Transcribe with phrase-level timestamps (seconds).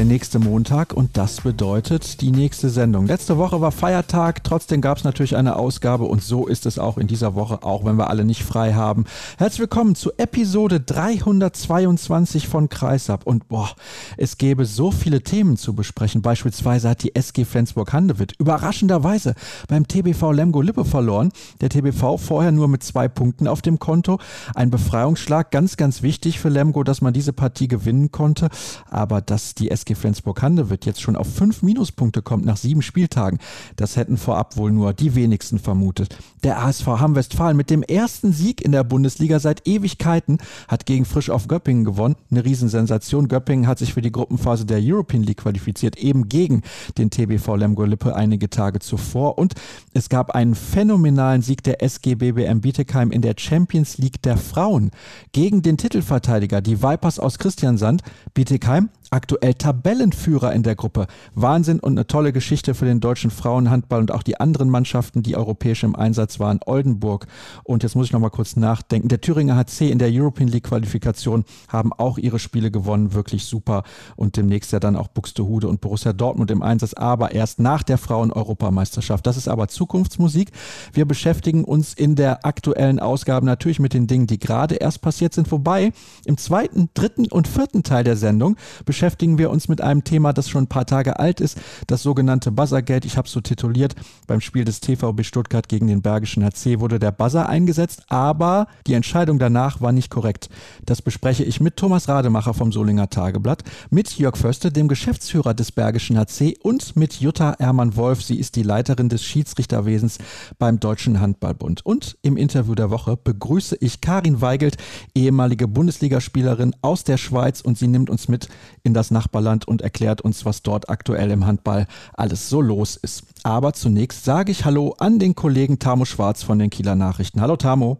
[0.00, 3.04] Der nächste Montag und das bedeutet die nächste Sendung.
[3.04, 6.96] Letzte Woche war Feiertag, trotzdem gab es natürlich eine Ausgabe und so ist es auch
[6.96, 9.04] in dieser Woche, auch wenn wir alle nicht frei haben.
[9.36, 13.68] Herzlich willkommen zu Episode 322 von Kreisab und boah,
[14.16, 16.22] es gäbe so viele Themen zu besprechen.
[16.22, 19.34] Beispielsweise hat die SG Flensburg-Handewitt überraschenderweise
[19.68, 21.30] beim TBV Lemgo Lippe verloren.
[21.60, 24.18] Der TBV vorher nur mit zwei Punkten auf dem Konto.
[24.54, 28.48] Ein Befreiungsschlag, ganz, ganz wichtig für Lemgo, dass man diese Partie gewinnen konnte.
[28.88, 33.38] Aber dass die SG Flensburg-Handewitt jetzt schon auf fünf Minuspunkte kommt nach sieben Spieltagen,
[33.76, 36.16] das hätten vorab wohl nur die wenigsten vermutet.
[36.42, 40.38] Der ASV Hamm-Westfalen mit dem ersten Sieg in der Bundesliga seit Ewigkeiten
[40.68, 42.16] hat gegen Frisch auf Göppingen gewonnen.
[42.30, 43.28] Eine Riesensensation.
[43.28, 46.62] Göppingen hat sich für die Gruppenphase der European League qualifiziert, eben gegen
[46.96, 49.38] den TBV Lemgo Lippe einige Tage zuvor.
[49.38, 49.54] Und
[49.92, 54.90] es gab einen phänomenalen Sieg der SG BBM Bietigheim in der Champions League der Frauen
[55.32, 58.02] gegen den Titelverteidiger, die Vipers aus Christiansand.
[58.34, 61.06] Bietigheim aktuell Tabellenführer in der Gruppe.
[61.34, 65.36] Wahnsinn und eine tolle Geschichte für den deutschen Frauenhandball und auch die anderen Mannschaften, die
[65.36, 66.60] europäisch im Einsatz waren.
[66.64, 67.26] Oldenburg
[67.64, 69.08] und jetzt muss ich noch mal kurz nachdenken.
[69.08, 73.82] Der Thüringer HC in der European League Qualifikation haben auch ihre Spiele gewonnen, wirklich super
[74.16, 77.98] und demnächst ja dann auch Buxtehude und Borussia Dortmund im Einsatz, aber erst nach der
[77.98, 79.26] Frauen-Europameisterschaft.
[79.26, 80.52] Das ist aber Zukunftsmusik.
[80.92, 85.34] Wir beschäftigen uns in der aktuellen Ausgabe natürlich mit den Dingen, die gerade erst passiert
[85.34, 85.92] sind, wobei
[86.24, 88.56] im zweiten, dritten und vierten Teil der Sendung
[89.00, 93.06] wir uns mit einem Thema, das schon ein paar Tage alt ist, das sogenannte Buzzergate.
[93.06, 93.94] Ich habe es so tituliert.
[94.26, 98.94] Beim Spiel des TVB Stuttgart gegen den Bergischen HC wurde der Buzzer eingesetzt, aber die
[98.94, 100.48] Entscheidung danach war nicht korrekt.
[100.84, 105.72] Das bespreche ich mit Thomas Rademacher vom Solinger Tageblatt, mit Jörg Förste, dem Geschäftsführer des
[105.72, 108.22] Bergischen HC und mit Jutta Hermann-Wolf.
[108.22, 110.18] Sie ist die Leiterin des Schiedsrichterwesens
[110.58, 111.84] beim Deutschen Handballbund.
[111.84, 114.76] Und im Interview der Woche begrüße ich Karin Weigelt,
[115.14, 118.48] ehemalige Bundesligaspielerin aus der Schweiz und sie nimmt uns mit
[118.82, 122.96] in in das Nachbarland und erklärt uns, was dort aktuell im Handball alles so los
[122.96, 123.24] ist.
[123.44, 127.40] Aber zunächst sage ich Hallo an den Kollegen Tamo Schwarz von den Kieler Nachrichten.
[127.40, 127.98] Hallo Tamo.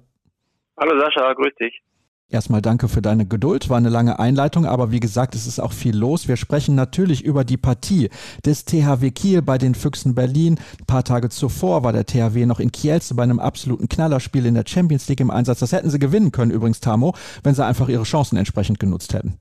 [0.77, 1.81] Hallo Sascha, grüß dich.
[2.29, 3.71] Erstmal danke für deine Geduld.
[3.71, 6.27] War eine lange Einleitung, aber wie gesagt, es ist auch viel los.
[6.27, 8.09] Wir sprechen natürlich über die Partie
[8.45, 10.59] des THW Kiel bei den Füchsen Berlin.
[10.81, 14.55] Ein paar Tage zuvor war der THW noch in Kielce bei einem absoluten Knallerspiel in
[14.55, 15.61] der Champions League im Einsatz.
[15.61, 17.15] Das hätten sie gewinnen können übrigens, Tamo,
[17.45, 19.39] wenn sie einfach ihre Chancen entsprechend genutzt hätten.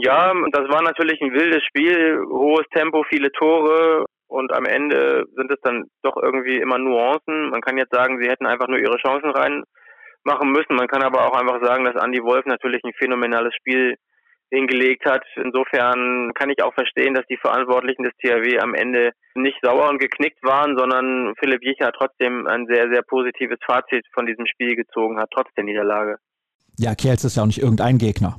[0.00, 5.50] Ja, das war natürlich ein wildes Spiel, hohes Tempo, viele Tore und am Ende sind
[5.50, 7.50] es dann doch irgendwie immer Nuancen.
[7.50, 10.76] Man kann jetzt sagen, sie hätten einfach nur ihre Chancen reinmachen müssen.
[10.76, 13.96] Man kann aber auch einfach sagen, dass Andy Wolf natürlich ein phänomenales Spiel
[14.50, 15.24] hingelegt hat.
[15.36, 19.98] Insofern kann ich auch verstehen, dass die Verantwortlichen des THW am Ende nicht sauer und
[19.98, 25.18] geknickt waren, sondern Philipp Jicher trotzdem ein sehr, sehr positives Fazit von diesem Spiel gezogen
[25.18, 26.18] hat, trotz der Niederlage.
[26.78, 28.36] Ja, Kielz ist ja auch nicht irgendein Gegner.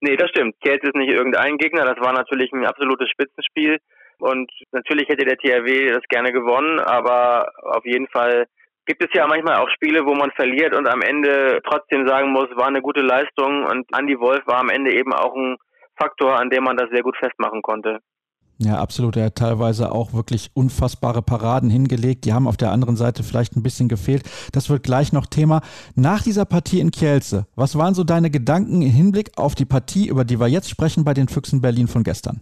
[0.00, 0.58] Nee, das stimmt.
[0.60, 1.84] Kielce ist nicht irgendein Gegner.
[1.84, 3.78] Das war natürlich ein absolutes Spitzenspiel.
[4.18, 8.46] Und natürlich hätte der THW das gerne gewonnen, aber auf jeden Fall
[8.84, 12.48] gibt es ja manchmal auch Spiele, wo man verliert und am Ende trotzdem sagen muss,
[12.54, 15.56] war eine gute Leistung und Andy Wolf war am Ende eben auch ein
[15.98, 18.00] Faktor, an dem man das sehr gut festmachen konnte.
[18.62, 19.16] Ja, absolut.
[19.16, 22.26] Er hat teilweise auch wirklich unfassbare Paraden hingelegt.
[22.26, 24.22] Die haben auf der anderen Seite vielleicht ein bisschen gefehlt.
[24.52, 25.62] Das wird gleich noch Thema.
[25.96, 30.08] Nach dieser Partie in Kielce, was waren so deine Gedanken im Hinblick auf die Partie,
[30.08, 32.40] über die wir jetzt sprechen, bei den Füchsen Berlin von gestern?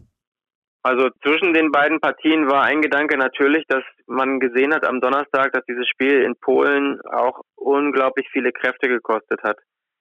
[0.83, 5.53] Also zwischen den beiden Partien war ein Gedanke natürlich, dass man gesehen hat am Donnerstag,
[5.53, 9.59] dass dieses Spiel in Polen auch unglaublich viele Kräfte gekostet hat.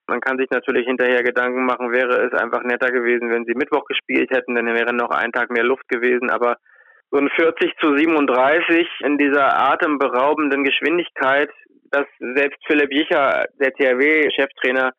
[0.08, 3.84] Man kann sich natürlich hinterher Gedanken machen, wäre es einfach netter gewesen, wenn sie Mittwoch
[3.84, 6.30] gespielt hätten, dann wäre noch ein Tag mehr Luft gewesen.
[6.30, 6.56] Aber
[7.10, 11.50] so ein 40 zu 37 in dieser atemberaubenden Geschwindigkeit,
[11.90, 14.92] dass selbst Philipp Jicher, der THW-Cheftrainer,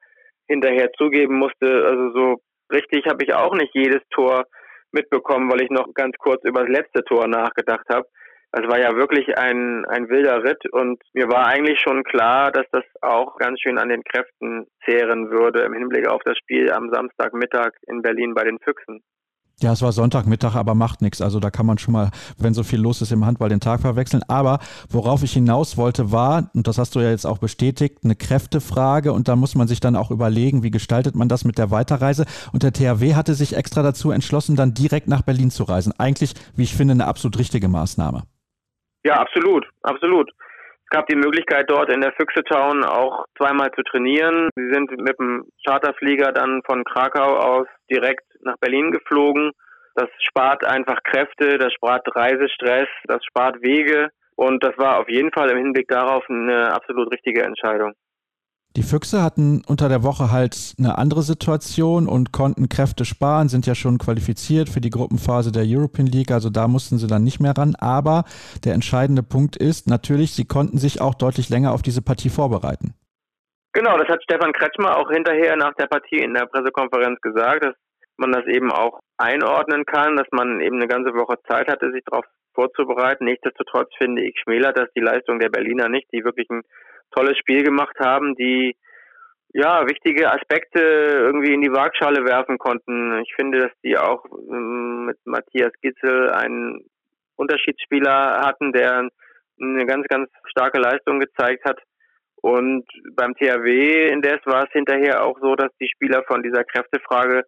[0.47, 2.35] hinterher zugeben musste, also so
[2.71, 4.45] richtig habe ich auch nicht jedes Tor
[4.91, 8.07] mitbekommen, weil ich noch ganz kurz über das letzte Tor nachgedacht habe.
[8.51, 12.65] Es war ja wirklich ein, ein wilder Ritt und mir war eigentlich schon klar, dass
[12.71, 16.89] das auch ganz schön an den Kräften zehren würde im Hinblick auf das Spiel am
[16.91, 19.03] Samstagmittag in Berlin bei den Füchsen.
[19.61, 21.21] Ja, es war Sonntagmittag, aber macht nichts.
[21.21, 23.81] Also da kann man schon mal, wenn so viel los ist im Handball, den Tag
[23.81, 24.23] verwechseln.
[24.29, 24.59] Aber
[24.89, 29.11] worauf ich hinaus wollte, war, und das hast du ja jetzt auch bestätigt, eine Kräftefrage.
[29.11, 32.25] Und da muss man sich dann auch überlegen, wie gestaltet man das mit der Weiterreise.
[32.53, 35.93] Und der THW hatte sich extra dazu entschlossen, dann direkt nach Berlin zu reisen.
[35.97, 38.23] Eigentlich, wie ich finde, eine absolut richtige Maßnahme.
[39.03, 40.31] Ja, absolut, absolut.
[40.91, 44.49] Es gab die Möglichkeit, dort in der Füchse Town auch zweimal zu trainieren.
[44.55, 49.51] Sie sind mit dem Charterflieger dann von Krakau aus direkt nach Berlin geflogen.
[49.95, 54.09] Das spart einfach Kräfte, das spart Reisestress, das spart Wege.
[54.35, 57.93] Und das war auf jeden Fall im Hinblick darauf eine absolut richtige Entscheidung.
[58.77, 63.65] Die Füchse hatten unter der Woche halt eine andere Situation und konnten Kräfte sparen, sind
[63.65, 67.39] ja schon qualifiziert für die Gruppenphase der European League, also da mussten sie dann nicht
[67.39, 67.75] mehr ran.
[67.79, 68.25] Aber
[68.63, 72.93] der entscheidende Punkt ist natürlich, sie konnten sich auch deutlich länger auf diese Partie vorbereiten.
[73.73, 77.75] Genau, das hat Stefan Kretschmer auch hinterher nach der Partie in der Pressekonferenz gesagt, dass
[78.17, 82.03] man das eben auch einordnen kann, dass man eben eine ganze Woche Zeit hatte, sich
[82.05, 83.25] darauf vorzubereiten.
[83.25, 86.61] Nichtsdestotrotz finde ich schmälert das die Leistung der Berliner nicht, die wirklich ein
[87.11, 88.75] tolles Spiel gemacht haben, die
[89.53, 93.19] ja wichtige Aspekte irgendwie in die Waagschale werfen konnten.
[93.21, 96.85] Ich finde, dass die auch ähm, mit Matthias Gitzel einen
[97.35, 99.09] Unterschiedsspieler hatten, der
[99.61, 101.79] eine ganz, ganz starke Leistung gezeigt hat.
[102.41, 102.85] Und
[103.15, 107.43] beim THW indes war es hinterher auch so, dass die Spieler von dieser Kräftefrage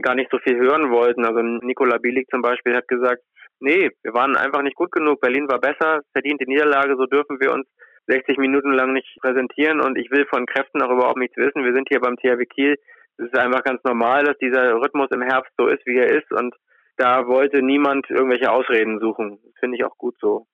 [0.00, 1.24] gar nicht so viel hören wollten.
[1.24, 3.22] Also Nikola Bielik zum Beispiel hat gesagt,
[3.58, 5.20] nee, wir waren einfach nicht gut genug.
[5.20, 7.66] Berlin war besser, verdient die Niederlage, so dürfen wir uns
[8.08, 11.64] 60 Minuten lang nicht präsentieren und ich will von Kräften auch überhaupt nichts wissen.
[11.64, 12.76] Wir sind hier beim THW Kiel.
[13.18, 16.32] Es ist einfach ganz normal, dass dieser Rhythmus im Herbst so ist, wie er ist
[16.32, 16.54] und
[16.96, 19.38] da wollte niemand irgendwelche Ausreden suchen.
[19.44, 20.46] Das finde ich auch gut so.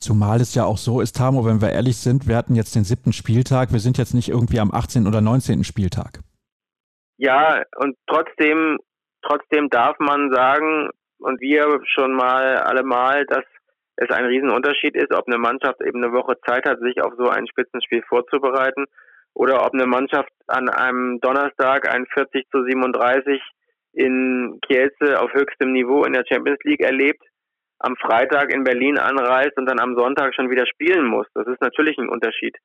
[0.00, 2.82] Zumal es ja auch so ist, Tamo, wenn wir ehrlich sind, wir hatten jetzt den
[2.82, 5.06] siebten Spieltag, wir sind jetzt nicht irgendwie am 18.
[5.06, 5.62] oder 19.
[5.62, 6.18] Spieltag.
[7.18, 8.78] Ja, und trotzdem,
[9.22, 13.44] trotzdem darf man sagen, und wir schon mal allemal, dass
[14.02, 17.28] es ein Riesenunterschied ist, ob eine Mannschaft eben eine Woche Zeit hat, sich auf so
[17.28, 18.86] ein Spitzenspiel vorzubereiten
[19.34, 23.40] oder ob eine Mannschaft an einem Donnerstag ein 40 zu 37
[23.94, 27.22] in Kielce auf höchstem Niveau in der Champions League erlebt,
[27.78, 31.26] am Freitag in Berlin anreist und dann am Sonntag schon wieder spielen muss.
[31.34, 32.56] Das ist natürlich ein Unterschied.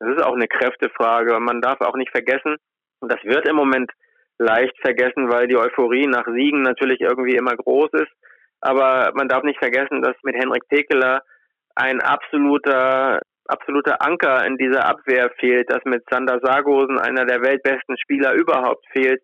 [0.00, 1.38] Das ist auch eine Kräftefrage.
[1.40, 2.56] Man darf auch nicht vergessen,
[3.00, 3.90] und das wird im Moment
[4.38, 8.12] leicht vergessen, weil die Euphorie nach Siegen natürlich irgendwie immer groß ist.
[8.64, 11.20] Aber man darf nicht vergessen, dass mit Henrik Pekeler
[11.76, 17.98] ein absoluter absoluter Anker in dieser Abwehr fehlt, dass mit Sander Sargosen einer der weltbesten
[17.98, 19.20] Spieler überhaupt fehlt,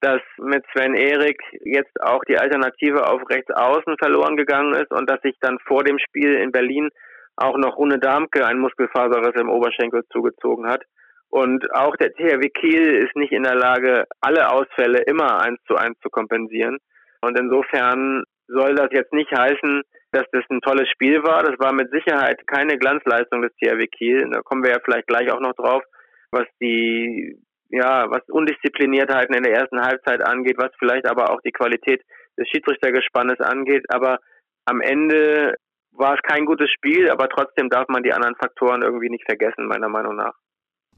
[0.00, 5.10] dass mit Sven Erik jetzt auch die Alternative auf rechts außen verloren gegangen ist und
[5.10, 6.90] dass sich dann vor dem Spiel in Berlin
[7.36, 10.84] auch noch Rune Darmke ein Muskelfaserriss im Oberschenkel zugezogen hat.
[11.30, 15.74] Und auch der THW Kiel ist nicht in der Lage, alle Ausfälle immer eins zu
[15.74, 16.78] eins zu kompensieren.
[17.20, 21.42] Und insofern soll das jetzt nicht heißen, dass das ein tolles Spiel war.
[21.42, 24.28] Das war mit Sicherheit keine Glanzleistung des THW Kiel.
[24.30, 25.82] Da kommen wir ja vielleicht gleich auch noch drauf,
[26.30, 31.52] was die, ja, was Undiszipliniertheiten in der ersten Halbzeit angeht, was vielleicht aber auch die
[31.52, 32.02] Qualität
[32.38, 33.84] des Schiedsrichtergespannes angeht.
[33.88, 34.18] Aber
[34.64, 35.54] am Ende
[35.92, 39.66] war es kein gutes Spiel, aber trotzdem darf man die anderen Faktoren irgendwie nicht vergessen,
[39.66, 40.34] meiner Meinung nach.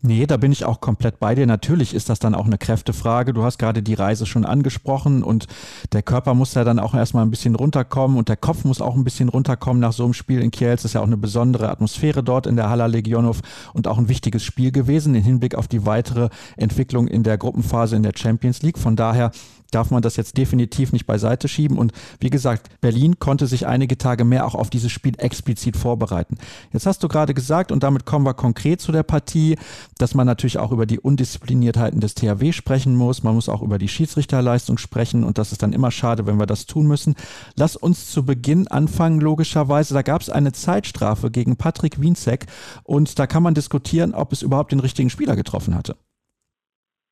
[0.02, 1.46] Nee, da bin ich auch komplett bei dir.
[1.46, 3.34] Natürlich ist das dann auch eine Kräftefrage.
[3.34, 5.46] Du hast gerade die Reise schon angesprochen und
[5.92, 8.96] der Körper muss ja dann auch erstmal ein bisschen runterkommen und der Kopf muss auch
[8.96, 10.68] ein bisschen runterkommen nach so einem Spiel in Kiel.
[10.68, 13.40] Es ist ja auch eine besondere Atmosphäre dort in der Hala Legionov
[13.74, 17.94] und auch ein wichtiges Spiel gewesen im Hinblick auf die weitere Entwicklung in der Gruppenphase
[17.94, 18.78] in der Champions League.
[18.78, 19.32] Von daher
[19.70, 21.78] darf man das jetzt definitiv nicht beiseite schieben.
[21.78, 26.38] Und wie gesagt, Berlin konnte sich einige Tage mehr auch auf dieses Spiel explizit vorbereiten.
[26.72, 29.56] Jetzt hast du gerade gesagt, und damit kommen wir konkret zu der Partie,
[29.98, 33.22] dass man natürlich auch über die Undiszipliniertheiten des THW sprechen muss.
[33.22, 36.46] Man muss auch über die Schiedsrichterleistung sprechen und das ist dann immer schade, wenn wir
[36.46, 37.14] das tun müssen.
[37.56, 39.94] Lass uns zu Beginn anfangen, logischerweise.
[39.94, 42.46] Da gab es eine Zeitstrafe gegen Patrick Wienzek
[42.82, 45.96] und da kann man diskutieren, ob es überhaupt den richtigen Spieler getroffen hatte.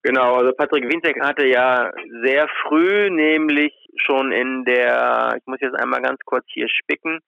[0.08, 5.78] Genau, also Patrick Winzek hatte ja sehr früh, nämlich schon in der, ich muss jetzt
[5.78, 7.20] einmal ganz kurz hier spicken,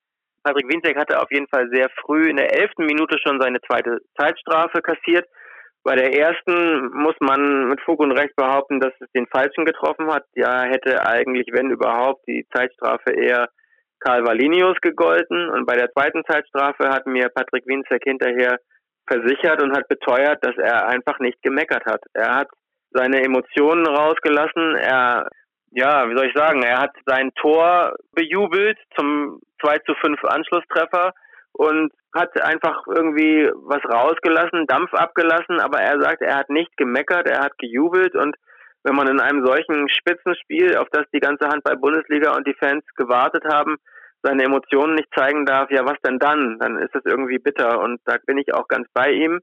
[0.43, 3.99] Patrick Winzek hatte auf jeden Fall sehr früh in der elften Minute schon seine zweite
[4.19, 5.29] Zeitstrafe kassiert.
[5.85, 10.11] Bei der ersten muss man mit Fug und Recht behaupten, dass es den Falschen getroffen
[10.11, 10.25] hat.
[10.35, 13.51] Ja, hätte eigentlich, wenn überhaupt, die Zeitstrafe eher
[13.99, 15.51] Karl Valinius gegolten.
[15.51, 18.57] Und bei der zweiten Zeitstrafe hat mir Patrick Winzek hinterher
[19.07, 22.03] versichert und hat beteuert, dass er einfach nicht gemeckert hat.
[22.15, 22.49] Er hat
[22.93, 24.77] seine Emotionen rausgelassen.
[24.77, 25.29] Er,
[25.71, 31.13] ja, wie soll ich sagen, er hat sein Tor bejubelt zum 2 zu 5 Anschlusstreffer
[31.53, 37.29] und hat einfach irgendwie was rausgelassen, Dampf abgelassen, aber er sagt, er hat nicht gemeckert,
[37.29, 38.37] er hat gejubelt und
[38.83, 43.45] wenn man in einem solchen Spitzenspiel, auf das die ganze Handball-Bundesliga und die Fans gewartet
[43.45, 43.77] haben,
[44.23, 46.59] seine Emotionen nicht zeigen darf, ja, was denn dann?
[46.59, 49.41] Dann ist es irgendwie bitter und da bin ich auch ganz bei ihm.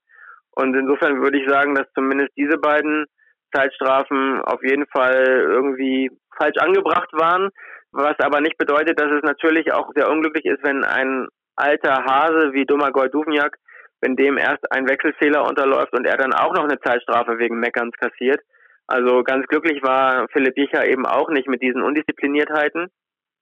[0.51, 3.05] Und insofern würde ich sagen, dass zumindest diese beiden
[3.57, 7.49] Zeitstrafen auf jeden Fall irgendwie falsch angebracht waren,
[7.91, 12.53] was aber nicht bedeutet, dass es natürlich auch sehr unglücklich ist, wenn ein alter Hase
[12.53, 13.57] wie Domagoj Duvniak
[14.01, 17.95] wenn dem erst ein Wechselfehler unterläuft und er dann auch noch eine Zeitstrafe wegen Meckerns
[17.97, 18.41] kassiert.
[18.87, 22.87] Also ganz glücklich war Philipp Jicher eben auch nicht mit diesen Undiszipliniertheiten.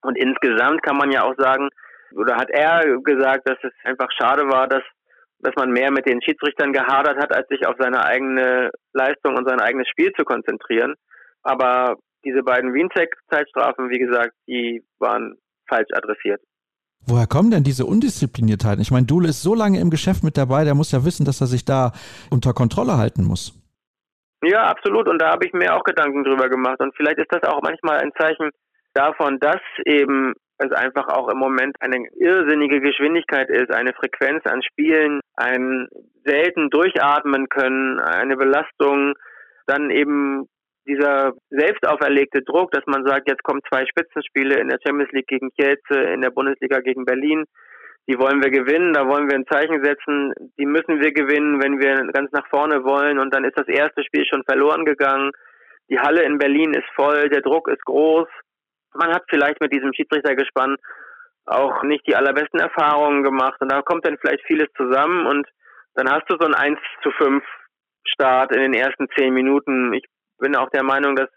[0.02, 1.70] Und insgesamt kann man ja auch sagen,
[2.16, 4.84] oder hat er gesagt, dass es einfach schade war, dass,
[5.40, 9.48] dass man mehr mit den Schiedsrichtern gehadert hat, als sich auf seine eigene Leistung und
[9.48, 10.96] sein eigenes Spiel zu konzentrieren.
[11.44, 15.36] Aber diese beiden Wienzek-Zeitstrafen, wie gesagt, die waren
[15.68, 16.42] falsch adressiert.
[17.08, 18.82] Woher kommen denn diese Undiszipliniertheiten?
[18.82, 21.40] Ich meine, Dule ist so lange im Geschäft mit dabei, der muss ja wissen, dass
[21.40, 21.92] er sich da
[22.32, 23.54] unter Kontrolle halten muss.
[24.44, 25.08] Ja, absolut.
[25.08, 26.80] Und da habe ich mir auch Gedanken drüber gemacht.
[26.80, 28.50] Und vielleicht ist das auch manchmal ein Zeichen
[28.94, 34.64] davon, dass eben es einfach auch im Moment eine irrsinnige Geschwindigkeit ist, eine Frequenz an
[34.64, 35.88] Spielen, ein
[36.24, 39.14] selten durchatmen können, eine Belastung,
[39.68, 40.48] dann eben
[40.88, 45.28] dieser selbst auferlegte Druck, dass man sagt, jetzt kommen zwei Spitzenspiele in der Champions League
[45.28, 47.46] gegen Kielce, in der Bundesliga gegen Berlin.
[48.08, 50.32] Die wollen wir gewinnen, da wollen wir ein Zeichen setzen.
[50.60, 53.18] Die müssen wir gewinnen, wenn wir ganz nach vorne wollen.
[53.18, 55.32] Und dann ist das erste Spiel schon verloren gegangen.
[55.90, 58.28] Die Halle in Berlin ist voll, der Druck ist groß.
[58.96, 60.78] Man hat vielleicht mit diesem Schiedsrichtergespann
[61.46, 63.62] auch nicht die allerbesten Erfahrungen gemacht.
[63.62, 65.48] Und da kommt dann vielleicht vieles zusammen und
[65.94, 67.44] dann hast du so ein 1 zu 5
[68.08, 69.94] Start in den ersten zehn Minuten.
[69.94, 70.06] Ich
[70.40, 71.30] bin auch der Meinung, dass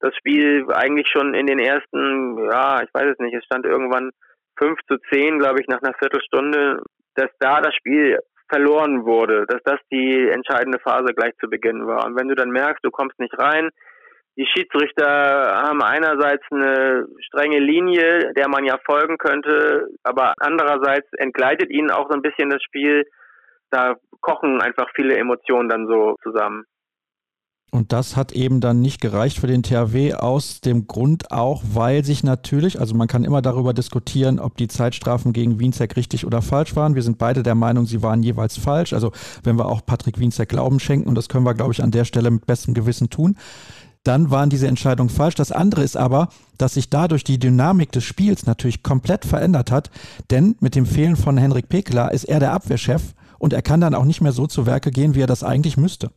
[0.00, 4.10] das Spiel eigentlich schon in den ersten, ja, ich weiß es nicht, es stand irgendwann
[4.58, 6.82] 5 zu 10, glaube ich, nach einer Viertelstunde,
[7.14, 8.18] dass da das Spiel
[8.48, 12.06] verloren wurde, dass das die entscheidende Phase gleich zu Beginn war.
[12.06, 13.70] Und wenn du dann merkst, du kommst nicht rein,
[14.36, 21.70] die Schiedsrichter haben einerseits eine strenge Linie, der man ja folgen könnte, aber andererseits entgleitet
[21.70, 23.04] ihnen auch so ein bisschen das Spiel.
[23.70, 26.64] Da kochen einfach viele Emotionen dann so zusammen.
[27.72, 32.04] Und das hat eben dann nicht gereicht für den THW aus dem Grund auch, weil
[32.04, 36.42] sich natürlich, also man kann immer darüber diskutieren, ob die Zeitstrafen gegen Wienzek richtig oder
[36.42, 36.94] falsch waren.
[36.94, 38.92] Wir sind beide der Meinung, sie waren jeweils falsch.
[38.92, 39.12] Also
[39.42, 42.04] wenn wir auch Patrick Wienzek Glauben schenken, und das können wir, glaube ich, an der
[42.04, 43.36] Stelle mit bestem Gewissen tun,
[44.06, 45.34] dann waren diese Entscheidungen falsch.
[45.34, 49.90] Das andere ist aber, dass sich dadurch die Dynamik des Spiels natürlich komplett verändert hat,
[50.30, 53.94] denn mit dem Fehlen von Henrik Pekela ist er der Abwehrchef und er kann dann
[53.94, 56.10] auch nicht mehr so zu Werke gehen, wie er das eigentlich müsste.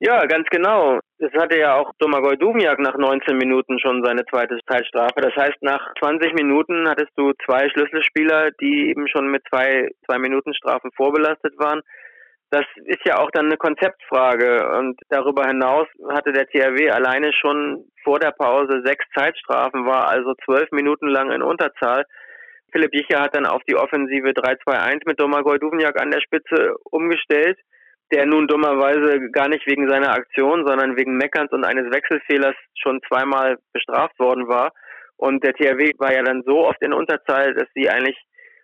[0.00, 0.98] Ja, ganz genau.
[1.18, 5.20] Das hatte ja auch Domagoj Dubniak nach 19 Minuten schon seine zweite Zeitstrafe.
[5.22, 10.18] Das heißt, nach 20 Minuten hattest du zwei Schlüsselspieler, die eben schon mit zwei, zwei
[10.18, 11.80] Minuten Strafen vorbelastet waren.
[12.54, 14.68] Das ist ja auch dann eine Konzeptfrage.
[14.78, 20.34] Und darüber hinaus hatte der THW alleine schon vor der Pause sechs Zeitstrafen, war also
[20.44, 22.04] zwölf Minuten lang in Unterzahl.
[22.70, 27.58] Philipp Jicher hat dann auf die Offensive 3-2-1 mit Domagoj Duvniak an der Spitze umgestellt
[28.12, 33.00] der nun dummerweise gar nicht wegen seiner Aktion, sondern wegen Meckerns und eines Wechselfehlers schon
[33.08, 34.72] zweimal bestraft worden war.
[35.16, 38.16] Und der THW war ja dann so oft in Unterzahl, dass sie eigentlich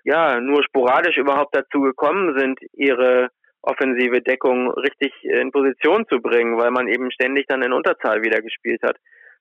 [0.04, 3.28] ja nur sporadisch überhaupt dazu gekommen sind, ihre
[3.62, 8.40] offensive Deckung richtig in Position zu bringen, weil man eben ständig dann in Unterzahl wieder
[8.40, 8.96] gespielt hat.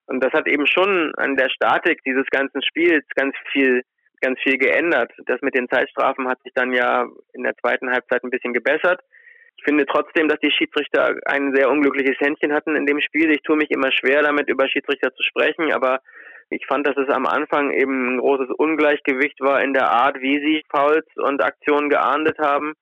[0.08, 3.84] Und das hat eben schon an der Statik dieses ganzen Spiels ganz viel,
[4.22, 5.12] ganz viel geändert.
[5.26, 9.02] Das mit den Zeitstrafen hat sich dann ja in der zweiten Halbzeit ein bisschen gebessert.
[9.58, 13.30] Ich finde trotzdem, dass die Schiedsrichter ein sehr unglückliches Händchen hatten in dem Spiel.
[13.30, 16.00] Ich tue mich immer schwer damit, über Schiedsrichter zu sprechen, aber
[16.50, 20.40] ich fand, dass es am Anfang eben ein großes Ungleichgewicht war in der Art, wie
[20.40, 22.74] sie Fouls und Aktionen geahndet haben.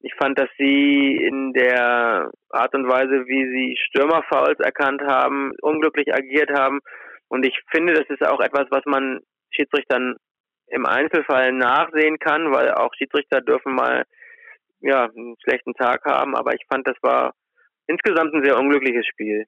[0.00, 6.14] Ich fand, dass sie in der Art und Weise, wie sie Stürmerfouls erkannt haben, unglücklich
[6.14, 6.80] agiert haben.
[7.28, 10.16] Und ich finde, das ist auch etwas, was man Schiedsrichtern
[10.68, 14.04] im Einzelfall nachsehen kann, weil auch Schiedsrichter dürfen mal
[14.80, 17.34] ja, einen schlechten Tag haben, aber ich fand, das war
[17.86, 19.46] insgesamt ein sehr unglückliches Spiel.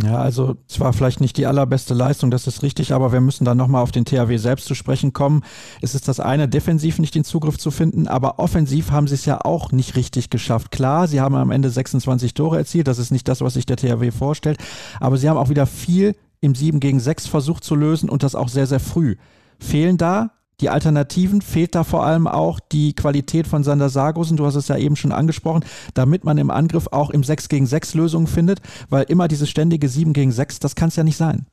[0.00, 3.44] Ja, also es war vielleicht nicht die allerbeste Leistung, das ist richtig, aber wir müssen
[3.44, 5.42] dann nochmal auf den THW selbst zu sprechen kommen.
[5.82, 9.24] Es ist das eine, defensiv nicht den Zugriff zu finden, aber offensiv haben sie es
[9.24, 10.70] ja auch nicht richtig geschafft.
[10.70, 13.76] Klar, sie haben am Ende 26 Tore erzielt, das ist nicht das, was sich der
[13.76, 14.58] THW vorstellt,
[15.00, 18.36] aber sie haben auch wieder viel im 7 gegen 6 versucht zu lösen und das
[18.36, 19.16] auch sehr, sehr früh.
[19.58, 24.44] Fehlen da die Alternativen fehlt da vor allem auch die Qualität von Sander Sargosen, du
[24.44, 27.94] hast es ja eben schon angesprochen, damit man im Angriff auch im 6 gegen 6
[27.94, 28.60] Lösungen findet,
[28.90, 31.46] weil immer dieses ständige 7 gegen 6, das kann es ja nicht sein.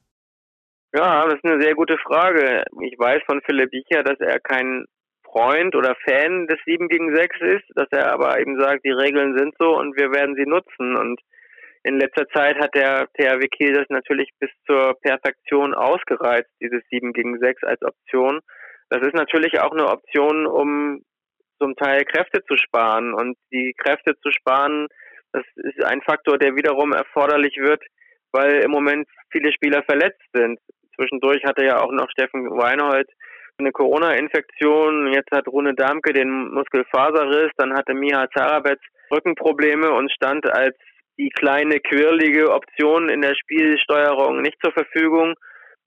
[0.96, 2.64] Ja, das ist eine sehr gute Frage.
[2.82, 4.86] Ich weiß von Philipp Bicher, dass er kein
[5.26, 9.38] Freund oder Fan des 7 gegen 6 ist, dass er aber eben sagt, die Regeln
[9.38, 10.96] sind so und wir werden sie nutzen.
[10.96, 11.20] Und
[11.84, 17.12] in letzter Zeit hat der THW Kiel das natürlich bis zur Perfektion ausgereizt, dieses 7
[17.12, 18.40] gegen 6 als Option.
[18.90, 21.02] Das ist natürlich auch eine Option, um
[21.60, 23.14] zum Teil Kräfte zu sparen.
[23.14, 24.88] Und die Kräfte zu sparen,
[25.32, 27.84] das ist ein Faktor, der wiederum erforderlich wird,
[28.32, 30.60] weil im Moment viele Spieler verletzt sind.
[30.96, 33.10] Zwischendurch hatte ja auch noch Steffen Weinhold
[33.58, 35.14] eine Corona-Infektion.
[35.14, 37.52] Jetzt hat Rune Damke den Muskelfaserriss.
[37.58, 40.76] Dann hatte Miha Zarabetz Rückenprobleme und stand als
[41.18, 45.36] die kleine quirlige Option in der Spielsteuerung nicht zur Verfügung.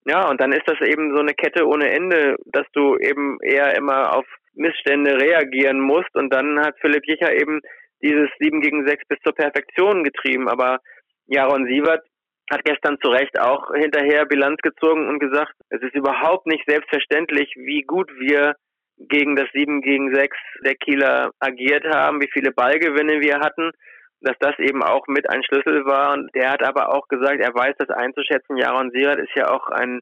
[0.09, 3.77] Ja, und dann ist das eben so eine Kette ohne Ende, dass du eben eher
[3.77, 4.25] immer auf
[4.55, 6.15] Missstände reagieren musst.
[6.15, 7.61] Und dann hat Philipp Jicher eben
[8.00, 10.49] dieses 7 gegen 6 bis zur Perfektion getrieben.
[10.49, 10.79] Aber
[11.27, 12.07] Jaron Sievert
[12.50, 17.53] hat gestern zu Recht auch hinterher Bilanz gezogen und gesagt, es ist überhaupt nicht selbstverständlich,
[17.57, 18.55] wie gut wir
[18.97, 20.35] gegen das 7 gegen 6
[20.65, 23.73] der Kieler agiert haben, wie viele Ballgewinne wir hatten,
[24.21, 26.15] dass das eben auch mit ein Schlüssel war.
[26.15, 28.57] Und der hat aber auch gesagt, er weiß das einzuschätzen.
[28.57, 30.01] Jaron Sirat ist ja auch ein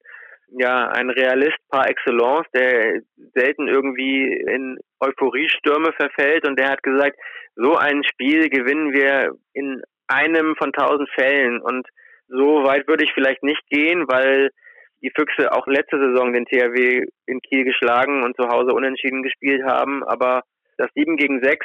[0.48, 3.00] ja, ein Realist par excellence, der
[3.34, 7.16] selten irgendwie in Euphoriestürme verfällt und der hat gesagt,
[7.56, 11.86] so ein Spiel gewinnen wir in einem von tausend Fällen und
[12.28, 14.50] so weit würde ich vielleicht nicht gehen, weil
[15.02, 19.62] die Füchse auch letzte Saison den THW in Kiel geschlagen und zu Hause unentschieden gespielt
[19.64, 20.02] haben.
[20.04, 20.42] Aber
[20.78, 21.64] das 7 gegen 6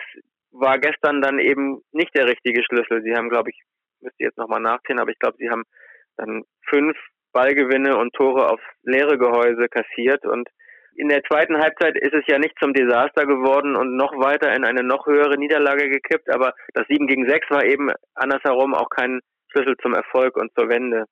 [0.52, 3.02] war gestern dann eben nicht der richtige Schlüssel.
[3.04, 3.62] Sie haben, glaube ich,
[4.02, 5.64] müsste jetzt nochmal nachziehen, aber ich glaube, sie haben
[6.18, 6.98] dann fünf
[7.34, 10.50] Ballgewinne und Tore aufs leere Gehäuse kassiert und
[10.96, 14.66] in der zweiten Halbzeit ist es ja nicht zum Desaster geworden und noch weiter in
[14.66, 19.22] eine noch höhere Niederlage gekippt, aber das 7 gegen 6 war eben andersherum auch kein
[19.52, 21.06] Schlüssel zum Erfolg und zur Wende.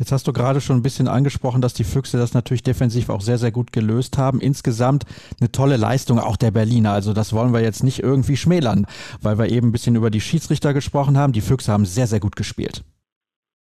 [0.00, 3.20] Jetzt hast du gerade schon ein bisschen angesprochen, dass die Füchse das natürlich defensiv auch
[3.20, 4.40] sehr, sehr gut gelöst haben.
[4.40, 5.04] Insgesamt
[5.38, 6.92] eine tolle Leistung auch der Berliner.
[6.92, 8.86] Also das wollen wir jetzt nicht irgendwie schmälern,
[9.20, 11.34] weil wir eben ein bisschen über die Schiedsrichter gesprochen haben.
[11.34, 12.80] Die Füchse haben sehr, sehr gut gespielt.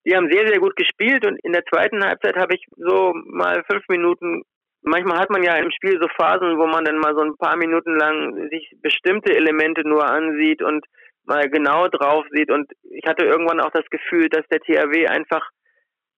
[0.05, 3.65] Die haben sehr, sehr gut gespielt und in der zweiten Halbzeit habe ich so mal
[3.67, 4.43] fünf Minuten
[4.83, 7.57] manchmal hat man ja im Spiel so Phasen, wo man dann mal so ein paar
[7.57, 10.85] Minuten lang sich bestimmte Elemente nur ansieht und
[11.25, 12.51] mal genau drauf sieht.
[12.51, 15.49] Und ich hatte irgendwann auch das Gefühl, dass der THW einfach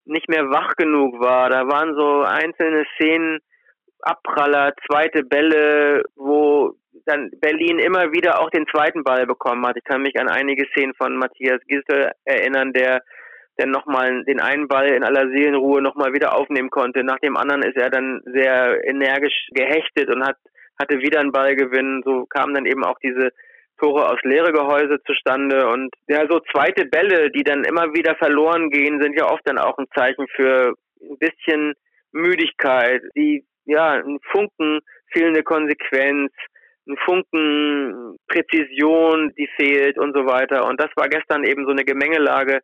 [0.05, 1.51] nicht mehr wach genug war.
[1.51, 3.41] Da waren so einzelne Szenen,
[4.03, 6.75] Abpraller, zweite Bälle, wo
[7.07, 9.77] dann Berlin immer wieder auch den zweiten Ball bekommen hat.
[9.77, 13.03] Ich kann mich an einige Szenen von Matthias Gistel erinnern, der
[13.61, 17.05] der nochmal den einen Ball in aller Seelenruhe nochmal wieder aufnehmen konnte.
[17.05, 20.37] Nach dem anderen ist er dann sehr energisch gehechtet und hat,
[20.79, 22.01] hatte wieder einen Ballgewinn.
[22.03, 23.33] So kamen dann eben auch diese
[23.81, 28.71] Tore aus leere Gehäuse zustande und ja, so zweite Bälle, die dann immer wieder verloren
[28.71, 31.75] gehen, sind ja oft dann auch ein Zeichen für ein bisschen
[32.13, 34.81] Müdigkeit, die, ja, ein Funken
[35.13, 36.33] fehlende Konsequenz,
[36.87, 40.67] ein Funken Präzision, die fehlt und so weiter.
[40.67, 42.61] Und das war gestern eben so eine Gemengelage,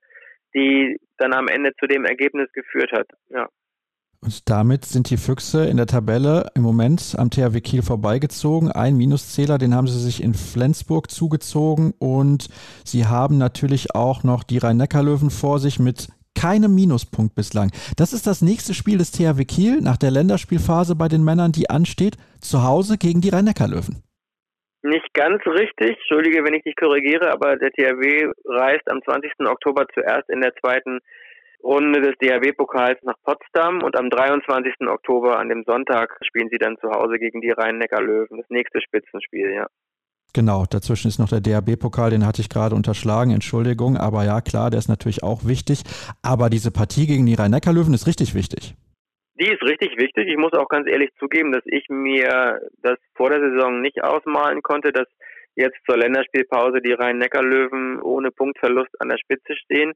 [0.55, 3.48] die dann am Ende zu dem Ergebnis geführt hat, ja.
[4.26, 8.72] Und damit sind die Füchse in der Tabelle im Moment am THW Kiel vorbeigezogen.
[8.72, 12.48] Ein Minuszähler, den haben sie sich in Flensburg zugezogen und
[12.84, 17.70] sie haben natürlich auch noch die Rhein-Neckar-Löwen vor sich mit keinem Minuspunkt bislang.
[17.96, 21.70] Das ist das nächste Spiel des THW Kiel nach der Länderspielphase bei den Männern, die
[21.70, 24.02] ansteht, zu Hause gegen die Rhein-Neckar-Löwen.
[24.82, 29.46] Nicht ganz richtig, entschuldige, wenn ich dich korrigiere, aber der THW reist am 20.
[29.46, 30.98] Oktober zuerst in der zweiten
[31.66, 34.87] Runde des DHW-Pokals nach Potsdam und am 23.
[34.88, 38.38] Oktober an dem Sonntag spielen sie dann zu Hause gegen die Rhein-Neckar-Löwen.
[38.38, 39.66] Das nächste Spitzenspiel, ja.
[40.33, 44.70] Genau, dazwischen ist noch der DHB-Pokal, den hatte ich gerade unterschlagen, Entschuldigung, aber ja, klar,
[44.70, 45.83] der ist natürlich auch wichtig.
[46.22, 48.74] Aber diese Partie gegen die Rhein-Neckar-Löwen ist richtig wichtig.
[49.40, 50.29] Die ist richtig wichtig.
[50.29, 54.62] Ich muss auch ganz ehrlich zugeben, dass ich mir das vor der Saison nicht ausmalen
[54.62, 55.09] konnte, dass
[55.57, 59.92] jetzt zur Länderspielpause die Rhein-Neckar-Löwen ohne Punktverlust an der Spitze stehen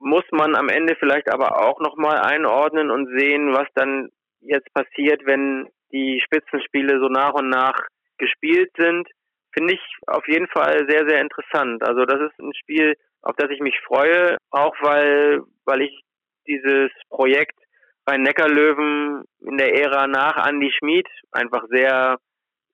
[0.00, 4.08] muss man am Ende vielleicht aber auch nochmal einordnen und sehen, was dann
[4.40, 7.76] jetzt passiert, wenn die Spitzenspiele so nach und nach
[8.18, 9.08] gespielt sind.
[9.52, 11.82] Finde ich auf jeden Fall sehr, sehr interessant.
[11.82, 16.00] Also das ist ein Spiel, auf das ich mich freue, auch weil, weil ich
[16.46, 17.58] dieses Projekt
[18.04, 22.18] bei Neckarlöwen in der Ära nach Andy Schmid einfach sehr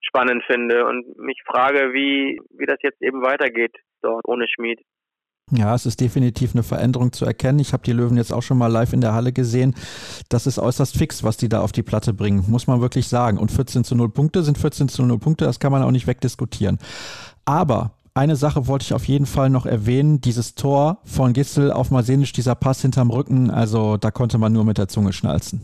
[0.00, 4.80] spannend finde und mich frage, wie, wie das jetzt eben weitergeht dort ohne Schmid.
[5.50, 7.58] Ja, es ist definitiv eine Veränderung zu erkennen.
[7.58, 9.74] Ich habe die Löwen jetzt auch schon mal live in der Halle gesehen.
[10.30, 13.36] Das ist äußerst fix, was die da auf die Platte bringen, muss man wirklich sagen.
[13.36, 16.06] Und 14 zu 0 Punkte sind 14 zu 0 Punkte, das kann man auch nicht
[16.06, 16.78] wegdiskutieren.
[17.44, 20.20] Aber eine Sache wollte ich auf jeden Fall noch erwähnen.
[20.20, 24.64] Dieses Tor von Gissel auf Masenisch, dieser Pass hinterm Rücken, also da konnte man nur
[24.64, 25.60] mit der Zunge schnalzen.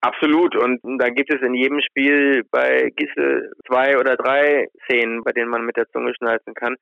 [0.00, 0.56] Absolut.
[0.56, 5.50] Und da gibt es in jedem Spiel bei Gissel zwei oder drei Szenen, bei denen
[5.50, 6.74] man mit der Zunge schnalzen kann.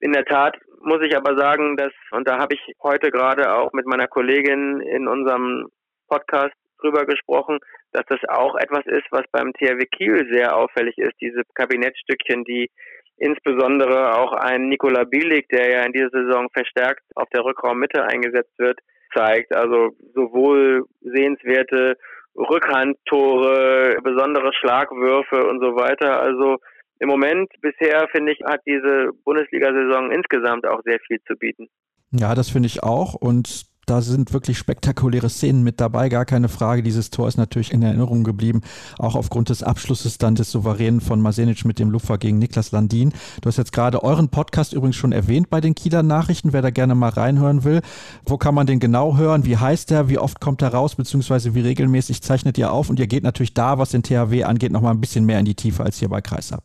[0.00, 3.72] In der Tat muss ich aber sagen, dass, und da habe ich heute gerade auch
[3.72, 5.68] mit meiner Kollegin in unserem
[6.08, 7.58] Podcast drüber gesprochen,
[7.92, 12.70] dass das auch etwas ist, was beim THW Kiel sehr auffällig ist, diese Kabinettstückchen, die
[13.16, 18.58] insbesondere auch ein Nikola Bielik, der ja in dieser Saison verstärkt auf der Rückraummitte eingesetzt
[18.58, 18.78] wird,
[19.14, 19.54] zeigt.
[19.54, 21.96] Also sowohl sehenswerte
[22.36, 26.22] Rückhandtore, besondere Schlagwürfe und so weiter.
[26.22, 26.56] Also
[27.00, 31.66] im Moment bisher finde ich, hat diese Bundesliga-Saison insgesamt auch sehr viel zu bieten.
[32.12, 33.14] Ja, das finde ich auch.
[33.14, 36.82] Und da sind wirklich spektakuläre Szenen mit dabei, gar keine Frage.
[36.82, 38.60] Dieses Tor ist natürlich in Erinnerung geblieben,
[38.98, 43.12] auch aufgrund des Abschlusses dann des Souveränen von Masenic mit dem Luftfahrt gegen Niklas Landin.
[43.40, 46.70] Du hast jetzt gerade euren Podcast übrigens schon erwähnt bei den Kieler Nachrichten, wer da
[46.70, 47.80] gerne mal reinhören will.
[48.24, 49.44] Wo kann man den genau hören?
[49.44, 50.08] Wie heißt der?
[50.08, 50.94] Wie oft kommt er raus?
[50.94, 52.90] Beziehungsweise wie regelmäßig zeichnet ihr auf?
[52.90, 55.56] Und ihr geht natürlich da, was den THW angeht, nochmal ein bisschen mehr in die
[55.56, 56.62] Tiefe als hier bei Kreisab.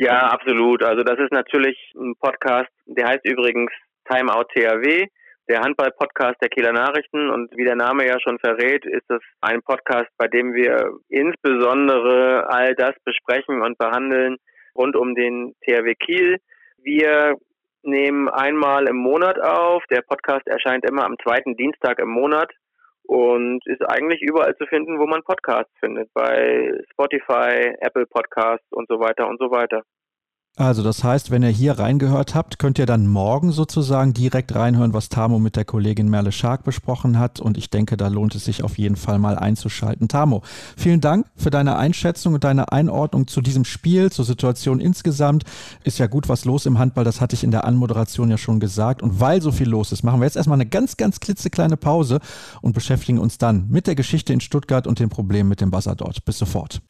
[0.00, 0.82] Ja, absolut.
[0.82, 3.70] Also das ist natürlich ein Podcast, der heißt übrigens
[4.08, 5.06] Timeout THW
[5.50, 7.28] der Handball-Podcast der Kieler Nachrichten.
[7.28, 12.48] Und wie der Name ja schon verrät, ist es ein Podcast, bei dem wir insbesondere
[12.48, 14.38] all das besprechen und behandeln
[14.74, 16.38] rund um den THW Kiel.
[16.78, 17.34] Wir
[17.82, 19.82] nehmen einmal im Monat auf.
[19.90, 22.50] Der Podcast erscheint immer am zweiten Dienstag im Monat
[23.10, 26.08] und ist eigentlich überall zu finden, wo man Podcasts findet.
[26.14, 29.82] Bei Spotify, Apple Podcasts und so weiter und so weiter.
[30.56, 34.92] Also das heißt, wenn ihr hier reingehört habt, könnt ihr dann morgen sozusagen direkt reinhören,
[34.92, 37.40] was Tamo mit der Kollegin Merle Schark besprochen hat.
[37.40, 40.08] Und ich denke, da lohnt es sich auf jeden Fall mal einzuschalten.
[40.08, 40.42] Tamo,
[40.76, 45.44] vielen Dank für deine Einschätzung und deine Einordnung zu diesem Spiel, zur Situation insgesamt.
[45.82, 48.60] Ist ja gut was los im Handball, das hatte ich in der Anmoderation ja schon
[48.60, 49.02] gesagt.
[49.02, 52.20] Und weil so viel los ist, machen wir jetzt erstmal eine ganz, ganz klitzekleine Pause
[52.60, 55.94] und beschäftigen uns dann mit der Geschichte in Stuttgart und den Problemen mit dem Buzzer
[55.94, 56.24] dort.
[56.24, 56.82] Bis sofort.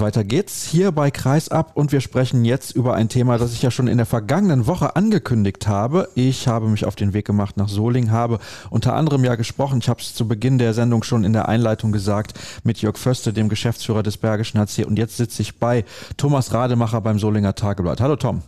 [0.00, 3.70] Weiter geht's hier bei Kreisab und wir sprechen jetzt über ein Thema, das ich ja
[3.70, 6.08] schon in der vergangenen Woche angekündigt habe.
[6.14, 8.38] Ich habe mich auf den Weg gemacht nach Soling, habe
[8.70, 11.92] unter anderem ja gesprochen, ich habe es zu Beginn der Sendung schon in der Einleitung
[11.92, 15.84] gesagt, mit Jörg Förste, dem Geschäftsführer des Bergischen HC und jetzt sitze ich bei
[16.16, 18.00] Thomas Rademacher beim Solinger Tageblatt.
[18.00, 18.42] Hallo Tom.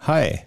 [0.00, 0.40] Hi.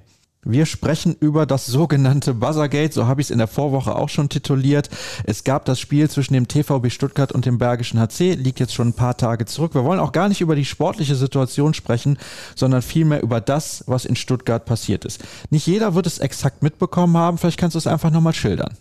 [0.48, 4.30] Wir sprechen über das sogenannte Buzzergate, so habe ich es in der Vorwoche auch schon
[4.30, 4.92] tituliert.
[5.24, 8.90] Es gab das Spiel zwischen dem TVB Stuttgart und dem Bergischen HC, liegt jetzt schon
[8.90, 9.74] ein paar Tage zurück.
[9.74, 12.20] Wir wollen auch gar nicht über die sportliche Situation sprechen,
[12.56, 15.24] sondern vielmehr über das, was in Stuttgart passiert ist.
[15.50, 18.78] Nicht jeder wird es exakt mitbekommen haben, vielleicht kannst du es einfach nochmal schildern.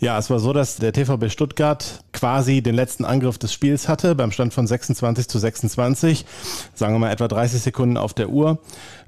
[0.00, 4.14] Ja, es war so, dass der TVB Stuttgart quasi den letzten Angriff des Spiels hatte,
[4.14, 6.26] beim Stand von 26 zu 26.
[6.74, 8.58] Sagen wir mal etwa 30 Sekunden auf der Uhr.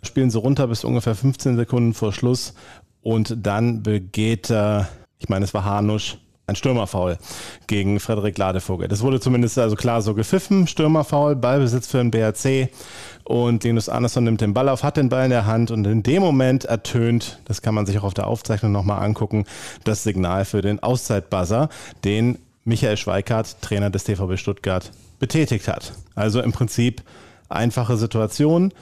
[0.03, 2.55] Spielen sie runter bis ungefähr 15 Sekunden vor Schluss.
[3.03, 4.83] Und dann begeht, äh,
[5.19, 7.19] ich meine, es war Hanusch, ein Stürmerfoul
[7.67, 8.87] gegen Frederik Ladevogel.
[8.87, 10.69] Das wurde zumindest also klar so gepfiffen.
[10.69, 12.71] Stürmerfoul, Ballbesitz für den BRC.
[13.25, 16.05] Und Linus Andersson nimmt den Ball auf, hat den Ball in der Hand und in
[16.05, 19.45] dem Moment ertönt, das kann man sich auch auf der Aufzeichnung nochmal angucken,
[19.83, 21.69] das Signal für den Auszeitbuzzer,
[22.05, 25.95] den Michael Schweikart, Trainer des TVB Stuttgart, betätigt hat.
[26.15, 27.03] Also im Prinzip
[27.49, 28.73] einfache Situation.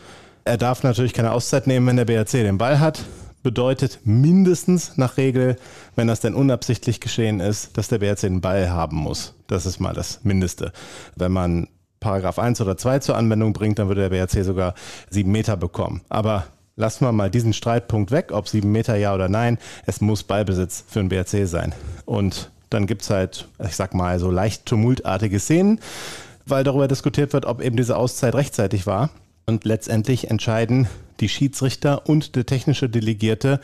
[0.45, 3.03] Er darf natürlich keine Auszeit nehmen, wenn der BRC den Ball hat.
[3.45, 5.57] Bedeutet mindestens nach Regel,
[5.97, 9.35] wenn das denn unabsichtlich geschehen ist, dass der BRC den Ball haben muss.
[9.49, 10.73] Das ist mal das Mindeste.
[11.15, 11.69] Wenn man
[12.01, 14.73] Paragraph 1 oder 2 zur Anwendung bringt, dann würde der BRC sogar
[15.11, 16.01] sieben Meter bekommen.
[16.09, 16.45] Aber
[16.77, 19.59] lassen wir mal diesen Streitpunkt weg, ob sieben Meter ja oder nein.
[19.85, 21.75] Es muss Ballbesitz für den BRC sein.
[22.07, 25.81] Und dann gibt es halt, ich sag mal, so leicht tumultartige Szenen,
[26.47, 29.11] weil darüber diskutiert wird, ob eben diese Auszeit rechtzeitig war.
[29.45, 30.89] Und letztendlich entscheiden
[31.21, 33.61] die Schiedsrichter und der technische Delegierte,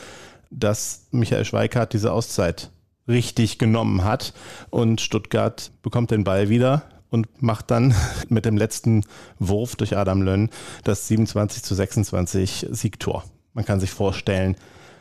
[0.50, 2.70] dass Michael Schweikart diese Auszeit
[3.08, 4.32] richtig genommen hat.
[4.70, 7.94] Und Stuttgart bekommt den Ball wieder und macht dann
[8.28, 9.04] mit dem letzten
[9.38, 10.50] Wurf durch Adam Lönn
[10.84, 13.24] das 27 zu 26 Siegtor.
[13.52, 14.56] Man kann sich vorstellen,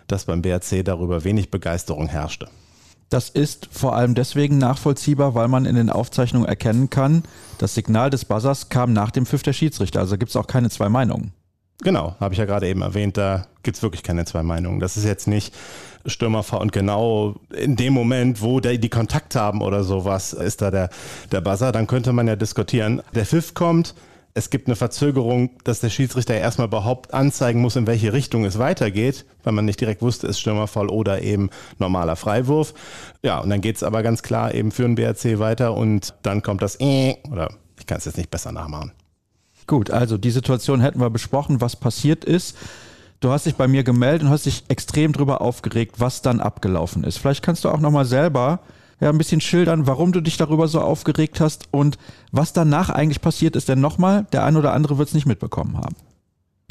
[0.07, 2.49] dass beim BRC darüber wenig Begeisterung herrschte.
[3.09, 7.23] Das ist vor allem deswegen nachvollziehbar, weil man in den Aufzeichnungen erkennen kann,
[7.57, 9.99] das Signal des Buzzers kam nach dem Pfiff der Schiedsrichter.
[9.99, 11.33] Also gibt es auch keine zwei Meinungen.
[11.81, 14.81] Genau, habe ich ja gerade eben erwähnt, da gibt es wirklich keine zwei Meinungen.
[14.81, 15.53] Das ist jetzt nicht
[16.05, 20.71] Stürmerfahr und genau in dem Moment, wo die, die Kontakt haben oder sowas, ist da
[20.71, 20.89] der,
[21.31, 21.71] der Buzzer.
[21.71, 23.01] Dann könnte man ja diskutieren.
[23.15, 23.95] Der Pfiff kommt,
[24.33, 28.59] es gibt eine Verzögerung, dass der Schiedsrichter erstmal überhaupt anzeigen muss, in welche Richtung es
[28.59, 32.73] weitergeht, weil man nicht direkt wusste, ist Stürmerfall oder eben normaler Freiwurf.
[33.23, 36.41] Ja, und dann geht es aber ganz klar eben für den BRC weiter und dann
[36.41, 38.91] kommt das äh, oder ich kann es jetzt nicht besser nachmachen.
[39.69, 42.57] Gut, also die Situation hätten wir besprochen, was passiert ist.
[43.19, 47.03] Du hast dich bei mir gemeldet und hast dich extrem drüber aufgeregt, was dann abgelaufen
[47.03, 47.19] ist.
[47.19, 48.61] Vielleicht kannst du auch nochmal selber
[48.99, 51.99] ja, ein bisschen schildern, warum du dich darüber so aufgeregt hast und
[52.31, 53.69] was danach eigentlich passiert ist.
[53.69, 55.95] Denn nochmal, der ein oder andere wird es nicht mitbekommen haben.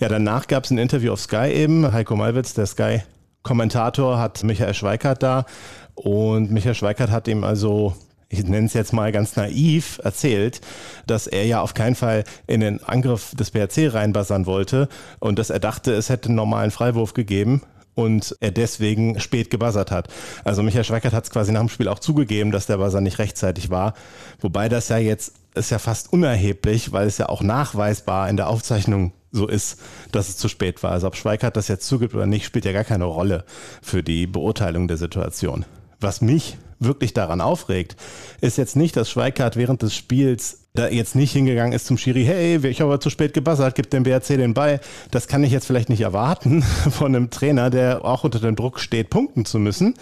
[0.00, 1.92] Ja, danach gab es ein Interview auf Sky eben.
[1.92, 5.46] Heiko Malwitz, der Sky-Kommentator, hat Michael Schweikart da.
[5.94, 7.94] Und Michael Schweikart hat ihm also
[8.28, 10.60] ich nenne es jetzt mal ganz naiv, erzählt,
[11.06, 14.88] dass er ja auf keinen Fall in den Angriff des BRC reinbassern wollte
[15.18, 17.62] und dass er dachte, es hätte einen normalen Freiwurf gegeben
[17.94, 20.08] und er deswegen spät gebuzzert hat.
[20.44, 23.18] Also Michael Schweikert hat es quasi nach dem Spiel auch zugegeben, dass der Buzzer nicht
[23.18, 23.94] rechtzeitig war.
[24.40, 28.48] Wobei das ja jetzt ist ja fast unerheblich, weil es ja auch nachweisbar in der
[28.48, 29.80] Aufzeichnung so ist,
[30.12, 30.92] dass es zu spät war.
[30.92, 33.44] Also ob Schweikert das jetzt zugibt oder nicht, spielt ja gar keine Rolle
[33.82, 35.64] für die Beurteilung der Situation.
[35.98, 37.96] Was mich wirklich daran aufregt,
[38.40, 42.24] ist jetzt nicht, dass Schweikart während des Spiels da jetzt nicht hingegangen ist zum Schiri,
[42.24, 44.80] hey, ich habe zu spät gebuzzert, gibt dem BRC den Ball.
[45.10, 48.78] Das kann ich jetzt vielleicht nicht erwarten von einem Trainer, der auch unter dem Druck
[48.78, 49.94] steht, punkten zu müssen.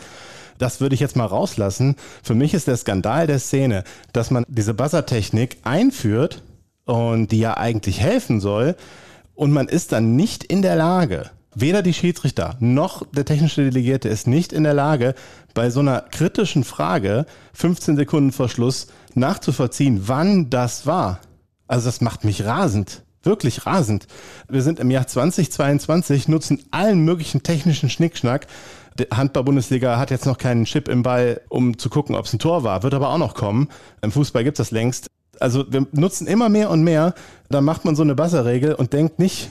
[0.59, 1.97] Das würde ich jetzt mal rauslassen.
[2.23, 6.43] Für mich ist der Skandal der Szene, dass man diese Buzzer-Technik einführt
[6.85, 8.77] und die ja eigentlich helfen soll
[9.37, 14.09] und man ist dann nicht in der Lage, weder die Schiedsrichter noch der technische Delegierte
[14.09, 15.15] ist nicht in der Lage,
[15.57, 21.21] bei so einer kritischen Frage 15 Sekunden vor Schluss nachzuvollziehen, wann das war.
[21.66, 23.03] Also das macht mich rasend.
[23.23, 24.07] Wirklich rasend.
[24.49, 28.47] Wir sind im Jahr 2022, nutzen allen möglichen technischen Schnickschnack.
[28.99, 32.38] Die Handball-Bundesliga hat jetzt noch keinen Chip im Ball, um zu gucken, ob es ein
[32.38, 32.83] Tor war.
[32.83, 33.69] Wird aber auch noch kommen.
[34.03, 35.09] Im Fußball gibt es das längst.
[35.40, 37.14] Also wir nutzen immer mehr und mehr.
[37.49, 39.49] Da macht man so eine Buzzer-Regel und denkt nicht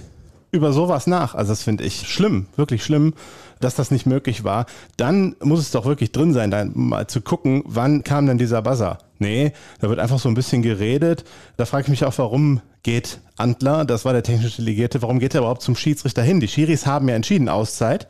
[0.51, 1.35] über sowas nach.
[1.35, 3.13] Also das finde ich schlimm, wirklich schlimm,
[3.59, 4.65] dass das nicht möglich war.
[4.97, 8.61] Dann muss es doch wirklich drin sein, dann mal zu gucken, wann kam denn dieser
[8.61, 8.99] Buzzer.
[9.17, 11.23] Nee, da wird einfach so ein bisschen geredet.
[11.57, 15.33] Da frage ich mich auch, warum geht Antler, das war der technische Delegierte, warum geht
[15.33, 16.39] er überhaupt zum Schiedsrichter hin?
[16.39, 18.07] Die Schiris haben ja entschieden Auszeit.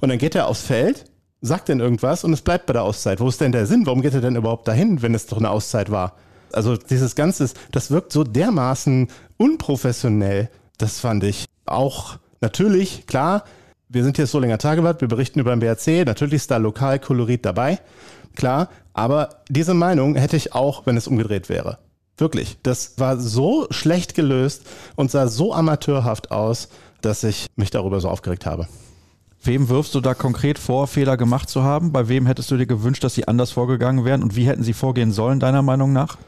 [0.00, 1.04] Und dann geht er aufs Feld,
[1.40, 3.20] sagt denn irgendwas und es bleibt bei der Auszeit.
[3.20, 3.86] Wo ist denn der Sinn?
[3.86, 6.16] Warum geht er denn überhaupt dahin, wenn es doch eine Auszeit war?
[6.52, 10.50] Also dieses Ganze, das wirkt so dermaßen unprofessionell.
[10.78, 13.44] Das fand ich auch natürlich, klar,
[13.90, 17.44] wir sind hier so länger Tageblatt, wir berichten über den BRC, natürlich ist da Lokalkolorit
[17.44, 17.80] dabei,
[18.36, 21.78] klar, aber diese Meinung hätte ich auch, wenn es umgedreht wäre.
[22.16, 24.62] Wirklich, das war so schlecht gelöst
[24.94, 26.68] und sah so amateurhaft aus,
[27.00, 28.68] dass ich mich darüber so aufgeregt habe.
[29.42, 31.92] Wem wirfst du da konkret vor, Fehler gemacht zu haben?
[31.92, 34.22] Bei wem hättest du dir gewünscht, dass sie anders vorgegangen wären?
[34.22, 36.18] Und wie hätten sie vorgehen sollen, deiner Meinung nach?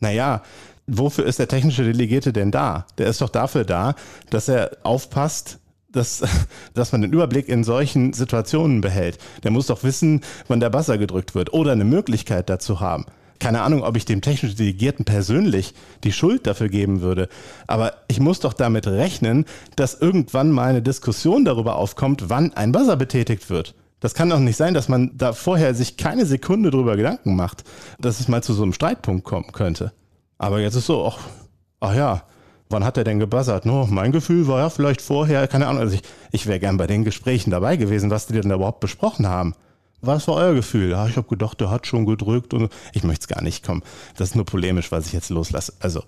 [0.00, 0.42] Naja,
[0.86, 2.86] wofür ist der technische Delegierte denn da?
[2.96, 3.94] Der ist doch dafür da,
[4.30, 5.58] dass er aufpasst,
[5.92, 6.22] dass,
[6.74, 9.18] dass man den Überblick in solchen Situationen behält.
[9.42, 13.06] Der muss doch wissen, wann der Buzzer gedrückt wird oder eine Möglichkeit dazu haben.
[13.38, 15.74] Keine Ahnung, ob ich dem technischen Delegierten persönlich
[16.04, 17.28] die Schuld dafür geben würde.
[17.66, 22.70] Aber ich muss doch damit rechnen, dass irgendwann mal eine Diskussion darüber aufkommt, wann ein
[22.70, 23.74] Buzzer betätigt wird.
[23.98, 27.64] Das kann doch nicht sein, dass man da vorher sich keine Sekunde drüber Gedanken macht,
[27.98, 29.92] dass es mal zu so einem Streitpunkt kommen könnte.
[30.38, 31.18] Aber jetzt ist so, ach,
[31.80, 32.22] ach ja,
[32.72, 33.66] wann hat er denn gebuzzert?
[33.66, 36.86] No, mein Gefühl war ja vielleicht vorher, keine Ahnung, also ich, ich wäre gern bei
[36.86, 39.54] den Gesprächen dabei gewesen, was die denn da überhaupt besprochen haben.
[40.00, 40.90] Was war euer Gefühl?
[40.90, 43.82] Ja, ich habe gedacht, der hat schon gedrückt und ich möchte es gar nicht kommen.
[44.16, 45.74] Das ist nur polemisch, was ich jetzt loslasse.
[45.78, 46.02] Also,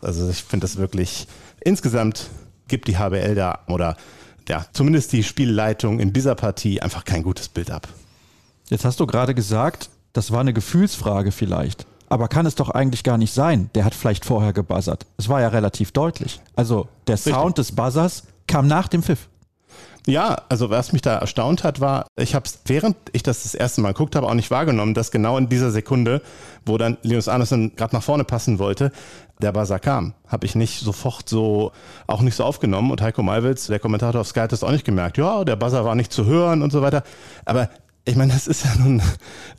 [0.00, 1.28] also ich finde das wirklich,
[1.60, 2.30] insgesamt
[2.66, 3.96] gibt die HBL da oder
[4.48, 7.88] ja, zumindest die Spielleitung in dieser Partie einfach kein gutes Bild ab.
[8.70, 11.86] Jetzt hast du gerade gesagt, das war eine Gefühlsfrage vielleicht.
[12.08, 13.70] Aber kann es doch eigentlich gar nicht sein.
[13.74, 15.06] Der hat vielleicht vorher gebuzzert.
[15.16, 16.40] Es war ja relativ deutlich.
[16.54, 17.34] Also der Richtig.
[17.34, 19.28] Sound des Buzzers kam nach dem Pfiff.
[20.06, 23.56] Ja, also was mich da erstaunt hat, war, ich habe es, während ich das das
[23.56, 26.22] erste Mal geguckt habe, auch nicht wahrgenommen, dass genau in dieser Sekunde,
[26.64, 28.92] wo dann Linus Andersen gerade nach vorne passen wollte,
[29.42, 30.14] der Buzzer kam.
[30.28, 31.72] Habe ich nicht sofort so,
[32.06, 32.92] auch nicht so aufgenommen.
[32.92, 35.18] Und Heiko Malwitz, der Kommentator auf Sky, hat das auch nicht gemerkt.
[35.18, 37.02] Ja, der Buzzer war nicht zu hören und so weiter.
[37.44, 37.68] Aber
[38.08, 39.02] ich meine, das ist ja nun ein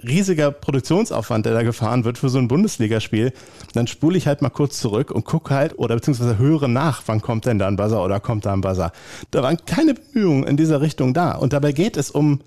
[0.07, 3.33] riesiger Produktionsaufwand, der da gefahren wird für so ein Bundesligaspiel.
[3.73, 7.21] Dann spule ich halt mal kurz zurück und gucke halt oder beziehungsweise höre nach, wann
[7.21, 8.93] kommt denn da ein Buzzer oder kommt da ein Buzzer.
[9.31, 11.33] Da waren keine Bemühungen in dieser Richtung da.
[11.33, 12.39] Und dabei geht es um,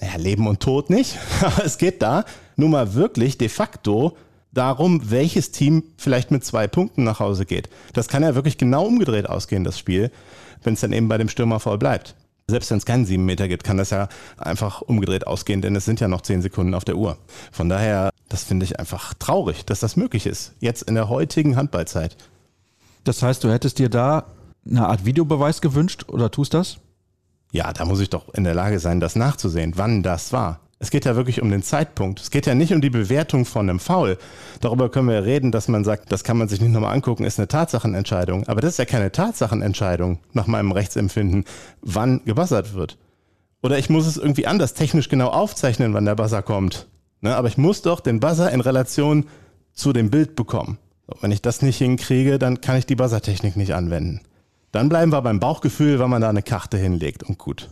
[0.00, 2.24] naja, Leben und Tod nicht, aber es geht da
[2.56, 4.16] nun mal wirklich de facto
[4.52, 7.68] darum, welches Team vielleicht mit zwei Punkten nach Hause geht.
[7.92, 10.10] Das kann ja wirklich genau umgedreht ausgehen, das Spiel,
[10.64, 12.16] wenn es dann eben bei dem Stürmer voll bleibt.
[12.48, 15.86] Selbst wenn es keinen 7 Meter gibt, kann das ja einfach umgedreht ausgehen, denn es
[15.86, 17.16] sind ja noch 10 Sekunden auf der Uhr.
[17.52, 20.52] Von daher, das finde ich einfach traurig, dass das möglich ist.
[20.60, 22.16] Jetzt in der heutigen Handballzeit.
[23.04, 24.26] Das heißt, du hättest dir da
[24.66, 26.78] eine Art Videobeweis gewünscht oder tust das?
[27.52, 30.60] Ja, da muss ich doch in der Lage sein, das nachzusehen, wann das war.
[30.78, 32.20] Es geht ja wirklich um den Zeitpunkt.
[32.20, 34.18] Es geht ja nicht um die Bewertung von einem Foul.
[34.60, 37.38] Darüber können wir reden, dass man sagt, das kann man sich nicht nochmal angucken, ist
[37.38, 38.46] eine Tatsachenentscheidung.
[38.48, 41.44] Aber das ist ja keine Tatsachenentscheidung nach meinem Rechtsempfinden,
[41.80, 42.98] wann gebassert wird.
[43.62, 46.86] Oder ich muss es irgendwie anders technisch genau aufzeichnen, wann der Buzzer kommt.
[47.22, 47.34] Ne?
[47.34, 49.26] Aber ich muss doch den Buzzer in Relation
[49.72, 50.78] zu dem Bild bekommen.
[51.06, 54.20] Und wenn ich das nicht hinkriege, dann kann ich die Buzzertechnik nicht anwenden.
[54.72, 57.70] Dann bleiben wir beim Bauchgefühl, wenn man da eine Karte hinlegt und gut.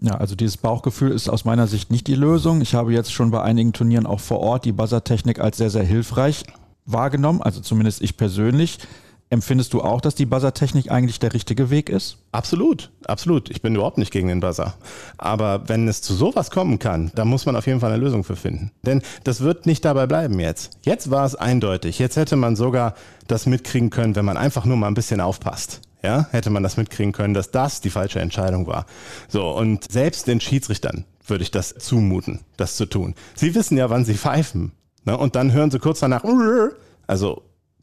[0.00, 2.60] Ja, also dieses Bauchgefühl ist aus meiner Sicht nicht die Lösung.
[2.60, 5.84] Ich habe jetzt schon bei einigen Turnieren auch vor Ort die Buzzertechnik als sehr, sehr
[5.84, 6.44] hilfreich
[6.86, 8.78] wahrgenommen, also zumindest ich persönlich.
[9.30, 12.16] Empfindest du auch, dass die Buzzertechnik eigentlich der richtige Weg ist?
[12.32, 13.50] Absolut, absolut.
[13.50, 14.74] Ich bin überhaupt nicht gegen den Buzzer.
[15.18, 18.24] Aber wenn es zu sowas kommen kann, da muss man auf jeden Fall eine Lösung
[18.24, 18.70] für finden.
[18.86, 20.78] Denn das wird nicht dabei bleiben jetzt.
[20.82, 21.98] Jetzt war es eindeutig.
[21.98, 22.94] Jetzt hätte man sogar
[23.26, 25.82] das mitkriegen können, wenn man einfach nur mal ein bisschen aufpasst.
[26.08, 28.86] Ja, hätte man das mitkriegen können, dass das die falsche Entscheidung war.
[29.28, 33.14] So, und selbst den Schiedsrichtern würde ich das zumuten, das zu tun.
[33.34, 34.72] Sie wissen ja, wann sie pfeifen.
[35.04, 35.18] Ne?
[35.18, 36.24] Und dann hören sie kurz danach,
[37.06, 37.42] also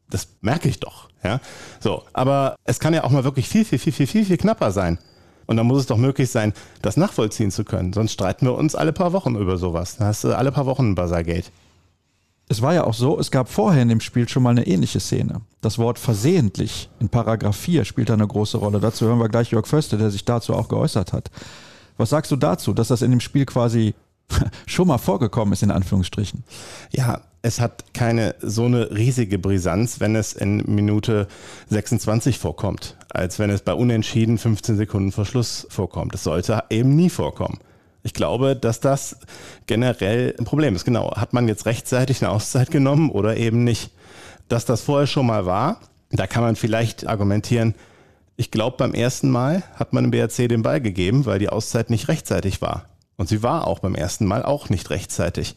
[0.10, 1.10] das merke ich doch.
[1.24, 1.40] Ja?
[1.80, 4.72] So, aber es kann ja auch mal wirklich viel, viel, viel, viel, viel, viel knapper
[4.72, 4.98] sein.
[5.46, 7.94] Und dann muss es doch möglich sein, das nachvollziehen zu können.
[7.94, 9.98] Sonst streiten wir uns alle paar Wochen über sowas.
[9.98, 11.52] Dann hast du alle paar Wochen ein Buzzergate.
[12.48, 15.00] Es war ja auch so, es gab vorher in dem Spiel schon mal eine ähnliche
[15.00, 15.42] Szene.
[15.62, 18.80] Das Wort versehentlich in Paragraph 4 spielt da eine große Rolle.
[18.80, 21.32] Dazu hören wir gleich Jörg Förster, der sich dazu auch geäußert hat.
[21.98, 23.96] Was sagst du dazu, dass das in dem Spiel quasi
[24.68, 26.44] schon mal vorgekommen ist, in Anführungsstrichen?
[26.92, 31.28] Ja, es hat keine so eine riesige Brisanz, wenn es in Minute
[31.70, 36.14] 26 vorkommt, als wenn es bei Unentschieden 15 Sekunden vor Schluss vorkommt.
[36.14, 37.60] Das sollte eben nie vorkommen.
[38.06, 39.18] Ich glaube, dass das
[39.66, 40.86] generell ein Problem ist.
[40.86, 41.16] Genau.
[41.16, 43.90] Hat man jetzt rechtzeitig eine Auszeit genommen oder eben nicht?
[44.48, 45.80] Dass das vorher schon mal war,
[46.12, 47.74] da kann man vielleicht argumentieren,
[48.38, 51.90] ich glaube, beim ersten Mal hat man im BRC den Ball gegeben, weil die Auszeit
[51.90, 52.86] nicht rechtzeitig war.
[53.18, 55.56] Und sie war auch beim ersten Mal auch nicht rechtzeitig.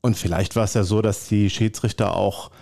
[0.00, 2.52] Und vielleicht war es ja so, dass die Schiedsrichter auch,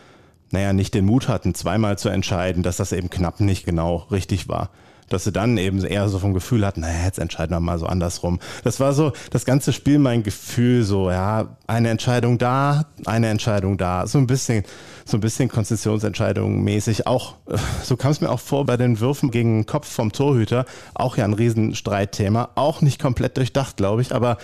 [0.53, 4.49] naja, nicht den Mut hatten, zweimal zu entscheiden, dass das eben knapp nicht genau richtig
[4.49, 4.71] war.
[5.11, 7.87] Dass sie dann eben eher so vom Gefühl hatten, naja, jetzt entscheiden wir mal so
[7.87, 8.39] andersrum.
[8.65, 13.77] Das war so das ganze Spiel mein Gefühl, so, ja, eine Entscheidung da, eine Entscheidung
[13.77, 14.07] da.
[14.07, 14.65] So ein bisschen,
[15.05, 17.07] so ein bisschen Konzessionsentscheidung mäßig.
[17.07, 17.35] Auch,
[17.83, 20.65] so kam es mir auch vor bei den Würfen gegen den Kopf vom Torhüter.
[20.95, 22.51] Auch ja ein Riesenstreitthema.
[22.55, 24.39] Auch nicht komplett durchdacht, glaube ich, aber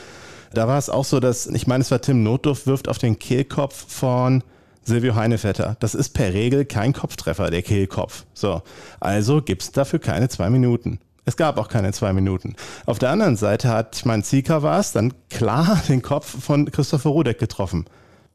[0.52, 3.18] da war es auch so, dass, ich meine, es war Tim Notdurf, wirft auf den
[3.18, 4.42] Kehlkopf von
[4.86, 5.76] Silvio Heinevetter.
[5.80, 8.24] Das ist per Regel kein Kopftreffer, der Kehlkopf.
[8.34, 8.62] So,
[9.00, 11.00] also gibt es dafür keine zwei Minuten.
[11.24, 12.54] Es gab auch keine zwei Minuten.
[12.86, 16.70] Auf der anderen Seite hat, ich meine, Zika war es, dann klar den Kopf von
[16.70, 17.86] Christopher Rudek getroffen.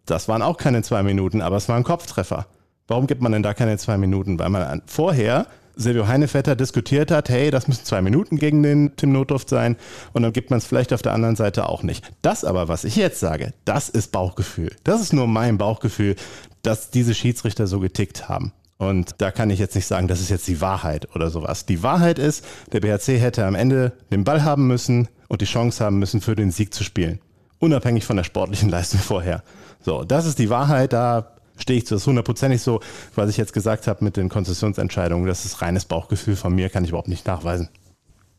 [0.05, 2.47] Das waren auch keine zwei Minuten, aber es war ein Kopftreffer.
[2.87, 4.37] Warum gibt man denn da keine zwei Minuten?
[4.37, 9.11] Weil man vorher Silvio Heinevetter diskutiert hat, hey, das müssen zwei Minuten gegen den Tim
[9.11, 9.77] Notdurft sein
[10.13, 12.11] und dann gibt man es vielleicht auf der anderen Seite auch nicht.
[12.21, 14.75] Das aber, was ich jetzt sage, das ist Bauchgefühl.
[14.83, 16.15] Das ist nur mein Bauchgefühl,
[16.61, 18.53] dass diese Schiedsrichter so getickt haben.
[18.77, 21.67] Und da kann ich jetzt nicht sagen, das ist jetzt die Wahrheit oder sowas.
[21.67, 25.85] Die Wahrheit ist, der BHC hätte am Ende den Ball haben müssen und die Chance
[25.85, 27.19] haben müssen, für den Sieg zu spielen.
[27.59, 29.43] Unabhängig von der sportlichen Leistung vorher.
[29.81, 30.93] So, das ist die Wahrheit.
[30.93, 31.95] Da stehe ich zu.
[31.95, 32.79] Das hundertprozentig so,
[33.15, 35.27] was ich jetzt gesagt habe mit den Konzessionsentscheidungen.
[35.27, 37.69] Das ist reines Bauchgefühl von mir, kann ich überhaupt nicht nachweisen.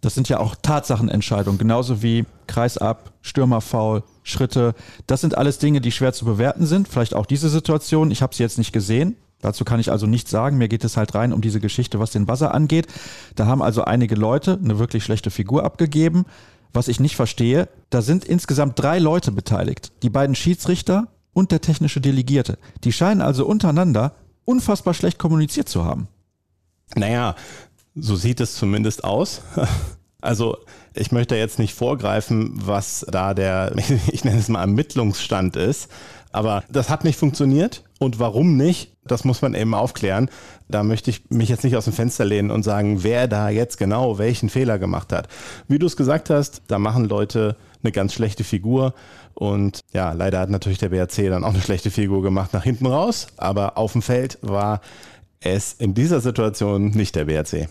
[0.03, 4.75] Das sind ja auch Tatsachenentscheidungen, genauso wie Kreisab, Stürmerfaul, Schritte.
[5.07, 6.89] Das sind alles Dinge, die schwer zu bewerten sind.
[6.89, 8.11] Vielleicht auch diese Situation.
[8.11, 9.17] Ich habe sie jetzt nicht gesehen.
[9.41, 10.59] Dazu kann ich also nichts sagen.
[10.59, 12.89] Mir geht es halt rein um diese Geschichte, was den Buzzer angeht.
[13.37, 16.25] Da haben also einige Leute eine wirklich schlechte Figur abgegeben.
[16.73, 19.93] Was ich nicht verstehe, da sind insgesamt drei Leute beteiligt.
[20.03, 22.59] Die beiden Schiedsrichter, und der technische Delegierte.
[22.85, 24.15] Die scheinen also untereinander
[24.45, 26.09] unfassbar schlecht kommuniziert zu haben.
[26.95, 27.37] Naja,
[27.95, 29.43] so sieht es zumindest aus.
[30.25, 30.57] Also
[30.95, 33.75] ich möchte jetzt nicht vorgreifen, was da der,
[34.13, 35.91] ich nenne es mal Ermittlungsstand ist,
[36.31, 40.31] aber das hat nicht funktioniert und warum nicht, das muss man eben aufklären.
[40.69, 43.79] Da möchte ich mich jetzt nicht aus dem Fenster lehnen und sagen, wer da jetzt
[43.79, 45.27] genau welchen Fehler gemacht hat.
[45.67, 48.95] Wie du es gesagt hast, da machen Leute eine ganz schlechte Figur
[49.35, 52.87] und ja, leider hat natürlich der BRC dann auch eine schlechte Figur gemacht nach hinten
[52.87, 54.81] raus, aber auf dem Feld war
[55.41, 57.69] es in dieser Situation nicht der BRC.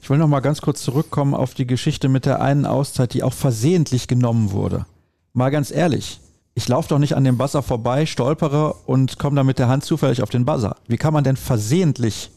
[0.00, 3.22] Ich will noch mal ganz kurz zurückkommen auf die Geschichte mit der einen Auszeit, die
[3.22, 4.86] auch versehentlich genommen wurde.
[5.32, 6.20] Mal ganz ehrlich,
[6.54, 9.84] ich laufe doch nicht an dem Buzzer vorbei, stolpere und komme dann mit der Hand
[9.84, 10.76] zufällig auf den Buzzer.
[10.86, 12.30] Wie kann man denn versehentlich,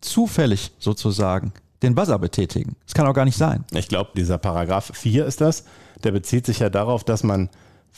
[0.00, 2.76] zufällig sozusagen, den Buzzer betätigen?
[2.84, 3.64] Das kann auch gar nicht sein.
[3.72, 5.64] Ich glaube, dieser Paragraph 4 ist das.
[6.04, 7.48] Der bezieht sich ja darauf, dass man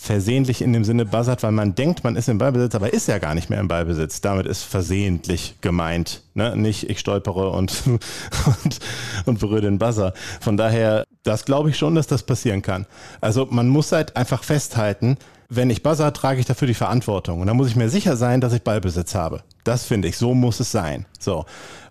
[0.01, 3.19] versehentlich in dem Sinne buzzert, weil man denkt, man ist im Ballbesitz, aber ist ja
[3.19, 4.21] gar nicht mehr im Ballbesitz.
[4.21, 6.23] Damit ist versehentlich gemeint.
[6.35, 6.57] Ne?
[6.57, 8.79] Nicht ich stolpere und, und,
[9.27, 10.15] und berühre den Buzzer.
[10.41, 12.87] Von daher, das glaube ich schon, dass das passieren kann.
[13.21, 15.17] Also man muss halt einfach festhalten,
[15.49, 17.41] wenn ich buzzer, trage ich dafür die Verantwortung.
[17.41, 19.43] Und da muss ich mir sicher sein, dass ich Ballbesitz habe.
[19.65, 21.07] Das finde ich, so muss es sein.
[21.19, 21.45] So.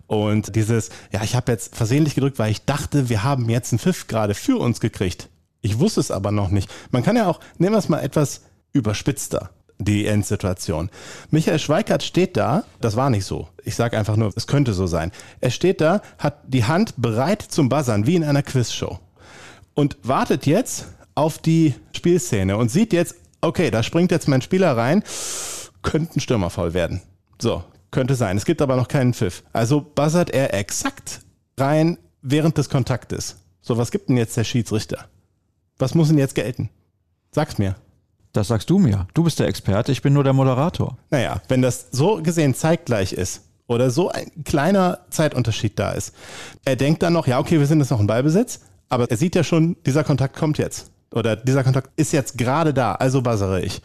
[0.06, 3.80] Und dieses, ja, ich habe jetzt versehentlich gedrückt, weil ich dachte, wir haben jetzt einen
[3.80, 5.28] Pfiff gerade für uns gekriegt.
[5.68, 6.70] Ich wusste es aber noch nicht.
[6.92, 8.40] Man kann ja auch, nehmen wir es mal etwas
[8.72, 10.88] überspitzter, die Endsituation.
[11.30, 13.48] Michael Schweikart steht da, das war nicht so.
[13.64, 15.12] Ich sage einfach nur, es könnte so sein.
[15.42, 18.98] Er steht da, hat die Hand bereit zum Buzzern, wie in einer Quizshow.
[19.74, 24.76] und wartet jetzt auf die Spielszene und sieht jetzt, okay, da springt jetzt mein Spieler
[24.76, 25.04] rein,
[25.82, 27.02] könnte ein Stürmerfall werden.
[27.40, 28.38] So, könnte sein.
[28.38, 29.44] Es gibt aber noch keinen Pfiff.
[29.52, 31.20] Also buzzert er exakt
[31.58, 33.36] rein während des Kontaktes.
[33.60, 35.04] So, was gibt denn jetzt der Schiedsrichter?
[35.78, 36.70] Was muss denn jetzt gelten?
[37.30, 37.76] Sag's mir.
[38.32, 39.06] Das sagst du mir.
[39.14, 40.98] Du bist der Experte, ich bin nur der Moderator.
[41.10, 46.14] Naja, wenn das so gesehen zeitgleich ist oder so ein kleiner Zeitunterschied da ist,
[46.64, 49.34] er denkt dann noch, ja, okay, wir sind jetzt noch in Ballbesitz, aber er sieht
[49.34, 50.90] ja schon, dieser Kontakt kommt jetzt.
[51.14, 53.80] Oder dieser Kontakt ist jetzt gerade da, also buzzere ich.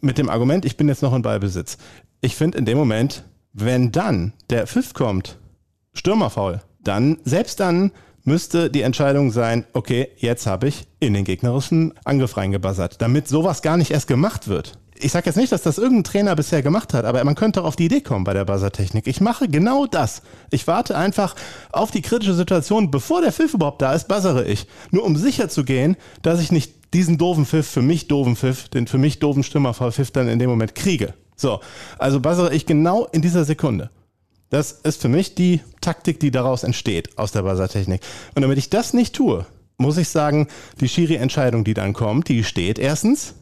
[0.00, 1.78] Mit dem Argument, ich bin jetzt noch in Ballbesitz.
[2.20, 5.38] Ich finde in dem Moment, wenn dann der Pfiff kommt,
[5.94, 7.90] Stürmerfaul, dann, selbst dann
[8.28, 13.62] müsste die Entscheidung sein, okay, jetzt habe ich in den gegnerischen Angriff reingebuzzert, damit sowas
[13.62, 14.78] gar nicht erst gemacht wird.
[15.00, 17.66] Ich sage jetzt nicht, dass das irgendein Trainer bisher gemacht hat, aber man könnte auch
[17.66, 19.06] auf die Idee kommen bei der Buzzer-Technik.
[19.06, 20.22] Ich mache genau das.
[20.50, 21.36] Ich warte einfach
[21.70, 24.66] auf die kritische Situation, bevor der Pfiff überhaupt da ist, buzzere ich.
[24.90, 28.68] Nur um sicher zu gehen, dass ich nicht diesen doofen Pfiff, für mich doofen Pfiff,
[28.68, 31.14] den für mich doofen Stürmerfall-Pfiff dann in dem Moment kriege.
[31.36, 31.60] So,
[31.98, 33.90] also buzzere ich genau in dieser Sekunde.
[34.50, 38.00] Das ist für mich die Taktik, die daraus entsteht aus der Buzzer-Technik.
[38.34, 39.46] Und damit ich das nicht tue,
[39.76, 40.48] muss ich sagen,
[40.80, 43.34] die Schiri-Entscheidung, die dann kommt, die steht erstens.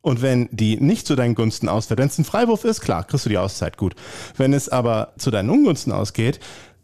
[0.00, 3.24] Und wenn die nicht zu deinen Gunsten ausfällt, wenn es ein Freiwurf ist, klar, kriegst
[3.24, 3.94] du die Auszeit gut.
[4.36, 6.40] Wenn es aber zu deinen Ungunsten ausgeht,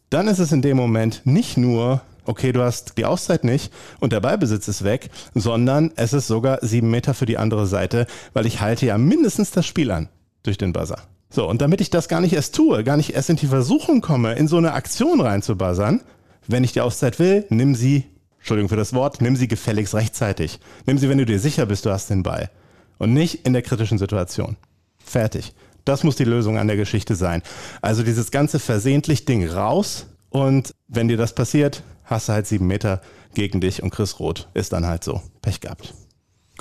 [0.08, 4.12] dann ist es in dem Moment nicht nur, okay, du hast die Auszeit nicht und
[4.12, 8.46] der Ballbesitz ist weg, sondern es ist sogar sieben Meter für die andere Seite, weil
[8.46, 10.08] ich halte ja mindestens das Spiel an
[10.42, 11.02] durch den Buzzer.
[11.30, 14.00] So, und damit ich das gar nicht erst tue, gar nicht erst in die Versuchung
[14.00, 16.02] komme, in so eine Aktion reinzubuzzern,
[16.48, 18.04] wenn ich die Auszeit will, nimm sie,
[18.38, 20.58] Entschuldigung für das Wort, nimm sie gefälligst rechtzeitig.
[20.86, 22.50] Nimm sie, wenn du dir sicher bist, du hast den Ball.
[22.98, 24.56] Und nicht in der kritischen Situation.
[24.98, 25.54] Fertig.
[25.84, 27.42] Das muss die Lösung an der Geschichte sein.
[27.80, 32.66] Also dieses ganze versehentlich Ding raus und wenn dir das passiert, hast du halt sieben
[32.66, 33.00] Meter
[33.34, 35.22] gegen dich und Chris Roth ist dann halt so.
[35.42, 35.94] Pech gehabt.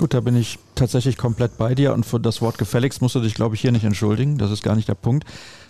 [0.00, 3.20] Gut, da bin ich tatsächlich komplett bei dir und für das Wort gefälligst musst du
[3.20, 4.38] dich, glaube ich, hier nicht entschuldigen.
[4.38, 5.26] Das ist gar nicht der Punkt.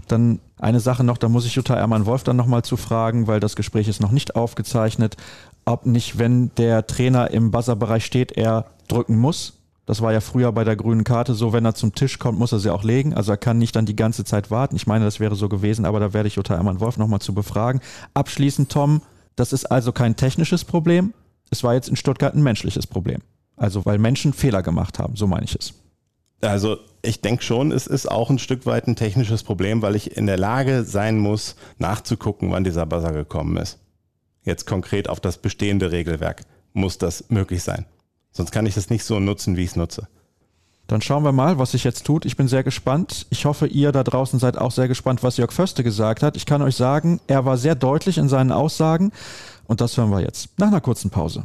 [0.06, 3.56] Dann eine Sache noch, da muss ich Jutta Ermann-Wolf dann nochmal zu fragen, weil das
[3.56, 5.16] Gespräch ist noch nicht aufgezeichnet,
[5.64, 9.54] ob nicht, wenn der Trainer im Buzzerbereich steht, er drücken muss.
[9.84, 12.52] Das war ja früher bei der grünen Karte so, wenn er zum Tisch kommt, muss
[12.52, 13.14] er sie auch legen.
[13.14, 14.76] Also er kann nicht dann die ganze Zeit warten.
[14.76, 17.80] Ich meine, das wäre so gewesen, aber da werde ich Jutta Ermann-Wolf nochmal zu befragen.
[18.14, 19.02] Abschließend, Tom,
[19.34, 21.14] das ist also kein technisches Problem.
[21.50, 23.22] Es war jetzt in Stuttgart ein menschliches Problem.
[23.60, 25.74] Also weil Menschen Fehler gemacht haben, so meine ich es.
[26.40, 30.16] Also ich denke schon, es ist auch ein Stück weit ein technisches Problem, weil ich
[30.16, 33.78] in der Lage sein muss, nachzugucken, wann dieser Buzzer gekommen ist.
[34.44, 37.84] Jetzt konkret auf das bestehende Regelwerk muss das möglich sein.
[38.32, 40.08] Sonst kann ich das nicht so nutzen, wie ich es nutze.
[40.86, 42.24] Dann schauen wir mal, was sich jetzt tut.
[42.24, 43.26] Ich bin sehr gespannt.
[43.28, 46.36] Ich hoffe, ihr da draußen seid auch sehr gespannt, was Jörg Förste gesagt hat.
[46.36, 49.12] Ich kann euch sagen, er war sehr deutlich in seinen Aussagen.
[49.66, 51.44] Und das hören wir jetzt nach einer kurzen Pause.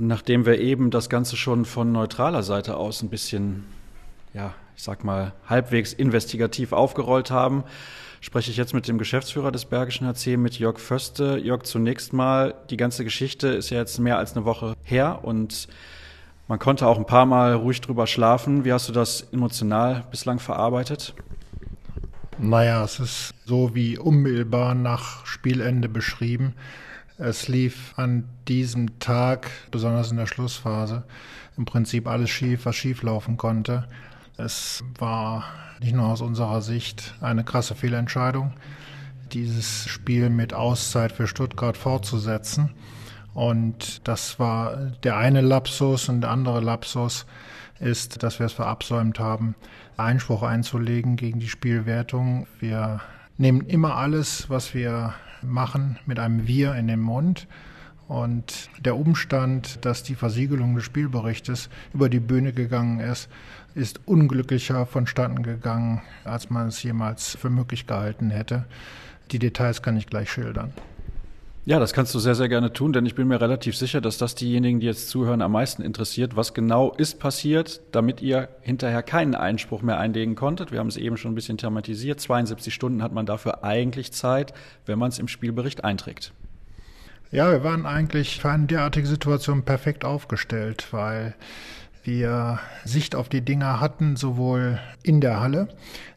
[0.00, 3.64] Nachdem wir eben das Ganze schon von neutraler Seite aus ein bisschen,
[4.32, 7.64] ja, ich sag mal, halbwegs investigativ aufgerollt haben,
[8.20, 11.38] spreche ich jetzt mit dem Geschäftsführer des Bergischen HC, mit Jörg Förste.
[11.38, 15.66] Jörg, zunächst mal, die ganze Geschichte ist ja jetzt mehr als eine Woche her und
[16.46, 18.64] man konnte auch ein paar Mal ruhig drüber schlafen.
[18.64, 21.12] Wie hast du das emotional bislang verarbeitet?
[22.38, 26.54] Naja, es ist so wie unmittelbar nach Spielende beschrieben.
[27.20, 31.02] Es lief an diesem Tag, besonders in der Schlussphase,
[31.56, 33.88] im Prinzip alles schief, was schief laufen konnte.
[34.36, 35.44] Es war
[35.80, 38.52] nicht nur aus unserer Sicht eine krasse Fehlentscheidung,
[39.32, 42.70] dieses Spiel mit Auszeit für Stuttgart fortzusetzen.
[43.34, 47.26] Und das war der eine Lapsus und der andere Lapsus
[47.80, 49.56] ist, dass wir es verabsäumt haben,
[49.96, 52.46] Einspruch einzulegen gegen die Spielwertung.
[52.60, 53.00] Wir
[53.38, 57.46] nehmen immer alles, was wir machen mit einem Wir in den Mund.
[58.08, 63.28] Und der Umstand, dass die Versiegelung des Spielberichtes über die Bühne gegangen ist,
[63.74, 68.64] ist unglücklicher vonstatten gegangen, als man es jemals für möglich gehalten hätte.
[69.30, 70.72] Die Details kann ich gleich schildern.
[71.68, 74.16] Ja, das kannst du sehr, sehr gerne tun, denn ich bin mir relativ sicher, dass
[74.16, 76.34] das diejenigen, die jetzt zuhören, am meisten interessiert.
[76.34, 80.72] Was genau ist passiert, damit ihr hinterher keinen Einspruch mehr einlegen konntet?
[80.72, 82.20] Wir haben es eben schon ein bisschen thematisiert.
[82.20, 84.54] 72 Stunden hat man dafür eigentlich Zeit,
[84.86, 86.32] wenn man es im Spielbericht einträgt.
[87.30, 91.34] Ja, wir waren eigentlich für eine derartige Situation perfekt aufgestellt, weil
[92.02, 95.68] wir Sicht auf die Dinger hatten, sowohl in der Halle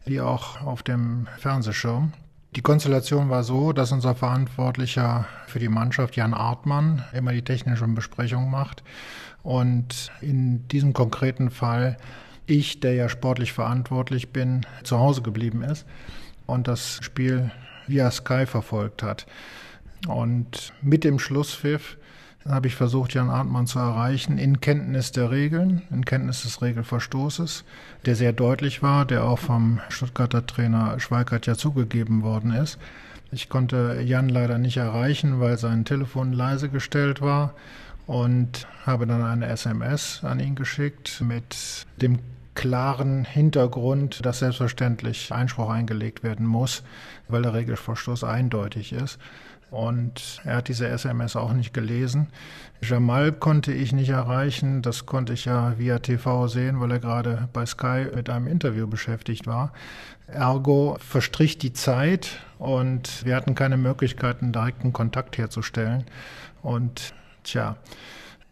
[0.06, 2.14] wie auch auf dem Fernsehschirm.
[2.54, 7.94] Die Konstellation war so, dass unser Verantwortlicher für die Mannschaft, Jan Artmann, immer die technischen
[7.94, 8.82] Besprechungen macht.
[9.42, 11.96] Und in diesem konkreten Fall
[12.46, 15.86] ich, der ja sportlich verantwortlich bin, zu Hause geblieben ist.
[16.46, 17.50] und das Spiel
[17.86, 19.26] via Sky verfolgt hat.
[20.08, 21.96] Und mit dem Schlusspfiff
[22.48, 27.64] habe ich versucht, Jan Arndt zu erreichen, in Kenntnis der Regeln, in Kenntnis des Regelverstoßes,
[28.04, 32.78] der sehr deutlich war, der auch vom Stuttgarter Trainer Schweikert ja zugegeben worden ist.
[33.30, 37.54] Ich konnte Jan leider nicht erreichen, weil sein Telefon leise gestellt war
[38.06, 42.18] und habe dann eine SMS an ihn geschickt mit dem
[42.54, 46.82] klaren Hintergrund, dass selbstverständlich Einspruch eingelegt werden muss,
[47.28, 49.18] weil der Regelverstoß eindeutig ist.
[49.72, 52.28] Und er hat diese SMS auch nicht gelesen.
[52.82, 54.82] Jamal konnte ich nicht erreichen.
[54.82, 58.86] Das konnte ich ja via TV sehen, weil er gerade bei Sky mit einem Interview
[58.86, 59.72] beschäftigt war.
[60.26, 66.04] Ergo verstrich die Zeit und wir hatten keine Möglichkeiten, direkten Kontakt herzustellen.
[66.60, 67.76] Und tja,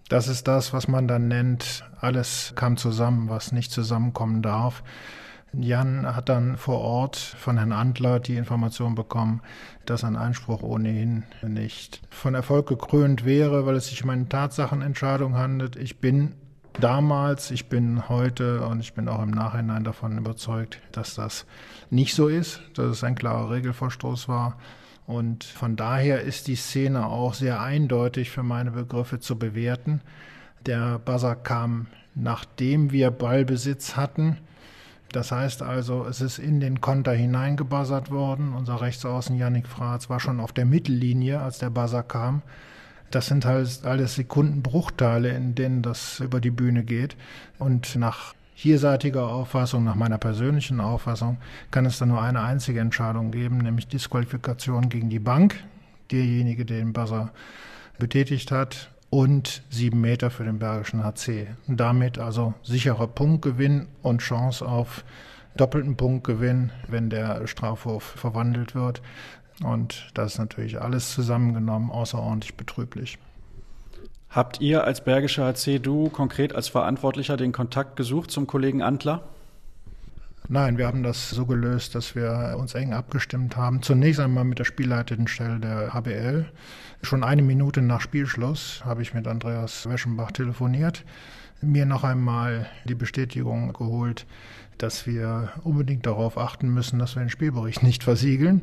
[0.08, 4.82] das ist das, was man dann nennt, alles kam zusammen, was nicht zusammenkommen darf.
[5.52, 9.42] Jan hat dann vor Ort von Herrn Antler die Information bekommen,
[9.84, 15.36] dass ein Einspruch ohnehin nicht von Erfolg gekrönt wäre, weil es sich um eine Tatsachenentscheidung
[15.36, 15.76] handelt.
[15.76, 16.34] Ich bin
[16.78, 21.46] damals, ich bin heute und ich bin auch im Nachhinein davon überzeugt, dass das
[21.90, 24.56] nicht so ist, dass es ein klarer Regelverstoß war.
[25.06, 30.00] Und von daher ist die Szene auch sehr eindeutig für meine Begriffe zu bewerten.
[30.66, 34.38] Der Buzzer kam, nachdem wir Ballbesitz hatten.
[35.12, 38.52] Das heißt also, es ist in den Konter hineingebuzzert worden.
[38.52, 42.42] Unser Rechtsaußen Yannick Fratz war schon auf der Mittellinie, als der Buzzer kam.
[43.10, 47.16] Das sind halt alles Sekundenbruchteile, in denen das über die Bühne geht.
[47.58, 51.38] Und nach vierseitiger Auffassung, nach meiner persönlichen Auffassung,
[51.72, 55.56] kann es da nur eine einzige Entscheidung geben, nämlich Disqualifikation gegen die Bank,
[56.12, 57.32] derjenige, der den Buzzer
[57.98, 61.48] betätigt hat, und sieben Meter für den Bergischen HC.
[61.66, 65.04] Damit also sicherer Punktgewinn und Chance auf
[65.56, 69.02] doppelten Punktgewinn, wenn der Strafwurf verwandelt wird.
[69.62, 73.18] Und das ist natürlich alles zusammengenommen außerordentlich betrüblich.
[74.30, 79.24] Habt ihr als Bergischer HC, du konkret als Verantwortlicher den Kontakt gesucht zum Kollegen Antler?
[80.48, 83.82] Nein, wir haben das so gelöst, dass wir uns eng abgestimmt haben.
[83.82, 86.46] Zunächst einmal mit der spielleitenden Stelle der HBL.
[87.02, 91.04] Schon eine Minute nach Spielschluss habe ich mit Andreas Weschenbach telefoniert,
[91.62, 94.26] mir noch einmal die Bestätigung geholt,
[94.76, 98.62] dass wir unbedingt darauf achten müssen, dass wir den Spielbericht nicht versiegeln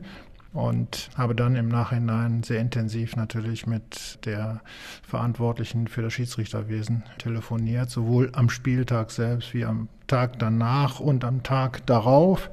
[0.53, 4.61] und habe dann im Nachhinein sehr intensiv natürlich mit der
[5.01, 11.41] Verantwortlichen für das Schiedsrichterwesen telefoniert, sowohl am Spieltag selbst wie am Tag danach und am
[11.43, 12.51] Tag darauf.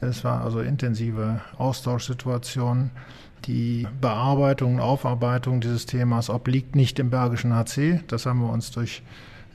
[0.00, 2.90] Es war also intensive Austauschsituationen.
[3.46, 8.00] Die Bearbeitung und Aufarbeitung dieses Themas obliegt nicht dem Bergischen HC.
[8.08, 9.02] Das haben wir uns durch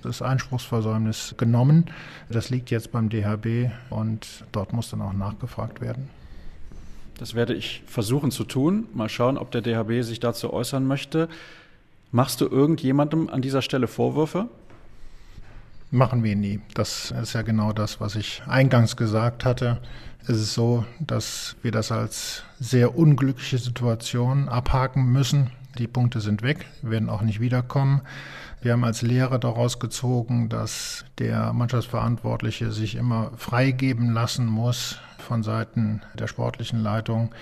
[0.04, 1.86] das Einspruchsversäumnis genommen.
[2.30, 6.10] Das liegt jetzt beim DHB und dort muss dann auch nachgefragt werden.
[7.18, 8.86] Das werde ich versuchen zu tun.
[8.94, 11.28] Mal schauen, ob der DHB sich dazu äußern möchte.
[12.12, 14.48] Machst du irgendjemandem an dieser Stelle Vorwürfe?
[15.92, 16.62] Machen wir nie.
[16.76, 19.80] Das ist ja genau das, was ich eingangs gesagt hatte.
[20.24, 25.51] Es ist so, dass wir das als sehr unglückliche Situation abhaken müssen.
[25.78, 28.01] Die Punkte sind weg, werden auch nicht wiederkommen.
[28.61, 35.43] Wir haben als Lehrer daraus gezogen, dass der Mannschaftsverantwortliche sich immer freigeben lassen muss, von
[35.43, 37.34] Seiten der sportlichen Leitung,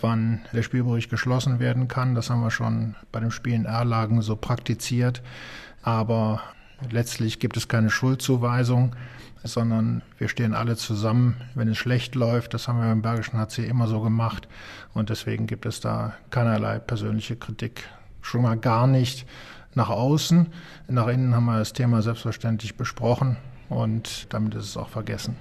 [0.00, 2.14] wann der Spielbericht geschlossen werden kann.
[2.14, 5.22] Das haben wir schon bei dem Spiel in Erlagen so praktiziert.
[5.82, 6.42] Aber
[6.90, 8.94] letztlich gibt es keine Schuldzuweisung,
[9.46, 12.54] sondern wir stehen alle zusammen, wenn es schlecht läuft.
[12.54, 14.48] Das haben wir beim Bergischen HC immer so gemacht.
[14.94, 17.84] Und deswegen gibt es da keinerlei persönliche Kritik.
[18.22, 19.26] Schon mal gar nicht
[19.74, 20.48] nach außen.
[20.88, 23.36] Nach innen haben wir das Thema selbstverständlich besprochen
[23.68, 25.36] und damit ist es auch vergessen.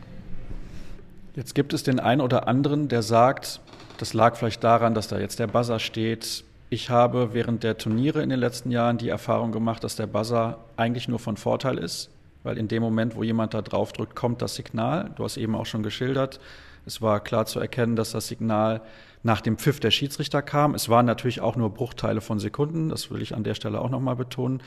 [1.36, 3.60] Jetzt gibt es den einen oder anderen, der sagt,
[3.98, 6.44] das lag vielleicht daran, dass da jetzt der Buzzer steht.
[6.70, 10.60] Ich habe während der Turniere in den letzten Jahren die Erfahrung gemacht, dass der Buzzer
[10.78, 12.10] eigentlich nur von Vorteil ist,
[12.46, 15.12] weil in dem Moment, wo jemand da drauf drückt, kommt das Signal.
[15.16, 16.40] Du hast eben auch schon geschildert.
[16.86, 18.82] Es war klar zu erkennen, dass das Signal
[19.24, 20.76] nach dem Pfiff der Schiedsrichter kam.
[20.76, 22.90] Es waren natürlich auch nur Bruchteile von Sekunden.
[22.90, 24.62] Das will ich an der Stelle auch nochmal betonen.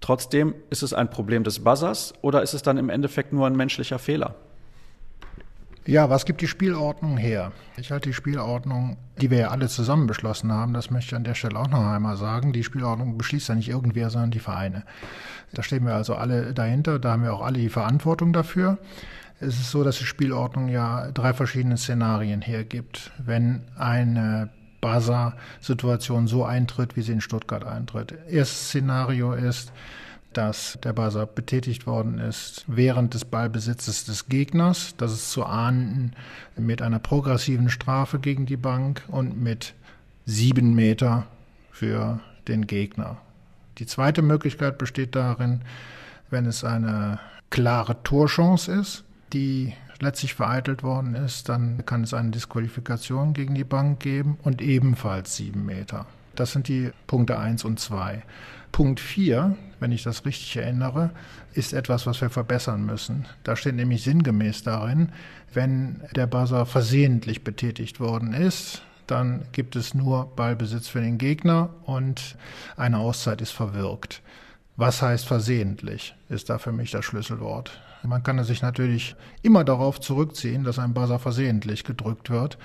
[0.00, 3.56] Trotzdem ist es ein Problem des Buzzers oder ist es dann im Endeffekt nur ein
[3.56, 4.36] menschlicher Fehler?
[5.86, 7.52] Ja, was gibt die Spielordnung her?
[7.76, 11.22] Ich halte die Spielordnung, die wir ja alle zusammen beschlossen haben, das möchte ich an
[11.22, 12.52] der Stelle auch noch einmal sagen.
[12.52, 14.82] Die Spielordnung beschließt ja nicht irgendwer, sondern die Vereine.
[15.52, 18.78] Da stehen wir also alle dahinter, da haben wir auch alle die Verantwortung dafür.
[19.38, 23.12] Es ist so, dass die Spielordnung ja drei verschiedene Szenarien hergibt.
[23.18, 28.12] Wenn eine Buzzer-Situation so eintritt, wie sie in Stuttgart eintritt.
[28.28, 29.72] Erstes Szenario ist,
[30.36, 34.94] dass der Buzzer betätigt worden ist während des Ballbesitzes des Gegners.
[34.98, 36.12] Das ist zu ahnden
[36.56, 39.74] mit einer progressiven Strafe gegen die Bank und mit
[40.26, 41.26] sieben Meter
[41.70, 43.18] für den Gegner.
[43.78, 45.62] Die zweite Möglichkeit besteht darin,
[46.30, 47.18] wenn es eine
[47.50, 53.64] klare Torchance ist, die letztlich vereitelt worden ist, dann kann es eine Disqualifikation gegen die
[53.64, 56.06] Bank geben und ebenfalls sieben Meter.
[56.36, 58.22] Das sind die Punkte 1 und 2.
[58.72, 61.10] Punkt 4, wenn ich das richtig erinnere,
[61.54, 63.26] ist etwas, was wir verbessern müssen.
[63.42, 65.10] Da steht nämlich sinngemäß darin,
[65.54, 71.70] wenn der Buzzer versehentlich betätigt worden ist, dann gibt es nur Ballbesitz für den Gegner
[71.84, 72.36] und
[72.76, 74.20] eine Auszeit ist verwirkt.
[74.76, 77.80] Was heißt versehentlich, ist da für mich das Schlüsselwort.
[78.02, 82.58] Man kann sich natürlich immer darauf zurückziehen, dass ein Buzzer versehentlich gedrückt wird.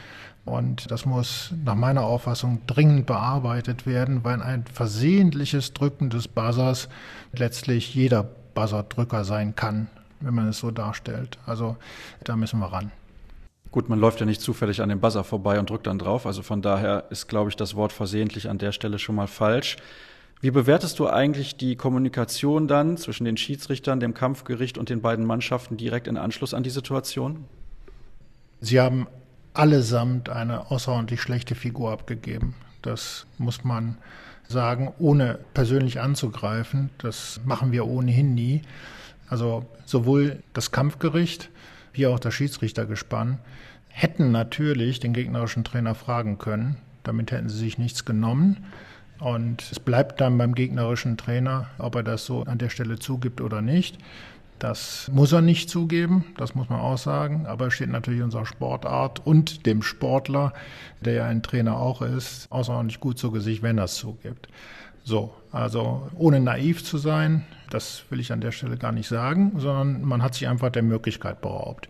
[0.45, 6.89] Und das muss nach meiner Auffassung dringend bearbeitet werden, weil ein versehentliches Drücken des Buzzers
[7.31, 9.87] letztlich jeder Buzzerdrücker sein kann,
[10.19, 11.37] wenn man es so darstellt.
[11.45, 11.77] Also
[12.23, 12.91] da müssen wir ran.
[13.71, 16.25] Gut, man läuft ja nicht zufällig an dem Buzzer vorbei und drückt dann drauf.
[16.25, 19.77] Also von daher ist, glaube ich, das Wort versehentlich an der Stelle schon mal falsch.
[20.41, 25.23] Wie bewertest du eigentlich die Kommunikation dann zwischen den Schiedsrichtern, dem Kampfgericht und den beiden
[25.23, 27.45] Mannschaften direkt in Anschluss an die Situation?
[28.59, 29.07] Sie haben
[29.53, 32.55] allesamt eine außerordentlich schlechte Figur abgegeben.
[32.81, 33.97] Das muss man
[34.47, 36.89] sagen, ohne persönlich anzugreifen.
[36.97, 38.61] Das machen wir ohnehin nie.
[39.27, 41.49] Also sowohl das Kampfgericht
[41.93, 43.39] wie auch das Schiedsrichtergespann
[43.89, 46.77] hätten natürlich den gegnerischen Trainer fragen können.
[47.03, 48.65] Damit hätten sie sich nichts genommen.
[49.19, 53.41] Und es bleibt dann beim gegnerischen Trainer, ob er das so an der Stelle zugibt
[53.41, 53.97] oder nicht.
[54.61, 59.25] Das muss er nicht zugeben, das muss man auch sagen, aber steht natürlich unserer Sportart
[59.25, 60.53] und dem Sportler,
[60.99, 64.49] der ja ein Trainer auch ist, außerordentlich gut zu Gesicht, wenn er es zugibt.
[65.03, 69.53] So, also ohne naiv zu sein, das will ich an der Stelle gar nicht sagen,
[69.57, 71.89] sondern man hat sich einfach der Möglichkeit beraubt.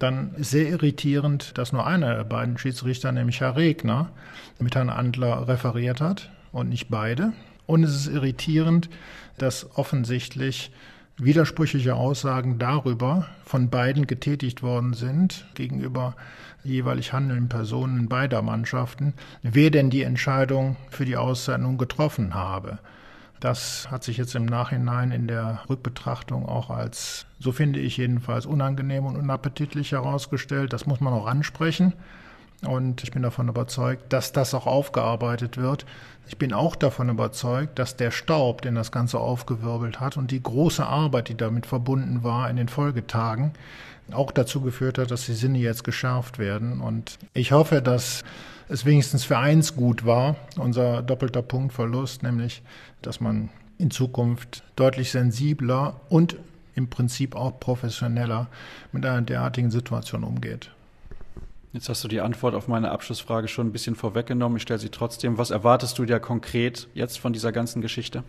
[0.00, 4.10] Dann sehr irritierend, dass nur einer der beiden Schiedsrichter, nämlich Herr Regner,
[4.58, 7.32] mit Herrn Andler referiert hat und nicht beide.
[7.66, 8.90] Und es ist irritierend,
[9.36, 10.72] dass offensichtlich
[11.18, 16.14] widersprüchliche Aussagen darüber von beiden getätigt worden sind gegenüber
[16.64, 22.78] jeweilig handelnden Personen beider Mannschaften, wer denn die Entscheidung für die Aussendung getroffen habe.
[23.40, 28.46] Das hat sich jetzt im Nachhinein in der Rückbetrachtung auch als, so finde ich jedenfalls,
[28.46, 30.72] unangenehm und unappetitlich herausgestellt.
[30.72, 31.92] Das muss man auch ansprechen.
[32.66, 35.86] Und ich bin davon überzeugt, dass das auch aufgearbeitet wird.
[36.26, 40.42] Ich bin auch davon überzeugt, dass der Staub, den das Ganze aufgewirbelt hat und die
[40.42, 43.52] große Arbeit, die damit verbunden war in den Folgetagen,
[44.10, 46.80] auch dazu geführt hat, dass die Sinne jetzt geschärft werden.
[46.80, 48.24] Und ich hoffe, dass
[48.68, 52.62] es wenigstens für eins gut war, unser doppelter Punktverlust, nämlich,
[53.02, 56.36] dass man in Zukunft deutlich sensibler und
[56.74, 58.48] im Prinzip auch professioneller
[58.92, 60.70] mit einer derartigen Situation umgeht.
[61.78, 64.56] Jetzt hast du die Antwort auf meine Abschlussfrage schon ein bisschen vorweggenommen.
[64.56, 65.38] Ich stelle sie trotzdem.
[65.38, 68.24] Was erwartest du dir konkret jetzt von dieser ganzen Geschichte?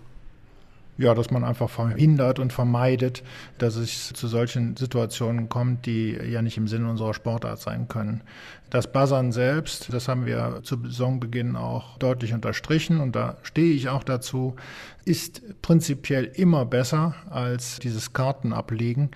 [0.99, 3.23] Ja, dass man einfach verhindert und vermeidet,
[3.57, 8.21] dass es zu solchen Situationen kommt, die ja nicht im Sinne unserer Sportart sein können.
[8.69, 13.89] Das Buzzern selbst, das haben wir zu Saisonbeginn auch deutlich unterstrichen und da stehe ich
[13.89, 14.57] auch dazu,
[15.05, 19.09] ist prinzipiell immer besser als dieses Kartenablegen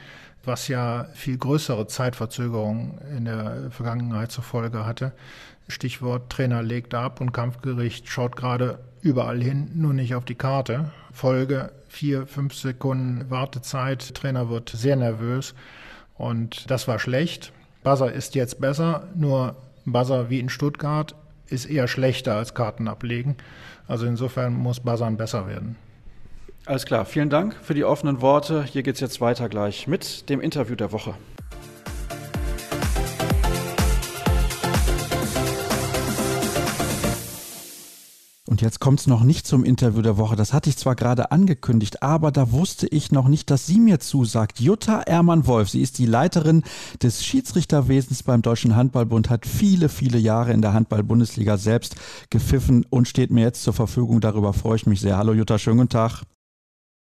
[0.43, 5.13] was ja viel größere Zeitverzögerungen in der Vergangenheit zur Folge hatte.
[5.67, 10.91] Stichwort Trainer legt ab und Kampfgericht schaut gerade überall hin, nur nicht auf die Karte.
[11.11, 15.53] Folge vier, fünf Sekunden Wartezeit, Trainer wird sehr nervös
[16.15, 17.53] und das war schlecht.
[17.83, 21.15] Buzzer ist jetzt besser, nur Buzzer wie in Stuttgart
[21.47, 23.37] ist eher schlechter als Karten ablegen.
[23.87, 25.75] Also insofern muss Buzzern besser werden.
[26.65, 28.63] Alles klar, vielen Dank für die offenen Worte.
[28.63, 31.13] Hier geht es jetzt weiter gleich mit dem Interview der Woche.
[38.47, 40.37] Und jetzt kommt es noch nicht zum Interview der Woche.
[40.37, 43.99] Das hatte ich zwar gerade angekündigt, aber da wusste ich noch nicht, dass sie mir
[43.99, 44.61] zusagt.
[44.61, 46.63] Jutta Ermann-Wolf, sie ist die Leiterin
[47.01, 51.95] des Schiedsrichterwesens beim Deutschen Handballbund, hat viele, viele Jahre in der Handball-Bundesliga selbst
[52.29, 54.21] gepfiffen und steht mir jetzt zur Verfügung.
[54.21, 55.17] Darüber freue ich mich sehr.
[55.17, 56.23] Hallo Jutta, schönen guten Tag.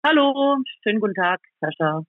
[0.04, 2.02] Hallo, schönen guten Tag, Sascha.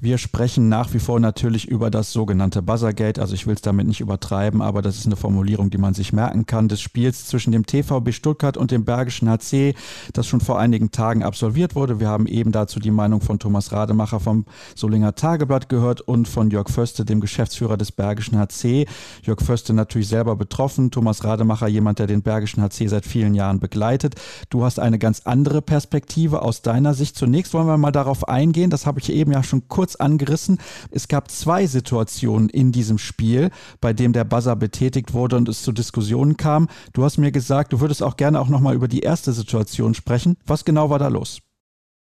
[0.00, 3.20] Wir sprechen nach wie vor natürlich über das sogenannte Buzzergate.
[3.20, 6.12] Also ich will es damit nicht übertreiben, aber das ist eine Formulierung, die man sich
[6.12, 9.74] merken kann, des Spiels zwischen dem TVB Stuttgart und dem Bergischen HC,
[10.12, 11.98] das schon vor einigen Tagen absolviert wurde.
[11.98, 14.44] Wir haben eben dazu die Meinung von Thomas Rademacher vom
[14.76, 18.86] Solinger Tageblatt gehört und von Jörg Förste, dem Geschäftsführer des Bergischen HC.
[19.24, 23.58] Jörg Förste natürlich selber betroffen, Thomas Rademacher jemand, der den Bergischen HC seit vielen Jahren
[23.58, 24.14] begleitet.
[24.48, 27.16] Du hast eine ganz andere Perspektive aus deiner Sicht.
[27.16, 30.58] Zunächst wollen wir mal darauf eingehen, das habe ich eben ja schon kurz kurz angerissen.
[30.90, 35.62] Es gab zwei Situationen in diesem Spiel, bei dem der Buzzer betätigt wurde und es
[35.62, 36.68] zu Diskussionen kam.
[36.92, 40.36] Du hast mir gesagt, du würdest auch gerne auch nochmal über die erste Situation sprechen.
[40.46, 41.40] Was genau war da los?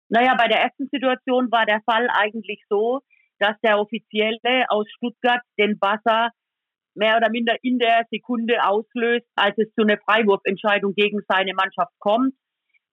[0.09, 3.01] Naja, bei der ersten Situation war der Fall eigentlich so,
[3.39, 6.31] dass der Offizielle aus Stuttgart den Buzzer
[6.95, 11.93] mehr oder minder in der Sekunde auslöst, als es zu einer Freiwurfentscheidung gegen seine Mannschaft
[12.01, 12.35] kommt.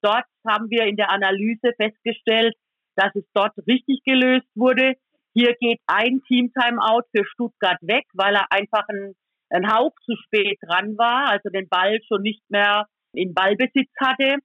[0.03, 2.53] Dort haben wir in der Analyse festgestellt,
[2.95, 4.93] dass es dort richtig gelöst wurde.
[5.33, 9.13] Hier geht ein Team-Timeout für Stuttgart weg, weil er einfach ein,
[9.49, 14.37] ein Hauch zu spät dran war, also den Ball schon nicht mehr in Ballbesitz hatte.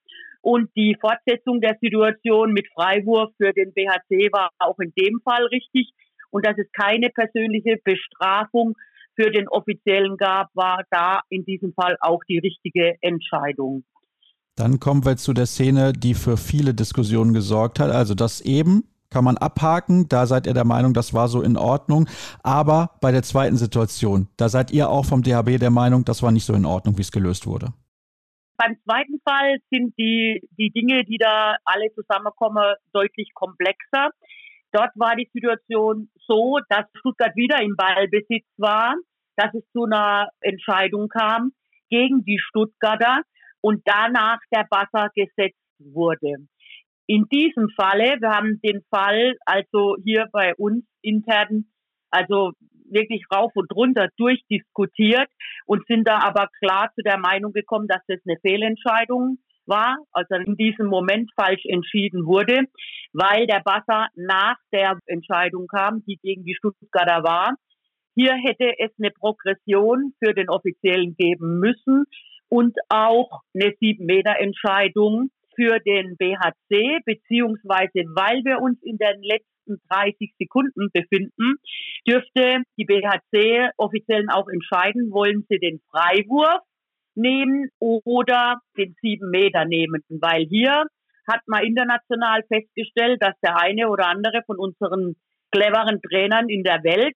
[0.43, 5.45] Und die Fortsetzung der Situation mit Freiwurf für den BHC war auch in dem Fall
[5.47, 5.91] richtig.
[6.31, 8.75] Und dass es keine persönliche Bestrafung
[9.17, 13.85] für den Offiziellen gab, war da in diesem Fall auch die richtige Entscheidung.
[14.61, 17.91] Dann kommen wir zu der Szene, die für viele Diskussionen gesorgt hat.
[17.91, 20.07] Also das eben kann man abhaken.
[20.11, 22.07] Da seid ihr der Meinung, das war so in Ordnung.
[22.43, 26.31] Aber bei der zweiten Situation, da seid ihr auch vom DHB der Meinung, das war
[26.31, 27.73] nicht so in Ordnung, wie es gelöst wurde.
[28.59, 34.11] Beim zweiten Fall sind die, die Dinge, die da alle zusammenkommen, deutlich komplexer.
[34.73, 38.95] Dort war die Situation so, dass Stuttgart wieder im Ballbesitz war,
[39.37, 41.53] dass es zu einer Entscheidung kam
[41.89, 43.23] gegen die Stuttgarter
[43.61, 46.47] und danach der Buzzer gesetzt wurde.
[47.07, 51.65] In diesem Falle, wir haben den Fall also hier bei uns intern,
[52.11, 52.53] also
[52.91, 55.29] wirklich rauf und runter durchdiskutiert
[55.67, 60.35] und sind da aber klar zu der Meinung gekommen, dass das eine Fehlentscheidung war, also
[60.35, 62.65] in diesem Moment falsch entschieden wurde,
[63.13, 67.55] weil der Buzzer nach der Entscheidung kam, die gegen die Stuttgarter war.
[68.15, 72.05] Hier hätte es eine Progression für den Offiziellen geben müssen,
[72.51, 80.35] und auch eine Sieben-Meter-Entscheidung für den BHC, beziehungsweise weil wir uns in den letzten 30
[80.39, 81.55] Sekunden befinden,
[82.07, 86.61] dürfte die BHC Offiziellen auch entscheiden, wollen sie den Freiwurf
[87.15, 90.85] nehmen oder den sieben Meter nehmen, weil hier
[91.29, 95.15] hat man international festgestellt, dass der eine oder andere von unseren
[95.53, 97.15] cleveren Trainern in der Welt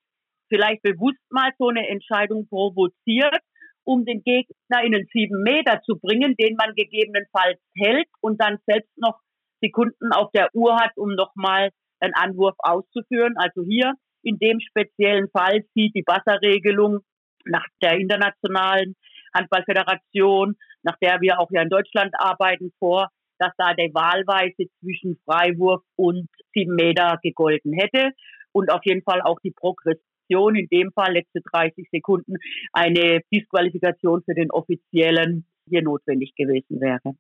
[0.49, 3.41] vielleicht bewusst mal so eine Entscheidung provoziert
[3.85, 8.59] um den Gegner in den sieben Meter zu bringen, den man gegebenenfalls hält und dann
[8.67, 9.21] selbst noch
[9.63, 11.71] Sekunden auf der Uhr hat, um nochmal
[12.01, 13.35] einen Anwurf auszuführen.
[13.37, 17.01] Also hier in dem speziellen Fall sieht die Wasserregelung
[17.45, 18.97] nach der internationalen
[19.35, 23.09] Handballföderation, nach der wir auch ja in Deutschland arbeiten, vor,
[23.39, 28.13] dass da der Wahlweise zwischen Freiwurf und sieben Meter gegolten hätte
[28.53, 32.37] und auf jeden Fall auch die Progression Disqualifikation, in dem Fall letzte 30 Sekunden,
[32.73, 37.17] eine Disqualifikation für den Offiziellen hier notwendig gewesen wäre.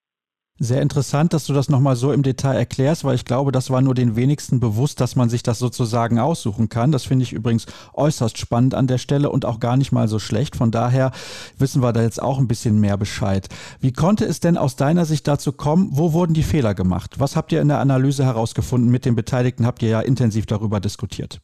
[0.61, 3.81] Sehr interessant, dass du das nochmal so im Detail erklärst, weil ich glaube, das war
[3.81, 6.93] nur den wenigsten bewusst, dass man sich das sozusagen aussuchen kann.
[6.93, 10.21] Das finde ich übrigens äußerst spannend an der Stelle und auch gar nicht mal so
[10.21, 10.55] schlecht.
[10.55, 11.11] Von daher
[11.59, 13.49] wissen wir da jetzt auch ein bisschen mehr Bescheid.
[13.81, 15.89] Wie konnte es denn aus deiner Sicht dazu kommen?
[15.91, 17.19] Wo wurden die Fehler gemacht?
[17.19, 18.93] Was habt ihr in der Analyse herausgefunden?
[18.93, 21.41] Mit den Beteiligten habt ihr ja intensiv darüber diskutiert.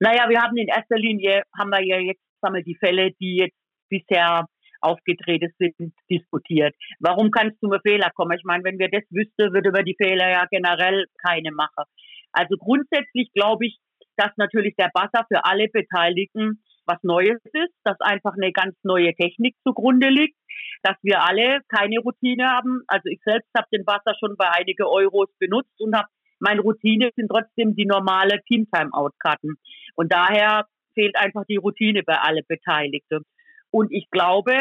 [0.00, 3.36] Naja, wir haben in erster Linie, haben wir ja jetzt sagen wir, die Fälle, die
[3.36, 4.46] jetzt bisher
[4.80, 6.74] aufgetreten sind, diskutiert.
[7.00, 8.36] Warum kann es zu einem Fehler kommen?
[8.36, 11.84] Ich meine, wenn wir das wüssten, würde wir die Fehler ja generell keine machen.
[12.32, 13.78] Also grundsätzlich glaube ich,
[14.16, 19.14] dass natürlich der Buzzer für alle Beteiligten was Neues ist, dass einfach eine ganz neue
[19.14, 20.36] Technik zugrunde liegt,
[20.82, 22.82] dass wir alle keine Routine haben.
[22.88, 26.08] Also ich selbst habe den Buzzer schon bei einige Euros benutzt und habe
[26.38, 29.56] meine Routine sind trotzdem die normale Team-Timeout-Karten.
[29.94, 33.24] Und daher fehlt einfach die Routine bei alle Beteiligten.
[33.70, 34.54] Und ich glaube,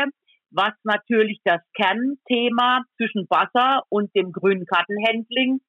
[0.52, 5.62] was natürlich das Kernthema zwischen Wasser und dem grünen Kartenhandling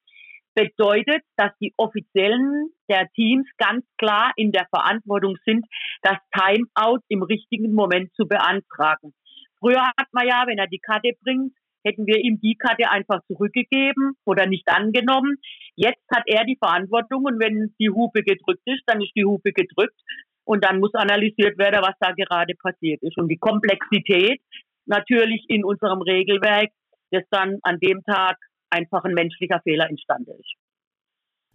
[0.53, 5.65] bedeutet, dass die Offiziellen der Teams ganz klar in der Verantwortung sind,
[6.01, 9.13] das Timeout im richtigen Moment zu beantragen.
[9.59, 11.53] Früher hat man ja, wenn er die Karte bringt,
[11.85, 15.37] hätten wir ihm die Karte einfach zurückgegeben oder nicht angenommen.
[15.75, 19.53] Jetzt hat er die Verantwortung und wenn die Hupe gedrückt ist, dann ist die Hupe
[19.53, 19.99] gedrückt
[20.43, 23.17] und dann muss analysiert werden, was da gerade passiert ist.
[23.17, 24.41] Und die Komplexität
[24.85, 26.71] natürlich in unserem Regelwerk,
[27.11, 28.37] dass dann an dem Tag
[28.69, 30.53] einfach ein menschlicher Fehler entstanden ist.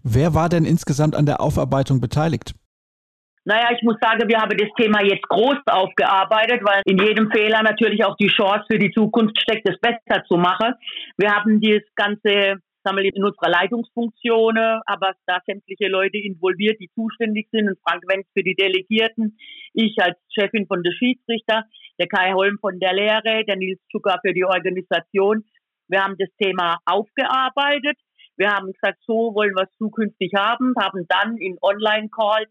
[0.03, 2.55] Wer war denn insgesamt an der Aufarbeitung beteiligt?
[3.45, 7.63] Naja, ich muss sagen, wir haben das Thema jetzt groß aufgearbeitet, weil in jedem Fehler
[7.63, 10.75] natürlich auch die Chance für die Zukunft steckt, es besser zu machen.
[11.17, 17.49] Wir haben das Ganze wir, in unserer Leitungsfunktion, aber da sämtliche Leute involviert, die zuständig
[17.51, 17.69] sind.
[17.69, 19.39] Und Frank Wenz für die Delegierten,
[19.73, 21.65] ich als Chefin von der Schiedsrichter,
[21.99, 25.45] der Kai Holm von der Lehre, der Nils Zucker für die Organisation.
[25.89, 27.99] Wir haben das Thema aufgearbeitet.
[28.37, 32.49] Wir haben gesagt, so wollen wir es zukünftig haben, haben dann in Online-Calls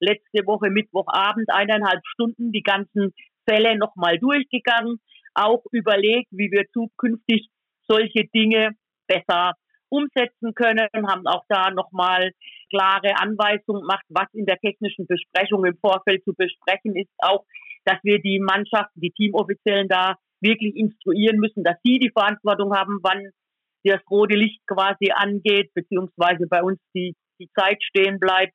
[0.00, 3.12] letzte Woche Mittwochabend eineinhalb Stunden die ganzen
[3.48, 5.00] Fälle nochmal durchgegangen,
[5.34, 7.48] auch überlegt, wie wir zukünftig
[7.88, 8.72] solche Dinge
[9.06, 9.54] besser
[9.88, 12.30] umsetzen können, haben auch da nochmal
[12.70, 17.44] klare Anweisungen gemacht, was in der technischen Besprechung im Vorfeld zu besprechen ist, auch,
[17.84, 22.98] dass wir die Mannschaften, die Teamoffiziellen da wirklich instruieren müssen, dass sie die Verantwortung haben,
[23.02, 23.30] wann
[23.84, 28.52] das rote Licht quasi angeht, beziehungsweise bei uns die, die Zeit stehen bleibt.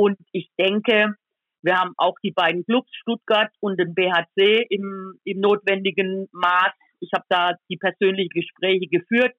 [0.00, 1.14] Und ich denke,
[1.62, 6.72] wir haben auch die beiden Clubs, Stuttgart und den BHC, im, im notwendigen Maß.
[7.00, 9.34] Ich habe da die persönlichen Gespräche geführt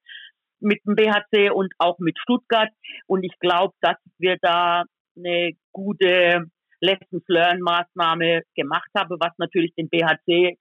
[0.60, 2.68] mit dem BHC und auch mit Stuttgart.
[3.08, 4.84] Und ich glaube, dass wir da
[5.16, 6.46] eine gute
[6.80, 10.58] Lessons Learn Maßnahme gemacht haben, was natürlich den BHC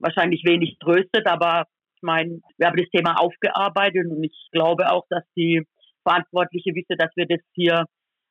[0.00, 1.28] wahrscheinlich wenig tröstet.
[1.28, 5.62] Aber ich meine, wir haben das Thema aufgearbeitet und ich glaube auch, dass die
[6.02, 7.84] Verantwortliche wissen, dass wir das hier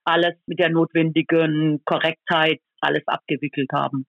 [0.05, 4.05] alles mit der notwendigen Korrektheit alles abgewickelt haben.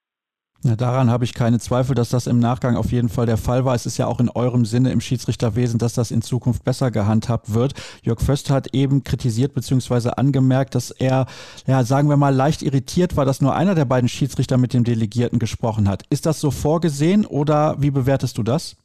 [0.67, 3.67] Ja, daran habe ich keine Zweifel, dass das im Nachgang auf jeden Fall der Fall
[3.67, 3.75] war.
[3.75, 7.53] Es ist ja auch in eurem Sinne im Schiedsrichterwesen, dass das in Zukunft besser gehandhabt
[7.53, 7.75] wird.
[8.03, 10.13] Jörg Föster hat eben kritisiert bzw.
[10.17, 11.27] angemerkt, dass er,
[11.67, 14.85] ja, sagen wir mal, leicht irritiert war, dass nur einer der beiden Schiedsrichter mit dem
[14.85, 16.05] Delegierten gesprochen hat.
[16.09, 18.77] Ist das so vorgesehen oder wie bewertest du das?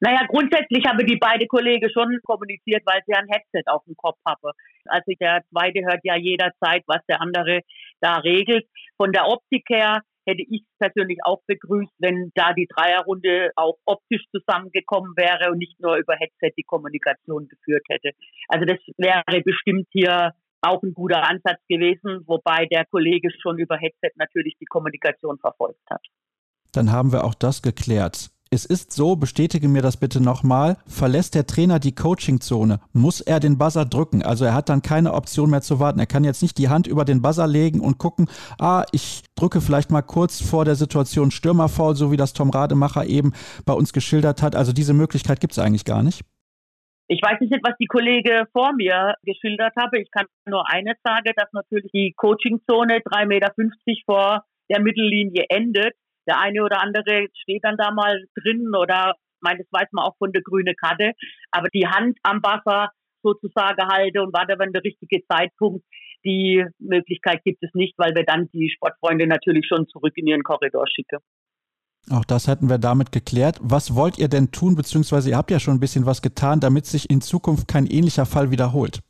[0.00, 4.18] Naja, grundsätzlich habe die beide Kollegen schon kommuniziert, weil sie ein Headset auf dem Kopf
[4.26, 4.52] haben.
[4.86, 7.60] Also der zweite hört ja jederzeit, was der andere
[8.00, 8.66] da regelt.
[8.96, 14.24] Von der Optik her hätte ich persönlich auch begrüßt, wenn da die Dreierrunde auch optisch
[14.30, 18.12] zusammengekommen wäre und nicht nur über Headset die Kommunikation geführt hätte.
[18.48, 20.32] Also das wäre bestimmt hier
[20.62, 25.80] auch ein guter Ansatz gewesen, wobei der Kollege schon über Headset natürlich die Kommunikation verfolgt
[25.90, 26.04] hat.
[26.72, 28.30] Dann haben wir auch das geklärt.
[28.52, 33.38] Es ist so, bestätige mir das bitte nochmal, verlässt der Trainer die Coachingzone, muss er
[33.38, 34.24] den Buzzer drücken.
[34.24, 36.00] Also er hat dann keine Option mehr zu warten.
[36.00, 38.28] Er kann jetzt nicht die Hand über den Buzzer legen und gucken,
[38.58, 43.06] ah, ich drücke vielleicht mal kurz vor der Situation Stürmerfaul, so wie das Tom Rademacher
[43.06, 43.34] eben
[43.66, 44.56] bei uns geschildert hat.
[44.56, 46.22] Also diese Möglichkeit gibt es eigentlich gar nicht.
[47.06, 50.00] Ich weiß nicht, was die Kollege vor mir geschildert habe.
[50.00, 53.52] Ich kann nur eines sagen, dass natürlich die Coachingzone 3,50 Meter
[54.06, 55.94] vor der Mittellinie endet
[56.30, 60.04] der eine oder andere steht dann da mal drin oder, ich meine, das weiß man
[60.04, 61.12] auch von der grünen Karte,
[61.50, 62.90] aber die Hand am Buffer
[63.22, 65.84] sozusagen halte und warte, wenn der richtige Zeitpunkt,
[66.24, 70.42] die Möglichkeit gibt es nicht, weil wir dann die Sportfreunde natürlich schon zurück in ihren
[70.42, 71.18] Korridor schicken.
[72.10, 73.58] Auch das hätten wir damit geklärt.
[73.60, 76.86] Was wollt ihr denn tun, beziehungsweise ihr habt ja schon ein bisschen was getan, damit
[76.86, 79.00] sich in Zukunft kein ähnlicher Fall wiederholt?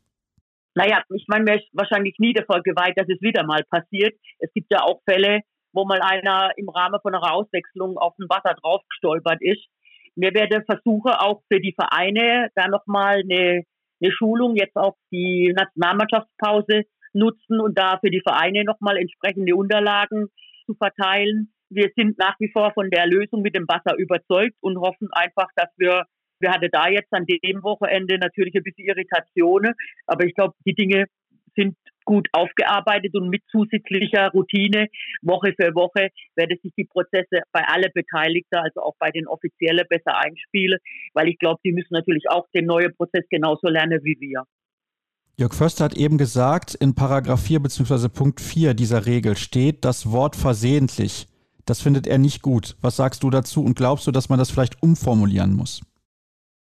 [0.75, 4.15] Naja, ich meine, mir ist wahrscheinlich nie davor geweiht, dass es wieder mal passiert.
[4.39, 5.41] Es gibt ja auch Fälle,
[5.73, 9.67] wo mal einer im Rahmen von einer Auswechslung auf dem Wasser draufgestolpert ist.
[10.17, 13.63] Wir werden versuchen, auch für die Vereine da nochmal eine,
[14.03, 20.29] eine Schulung jetzt auf die Nationalmannschaftspause nutzen und da für die Vereine nochmal entsprechende Unterlagen
[20.67, 21.53] zu verteilen.
[21.69, 25.49] Wir sind nach wie vor von der Lösung mit dem Wasser überzeugt und hoffen einfach,
[25.57, 26.05] dass wir
[26.41, 29.75] wir hatten da jetzt an dem Wochenende natürlich ein bisschen Irritationen,
[30.07, 31.05] aber ich glaube, die Dinge
[31.55, 34.89] sind gut aufgearbeitet und mit zusätzlicher Routine
[35.23, 39.87] Woche für Woche werden sich die Prozesse bei alle Beteiligten, also auch bei den Offiziellen,
[39.89, 40.79] besser einspielen,
[41.15, 44.45] weil ich glaube, die müssen natürlich auch den neuen Prozess genauso lernen wie wir.
[45.37, 48.09] Jörg Förster hat eben gesagt, in Paragraph 4 bzw.
[48.09, 51.29] Punkt 4 dieser Regel steht das Wort versehentlich.
[51.65, 52.77] Das findet er nicht gut.
[52.81, 55.81] Was sagst du dazu und glaubst du, dass man das vielleicht umformulieren muss?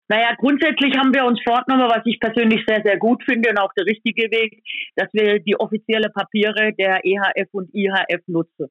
[0.07, 3.73] Naja, grundsätzlich haben wir uns vorgenommen, was ich persönlich sehr, sehr gut finde und auch
[3.73, 4.61] der richtige Weg,
[4.95, 8.67] dass wir die offizielle Papiere der EHF und IHF nutzen.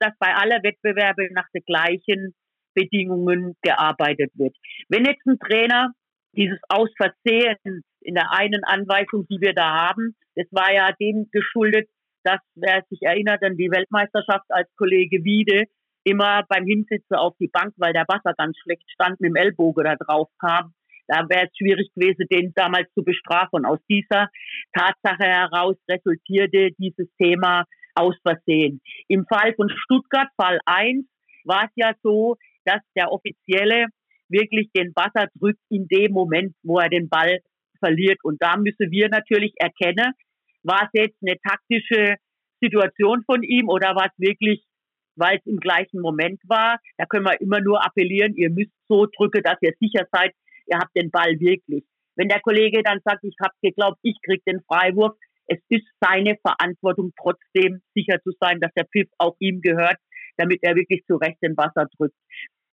[0.00, 2.34] Dass bei aller Wettbewerbe nach den gleichen
[2.74, 4.56] Bedingungen gearbeitet wird.
[4.88, 5.92] Wenn jetzt ein Trainer
[6.32, 11.28] dieses Aus Versehen in der einen Anweisung, die wir da haben, das war ja dem
[11.32, 11.88] geschuldet,
[12.22, 15.64] dass, wer sich erinnert an die Weltmeisterschaft als Kollege Wiede,
[16.04, 19.84] immer beim Hinsitzen auf die Bank, weil der Wasser ganz schlecht stand, mit dem Ellbogen
[19.84, 20.72] da drauf kam,
[21.08, 23.64] da wäre es schwierig gewesen, den damals zu bestrafen.
[23.64, 24.28] Aus dieser
[24.72, 28.80] Tatsache heraus resultierte dieses Thema aus Versehen.
[29.08, 31.06] Im Fall von Stuttgart, Fall 1,
[31.44, 33.86] war es ja so, dass der Offizielle
[34.28, 37.40] wirklich den Wasser drückt in dem Moment, wo er den Ball
[37.78, 38.18] verliert.
[38.22, 40.12] Und da müssen wir natürlich erkennen,
[40.62, 42.16] war es jetzt eine taktische
[42.60, 44.64] Situation von ihm oder war es wirklich,
[45.16, 46.78] weil es im gleichen Moment war?
[46.98, 50.32] Da können wir immer nur appellieren, ihr müsst so drücken, dass ihr sicher seid,
[50.68, 51.84] ihr habt den Ball wirklich.
[52.16, 55.16] Wenn der Kollege dann sagt, ich habe geglaubt, ich krieg den Freiwurf,
[55.46, 59.96] es ist seine Verantwortung, trotzdem sicher zu sein, dass der Pfiff auch ihm gehört,
[60.36, 62.16] damit er wirklich zu Recht den Wasser drückt.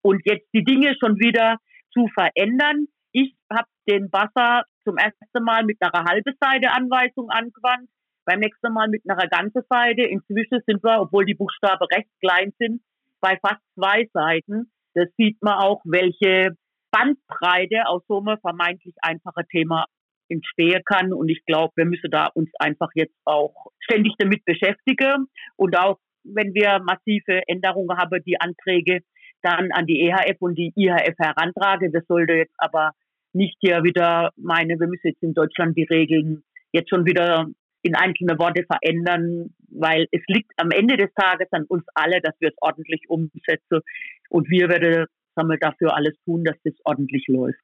[0.01, 1.57] Und jetzt die Dinge schon wieder
[1.93, 2.87] zu verändern.
[3.11, 7.89] Ich habe den Wasser zum ersten Mal mit einer halben Seite Anweisung angewandt,
[8.25, 10.03] beim nächsten Mal mit einer ganzen Seite.
[10.03, 12.81] Inzwischen sind wir, obwohl die Buchstaben recht klein sind,
[13.21, 14.71] bei fast zwei Seiten.
[14.93, 16.55] Das sieht man auch, welche
[16.95, 19.85] Bandbreite aus so einem vermeintlich einfachen Thema
[20.29, 21.11] entstehen kann.
[21.13, 25.27] Und ich glaube, wir müssen da uns einfach jetzt auch ständig damit beschäftigen
[25.57, 29.01] und auch wenn wir massive Änderungen haben, die Anträge
[29.43, 31.91] dann an die EHF und die IHF herantragen.
[31.91, 32.91] Das sollte jetzt aber
[33.33, 37.45] nicht hier wieder meine, wir müssen jetzt in Deutschland die Regeln jetzt schon wieder
[37.83, 42.33] in einzelne Worte verändern, weil es liegt am Ende des Tages an uns alle, dass
[42.39, 43.81] wir es ordentlich umsetzen
[44.29, 45.05] und wir werden
[45.35, 47.61] sagen wir, dafür alles tun, dass das ordentlich läuft.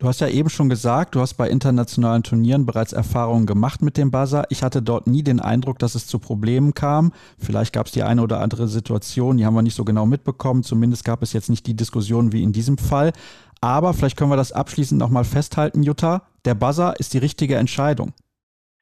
[0.00, 3.96] Du hast ja eben schon gesagt, du hast bei internationalen Turnieren bereits Erfahrungen gemacht mit
[3.96, 4.44] dem Buzzer.
[4.48, 7.12] Ich hatte dort nie den Eindruck, dass es zu Problemen kam.
[7.36, 10.62] Vielleicht gab es die eine oder andere Situation, die haben wir nicht so genau mitbekommen.
[10.62, 13.12] Zumindest gab es jetzt nicht die Diskussion wie in diesem Fall.
[13.60, 16.22] Aber vielleicht können wir das abschließend nochmal festhalten, Jutta.
[16.44, 18.12] Der Buzzer ist die richtige Entscheidung.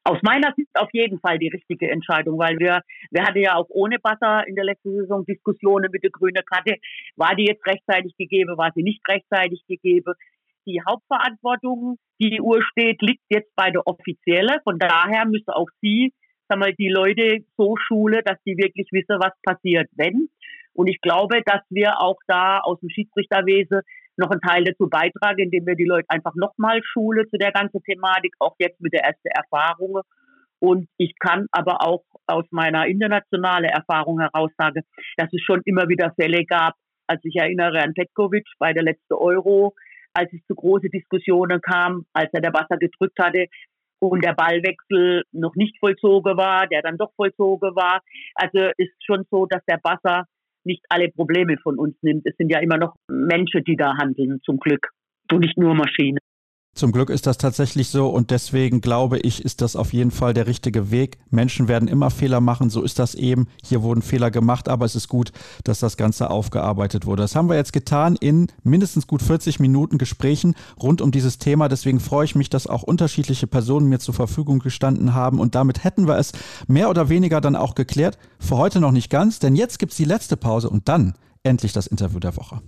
[0.07, 2.81] Aus meiner Sicht auf jeden Fall die richtige Entscheidung, weil wir,
[3.11, 6.75] wir hatten ja auch ohne Buzzer in der letzten Saison Diskussionen mit der grünen Karte.
[7.17, 10.13] War die jetzt rechtzeitig gegeben, war sie nicht rechtzeitig gegeben?
[10.67, 14.59] die Hauptverantwortung, die Uhr steht, liegt jetzt bei der Offizielle.
[14.63, 16.13] Von daher müsste auch sie,
[16.47, 20.29] sagen wir, die Leute so schule, dass sie wirklich wissen, was passiert, wenn.
[20.73, 23.81] Und ich glaube, dass wir auch da aus dem Schiedsrichterwesen
[24.17, 27.81] noch einen Teil dazu beitragen, indem wir die Leute einfach nochmal schule zu der ganzen
[27.83, 30.01] Thematik, auch jetzt mit der ersten Erfahrung.
[30.59, 34.81] Und ich kann aber auch aus meiner internationalen Erfahrung heraus sagen,
[35.17, 36.73] dass es schon immer wieder Fälle gab,
[37.07, 39.75] als ich erinnere an Petkovic bei der letzten Euro,
[40.13, 43.45] als es zu große Diskussionen kam, als er der Wasser gedrückt hatte
[43.99, 48.01] und der Ballwechsel noch nicht vollzogen war, der dann doch vollzogen war.
[48.35, 50.25] Also ist schon so, dass der Wasser
[50.67, 52.25] nicht alle Probleme von uns nimmt.
[52.25, 54.89] Es sind ja immer noch Menschen, die da handeln, zum Glück.
[55.31, 56.19] Und nicht nur Maschinen.
[56.77, 60.35] Zum Glück ist das tatsächlich so und deswegen glaube ich, ist das auf jeden Fall
[60.35, 61.17] der richtige Weg.
[61.31, 63.47] Menschen werden immer Fehler machen, so ist das eben.
[63.63, 65.31] Hier wurden Fehler gemacht, aber es ist gut,
[65.63, 67.23] dass das Ganze aufgearbeitet wurde.
[67.23, 71.67] Das haben wir jetzt getan in mindestens gut 40 Minuten Gesprächen rund um dieses Thema.
[71.67, 75.83] Deswegen freue ich mich, dass auch unterschiedliche Personen mir zur Verfügung gestanden haben und damit
[75.83, 76.31] hätten wir es
[76.67, 78.19] mehr oder weniger dann auch geklärt.
[78.37, 81.73] Für heute noch nicht ganz, denn jetzt gibt es die letzte Pause und dann endlich
[81.73, 82.61] das Interview der Woche.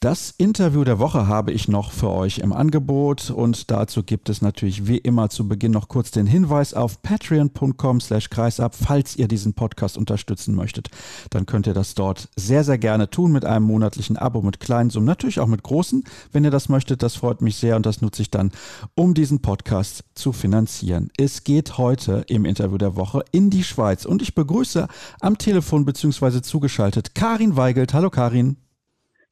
[0.00, 4.40] Das Interview der Woche habe ich noch für euch im Angebot und dazu gibt es
[4.42, 8.76] natürlich wie immer zu Beginn noch kurz den Hinweis auf patreon.com slash kreisab.
[8.76, 10.88] Falls ihr diesen Podcast unterstützen möchtet,
[11.30, 14.90] dann könnt ihr das dort sehr, sehr gerne tun mit einem monatlichen Abo mit kleinen
[14.90, 17.02] Summen, natürlich auch mit großen, wenn ihr das möchtet.
[17.02, 18.52] Das freut mich sehr und das nutze ich dann,
[18.94, 21.10] um diesen Podcast zu finanzieren.
[21.16, 24.86] Es geht heute im Interview der Woche in die Schweiz und ich begrüße
[25.20, 26.40] am Telefon bzw.
[26.40, 27.94] zugeschaltet Karin Weigelt.
[27.94, 28.58] Hallo Karin.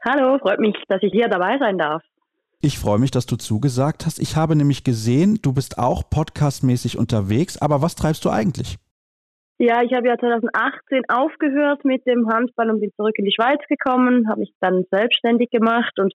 [0.09, 2.00] Hallo, freut mich, dass ich hier dabei sein darf.
[2.62, 4.20] Ich freue mich, dass du zugesagt hast.
[4.20, 8.76] Ich habe nämlich gesehen, du bist auch podcastmäßig unterwegs, aber was treibst du eigentlich?
[9.59, 13.59] Ja, ich habe ja 2018 aufgehört mit dem Handball und bin zurück in die Schweiz
[13.68, 16.14] gekommen, habe mich dann selbstständig gemacht und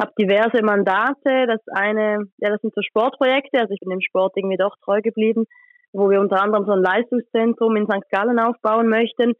[0.00, 1.46] habe diverse Mandate.
[1.48, 5.00] Das eine, ja, das sind so Sportprojekte, also ich bin dem Sport irgendwie doch treu
[5.02, 5.46] geblieben,
[5.92, 8.08] wo wir unter anderem so ein Leistungszentrum in St.
[8.08, 9.32] Gallen aufbauen möchten.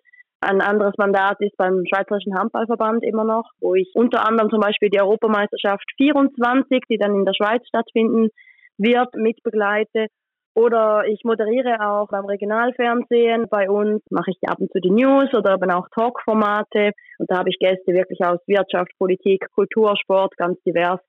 [0.45, 4.91] Ein anderes Mandat ist beim Schweizerischen Handballverband immer noch, wo ich unter anderem zum Beispiel
[4.91, 8.29] die Europameisterschaft 24, die dann in der Schweiz stattfinden
[8.77, 10.09] wird, mitbegleite.
[10.57, 13.47] Oder ich moderiere auch beim Regionalfernsehen.
[13.49, 16.91] Bei uns mache ich ab und zu die News oder eben auch Talkformate.
[17.19, 21.01] Und da habe ich Gäste wirklich aus Wirtschaft, Politik, Kultur, Sport, ganz divers.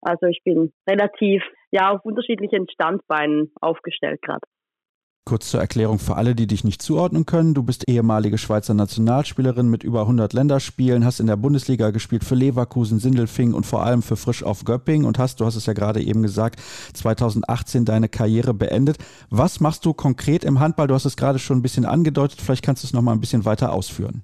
[0.00, 4.46] Also ich bin relativ ja auf unterschiedlichen Standbeinen aufgestellt gerade.
[5.28, 7.52] Kurz zur Erklärung für alle, die dich nicht zuordnen können.
[7.52, 12.36] Du bist ehemalige Schweizer Nationalspielerin mit über 100 Länderspielen, hast in der Bundesliga gespielt für
[12.36, 15.72] Leverkusen, Sindelfing und vor allem für Frisch auf Göpping und hast, du hast es ja
[15.72, 16.60] gerade eben gesagt,
[16.94, 18.98] 2018 deine Karriere beendet.
[19.28, 20.86] Was machst du konkret im Handball?
[20.86, 22.40] Du hast es gerade schon ein bisschen angedeutet.
[22.40, 24.22] Vielleicht kannst du es noch mal ein bisschen weiter ausführen.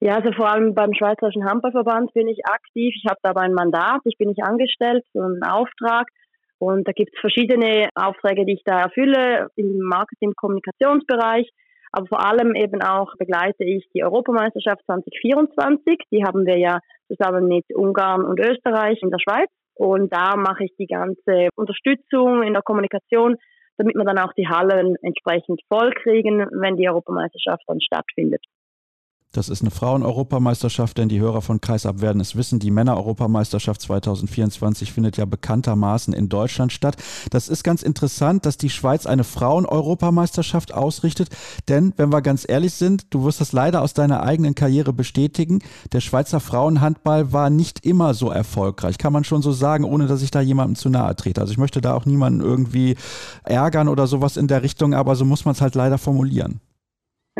[0.00, 2.92] Ja, also vor allem beim Schweizerischen Handballverband bin ich aktiv.
[2.96, 4.00] Ich habe da aber ein Mandat.
[4.02, 6.08] Ich bin nicht angestellt, sondern einen Auftrag.
[6.58, 11.48] Und da gibt es verschiedene Aufträge, die ich da erfülle im Marketing-Kommunikationsbereich.
[11.92, 15.98] Aber vor allem eben auch begleite ich die Europameisterschaft 2024.
[16.10, 19.48] Die haben wir ja zusammen mit Ungarn und Österreich in der Schweiz.
[19.74, 23.36] Und da mache ich die ganze Unterstützung in der Kommunikation,
[23.78, 28.44] damit wir dann auch die Hallen entsprechend voll kriegen, wenn die Europameisterschaft dann stattfindet.
[29.38, 32.58] Das ist eine Frauen-Europameisterschaft, denn die Hörer von Kreisab werden es wissen.
[32.58, 36.96] Die Männer-Europameisterschaft 2024 findet ja bekanntermaßen in Deutschland statt.
[37.30, 41.28] Das ist ganz interessant, dass die Schweiz eine Frauen-Europameisterschaft ausrichtet.
[41.68, 45.60] Denn, wenn wir ganz ehrlich sind, du wirst das leider aus deiner eigenen Karriere bestätigen.
[45.92, 48.98] Der Schweizer Frauenhandball war nicht immer so erfolgreich.
[48.98, 51.40] Kann man schon so sagen, ohne dass ich da jemandem zu nahe trete.
[51.40, 52.96] Also ich möchte da auch niemanden irgendwie
[53.44, 56.60] ärgern oder sowas in der Richtung, aber so muss man es halt leider formulieren.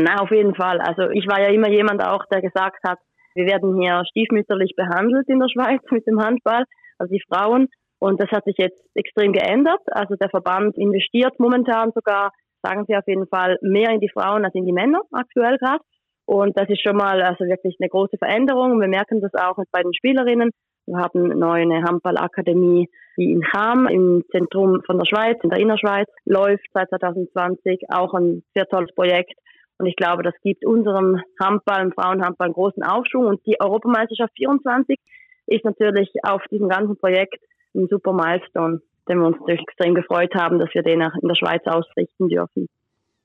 [0.01, 0.81] Na, auf jeden Fall.
[0.81, 2.99] Also ich war ja immer jemand auch, der gesagt hat,
[3.35, 6.65] wir werden hier stiefmütterlich behandelt in der Schweiz mit dem Handball,
[6.99, 7.67] also die Frauen.
[7.99, 9.81] Und das hat sich jetzt extrem geändert.
[9.91, 12.31] Also der Verband investiert momentan sogar,
[12.63, 15.83] sagen sie auf jeden Fall, mehr in die Frauen als in die Männer aktuell gerade.
[16.27, 18.81] Und das ist schon mal also wirklich eine große Veränderung.
[18.81, 20.51] Wir merken das auch bei den Spielerinnen.
[20.87, 25.59] Wir haben eine neue Handballakademie, die in Cham im Zentrum von der Schweiz, in der
[25.59, 27.91] Innerschweiz, läuft seit 2020.
[27.91, 29.35] Auch ein sehr tolles Projekt.
[29.79, 33.27] Und ich glaube, das gibt unserem Handball, im Frauenhandball einen großen Aufschwung.
[33.27, 34.99] Und die Europameisterschaft 24
[35.47, 37.43] ist natürlich auf diesem ganzen Projekt
[37.75, 41.35] ein super Milestone, den wir uns natürlich extrem gefreut haben, dass wir den in der
[41.35, 42.69] Schweiz ausrichten dürfen.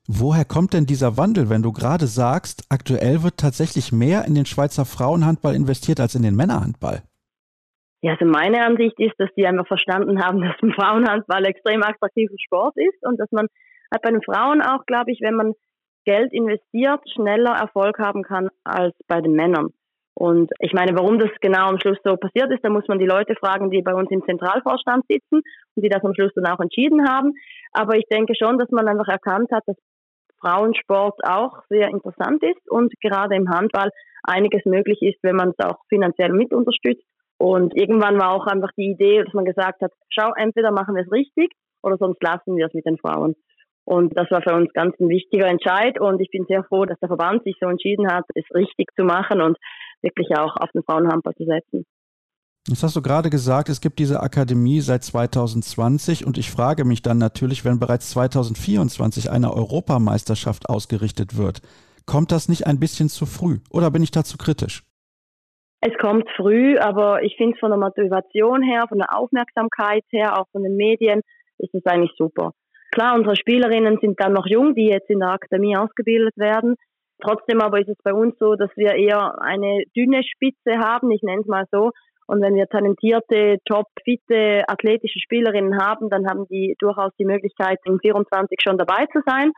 [0.08, 4.46] Woher kommt denn dieser Wandel, wenn du gerade sagst, aktuell wird tatsächlich mehr in den
[4.46, 7.04] Schweizer Frauenhandball investiert als in den Männerhandball?
[8.02, 12.36] Ja, also meine Ansicht ist, dass die einfach verstanden haben, dass ein Frauenhandball extrem attraktiver
[12.38, 13.48] Sport ist und dass man
[13.92, 15.54] halt bei den Frauen auch, glaube ich, wenn man
[16.06, 19.74] Geld investiert, schneller Erfolg haben kann als bei den Männern.
[20.16, 23.06] Und ich meine, warum das genau am Schluss so passiert ist, da muss man die
[23.06, 25.42] Leute fragen, die bei uns im Zentralvorstand sitzen
[25.76, 27.34] und die das am Schluss dann auch entschieden haben.
[27.72, 29.78] Aber ich denke schon, dass man einfach erkannt hat, dass
[30.40, 33.90] Frauensport auch sehr interessant ist und gerade im Handball
[34.24, 37.06] einiges möglich ist, wenn man es auch finanziell mit unterstützt.
[37.38, 41.04] Und irgendwann war auch einfach die Idee, dass man gesagt hat, schau, entweder machen wir
[41.04, 41.52] es richtig
[41.82, 43.36] oder sonst lassen wir es mit den Frauen.
[43.86, 46.00] Und das war für uns ganz ein wichtiger Entscheid.
[46.00, 49.04] Und ich bin sehr froh, dass der Verband sich so entschieden hat, es richtig zu
[49.04, 49.58] machen und
[50.02, 51.86] wirklich auch auf den Frauenhamper zu setzen.
[52.68, 57.02] Jetzt hast du gerade gesagt, es gibt diese Akademie seit 2020 und ich frage mich
[57.02, 61.62] dann natürlich, wenn bereits 2024 eine Europameisterschaft ausgerichtet wird,
[62.06, 64.84] kommt das nicht ein bisschen zu früh oder bin ich dazu kritisch?
[65.82, 70.40] Es kommt früh, aber ich finde es von der Motivation her, von der Aufmerksamkeit her,
[70.40, 71.20] auch von den Medien,
[71.58, 72.54] ist es eigentlich super.
[72.94, 76.76] Klar, unsere Spielerinnen sind dann noch jung, die jetzt in der Akademie ausgebildet werden.
[77.24, 81.24] Trotzdem aber ist es bei uns so, dass wir eher eine dünne Spitze haben, ich
[81.24, 81.90] nenne es mal so.
[82.28, 87.80] Und wenn wir talentierte, top, fitte, athletische Spielerinnen haben, dann haben die durchaus die Möglichkeit,
[87.86, 89.52] im 24 schon dabei zu sein.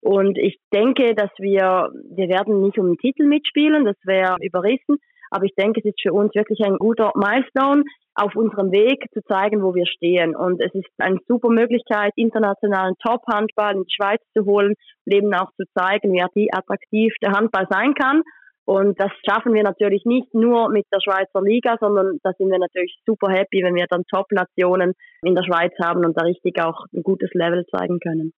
[0.00, 4.98] Und ich denke, dass wir, wir werden nicht um den Titel mitspielen, das wäre überrissen.
[5.34, 7.82] Aber ich denke, es ist für uns wirklich ein guter Milestone
[8.14, 10.36] auf unserem Weg zu zeigen, wo wir stehen.
[10.36, 14.74] Und es ist eine super Möglichkeit, internationalen Top-Handball in die Schweiz zu holen
[15.04, 18.22] und eben auch zu zeigen, wie attraktiv der Handball sein kann.
[18.64, 22.60] Und das schaffen wir natürlich nicht nur mit der Schweizer Liga, sondern da sind wir
[22.60, 26.86] natürlich super happy, wenn wir dann Top-Nationen in der Schweiz haben und da richtig auch
[26.94, 28.32] ein gutes Level zeigen können.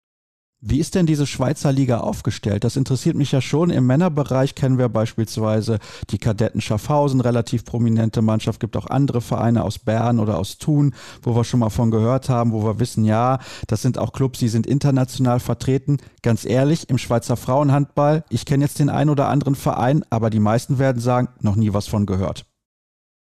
[0.69, 2.65] Wie ist denn diese Schweizer Liga aufgestellt?
[2.65, 3.71] Das interessiert mich ja schon.
[3.71, 5.79] Im Männerbereich kennen wir beispielsweise
[6.11, 8.59] die Kadetten Schaffhausen, relativ prominente Mannschaft.
[8.59, 10.93] Gibt auch andere Vereine aus Bern oder aus Thun,
[11.23, 13.39] wo wir schon mal von gehört haben, wo wir wissen, ja,
[13.69, 15.99] das sind auch Clubs, die sind international vertreten.
[16.23, 20.41] Ganz ehrlich, im Schweizer Frauenhandball, ich kenne jetzt den einen oder anderen Verein, aber die
[20.41, 22.45] meisten werden sagen, noch nie was von gehört.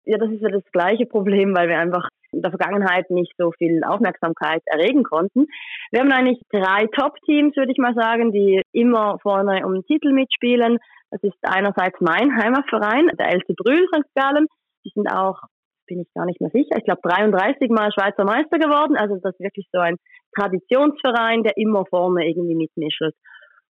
[0.05, 3.51] Ja, das ist ja das gleiche Problem, weil wir einfach in der Vergangenheit nicht so
[3.51, 5.47] viel Aufmerksamkeit erregen konnten.
[5.91, 10.11] Wir haben eigentlich drei Top-Teams, würde ich mal sagen, die immer vorne um den Titel
[10.11, 10.79] mitspielen.
[11.11, 14.09] Das ist einerseits mein Heimatverein, der LC Brühl St.
[14.15, 14.47] Gallen.
[14.83, 15.39] Die sind auch,
[15.87, 18.97] bin ich gar nicht mehr sicher, ich glaube 33 Mal Schweizer Meister geworden.
[18.97, 19.97] Also das ist wirklich so ein
[20.35, 23.15] Traditionsverein, der immer vorne irgendwie mitmischelt.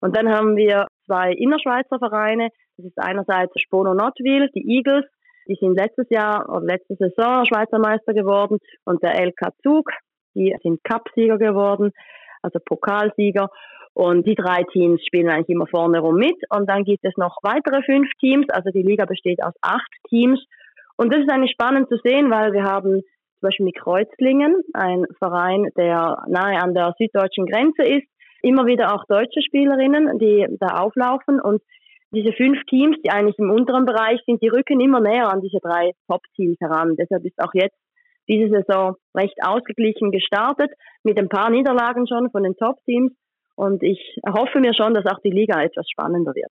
[0.00, 2.48] Und dann haben wir zwei Innerschweizer Vereine.
[2.76, 5.04] Das ist einerseits Spono Notwil, die Eagles,
[5.48, 9.90] die sind letztes Jahr oder letzte Saison Schweizer Meister geworden und der LK Zug,
[10.34, 11.92] die sind Cupsieger geworden,
[12.42, 13.48] also Pokalsieger.
[13.94, 16.36] Und die drei Teams spielen eigentlich immer vorne rum mit.
[16.50, 18.46] Und dann gibt es noch weitere fünf Teams.
[18.50, 20.44] Also die Liga besteht aus acht Teams.
[20.96, 23.02] Und das ist eigentlich spannend zu sehen, weil wir haben
[23.38, 28.06] zum Beispiel mit Kreuzlingen, ein Verein, der nahe an der süddeutschen Grenze ist,
[28.42, 31.40] immer wieder auch deutsche Spielerinnen, die da auflaufen.
[31.40, 31.62] Und
[32.14, 35.58] diese fünf Teams, die eigentlich im unteren Bereich sind, die rücken immer näher an diese
[35.60, 36.96] drei Top-Teams heran.
[36.96, 37.76] Deshalb ist auch jetzt
[38.28, 40.70] diese Saison recht ausgeglichen gestartet,
[41.02, 43.12] mit ein paar Niederlagen schon von den Top-Teams.
[43.56, 46.50] Und ich hoffe mir schon, dass auch die Liga etwas spannender wird.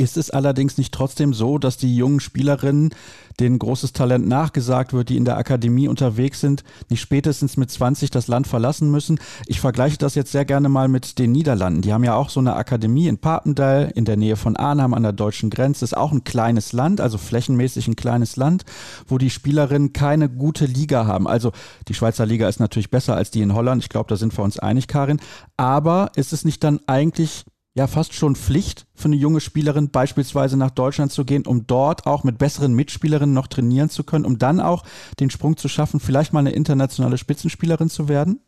[0.00, 2.94] Ist es allerdings nicht trotzdem so, dass die jungen Spielerinnen,
[3.38, 8.08] denen großes Talent nachgesagt wird, die in der Akademie unterwegs sind, nicht spätestens mit 20
[8.08, 9.20] das Land verlassen müssen?
[9.44, 11.82] Ich vergleiche das jetzt sehr gerne mal mit den Niederlanden.
[11.82, 15.02] Die haben ja auch so eine Akademie in Papendal in der Nähe von Arnhem an
[15.02, 15.84] der deutschen Grenze.
[15.84, 18.64] Ist auch ein kleines Land, also flächenmäßig ein kleines Land,
[19.06, 21.28] wo die Spielerinnen keine gute Liga haben.
[21.28, 21.52] Also
[21.88, 23.82] die Schweizer Liga ist natürlich besser als die in Holland.
[23.82, 25.20] Ich glaube, da sind wir uns einig, Karin.
[25.58, 27.44] Aber ist es nicht dann eigentlich
[27.80, 32.06] ja fast schon Pflicht für eine junge Spielerin, beispielsweise nach Deutschland zu gehen, um dort
[32.06, 34.84] auch mit besseren Mitspielerinnen noch trainieren zu können, um dann auch
[35.18, 38.40] den Sprung zu schaffen, vielleicht mal eine internationale Spitzenspielerin zu werden?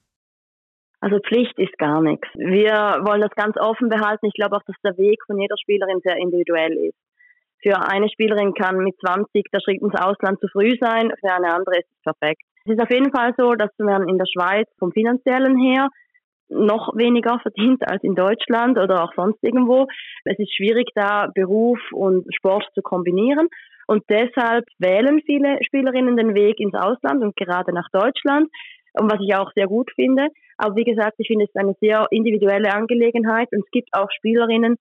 [1.01, 2.29] Also Pflicht ist gar nichts.
[2.35, 4.27] Wir wollen das ganz offen behalten.
[4.27, 6.99] Ich glaube auch, dass der Weg von jeder Spielerin sehr individuell ist.
[7.63, 11.55] Für eine Spielerin kann mit 20 der Schritt ins Ausland zu früh sein, für eine
[11.55, 12.43] andere ist es perfekt.
[12.65, 15.89] Es ist auf jeden Fall so, dass man in der Schweiz vom finanziellen her
[16.53, 19.87] noch weniger verdient als in Deutschland oder auch sonst irgendwo.
[20.25, 23.49] Es ist schwierig, da Beruf und Sport zu kombinieren.
[23.87, 28.49] Und deshalb wählen viele Spielerinnen den Weg ins Ausland und gerade nach Deutschland.
[28.95, 30.29] Und was ich auch sehr gut finde.
[30.59, 33.49] Aber wie gesagt, ich finde es eine sehr individuelle Angelegenheit.
[33.53, 34.77] Und es gibt auch Spielerinnen,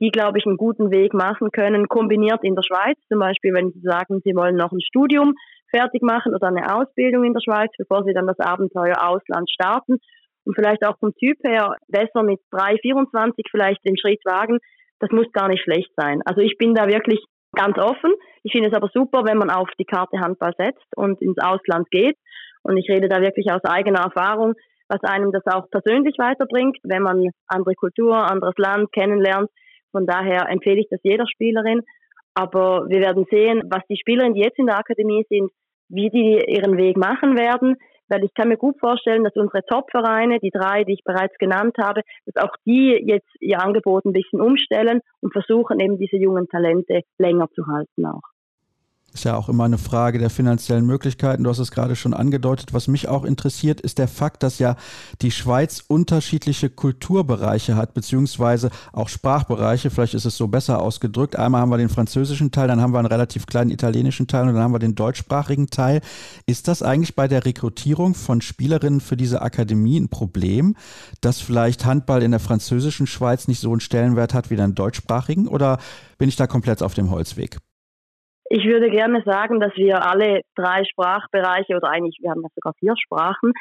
[0.00, 2.98] die, glaube ich, einen guten Weg machen können, kombiniert in der Schweiz.
[3.08, 5.34] Zum Beispiel, wenn sie sagen, sie wollen noch ein Studium
[5.70, 9.98] fertig machen oder eine Ausbildung in der Schweiz, bevor sie dann das Abenteuer Ausland starten
[10.44, 14.58] und vielleicht auch vom Typ her besser mit 3, 24 vielleicht den Schritt wagen,
[15.00, 16.20] das muss gar nicht schlecht sein.
[16.24, 17.20] Also ich bin da wirklich
[17.54, 18.12] ganz offen.
[18.42, 21.90] Ich finde es aber super, wenn man auf die Karte Handball setzt und ins Ausland
[21.90, 22.16] geht.
[22.62, 24.54] Und ich rede da wirklich aus eigener Erfahrung,
[24.88, 29.50] was einem das auch persönlich weiterbringt, wenn man andere Kultur, anderes Land kennenlernt.
[29.90, 31.82] Von daher empfehle ich das jeder Spielerin.
[32.34, 35.50] Aber wir werden sehen, was die Spielerinnen, die jetzt in der Akademie sind,
[35.88, 37.76] wie die ihren Weg machen werden
[38.08, 41.76] weil ich kann mir gut vorstellen, dass unsere Top-Vereine, die drei, die ich bereits genannt
[41.80, 46.48] habe, dass auch die jetzt ihr Angebot ein bisschen umstellen und versuchen eben diese jungen
[46.48, 48.31] Talente länger zu halten auch.
[49.14, 51.44] Ist ja auch immer eine Frage der finanziellen Möglichkeiten.
[51.44, 52.72] Du hast es gerade schon angedeutet.
[52.72, 54.74] Was mich auch interessiert, ist der Fakt, dass ja
[55.20, 59.90] die Schweiz unterschiedliche Kulturbereiche hat, beziehungsweise auch Sprachbereiche.
[59.90, 61.36] Vielleicht ist es so besser ausgedrückt.
[61.36, 64.54] Einmal haben wir den französischen Teil, dann haben wir einen relativ kleinen italienischen Teil und
[64.54, 66.00] dann haben wir den deutschsprachigen Teil.
[66.46, 70.74] Ist das eigentlich bei der Rekrutierung von Spielerinnen für diese Akademie ein Problem,
[71.20, 75.48] dass vielleicht Handball in der französischen Schweiz nicht so einen Stellenwert hat wie den deutschsprachigen?
[75.48, 75.78] Oder
[76.16, 77.58] bin ich da komplett auf dem Holzweg?
[78.54, 82.74] Ich würde gerne sagen, dass wir alle drei Sprachbereiche oder eigentlich, wir haben ja sogar
[82.78, 83.54] vier Sprachen,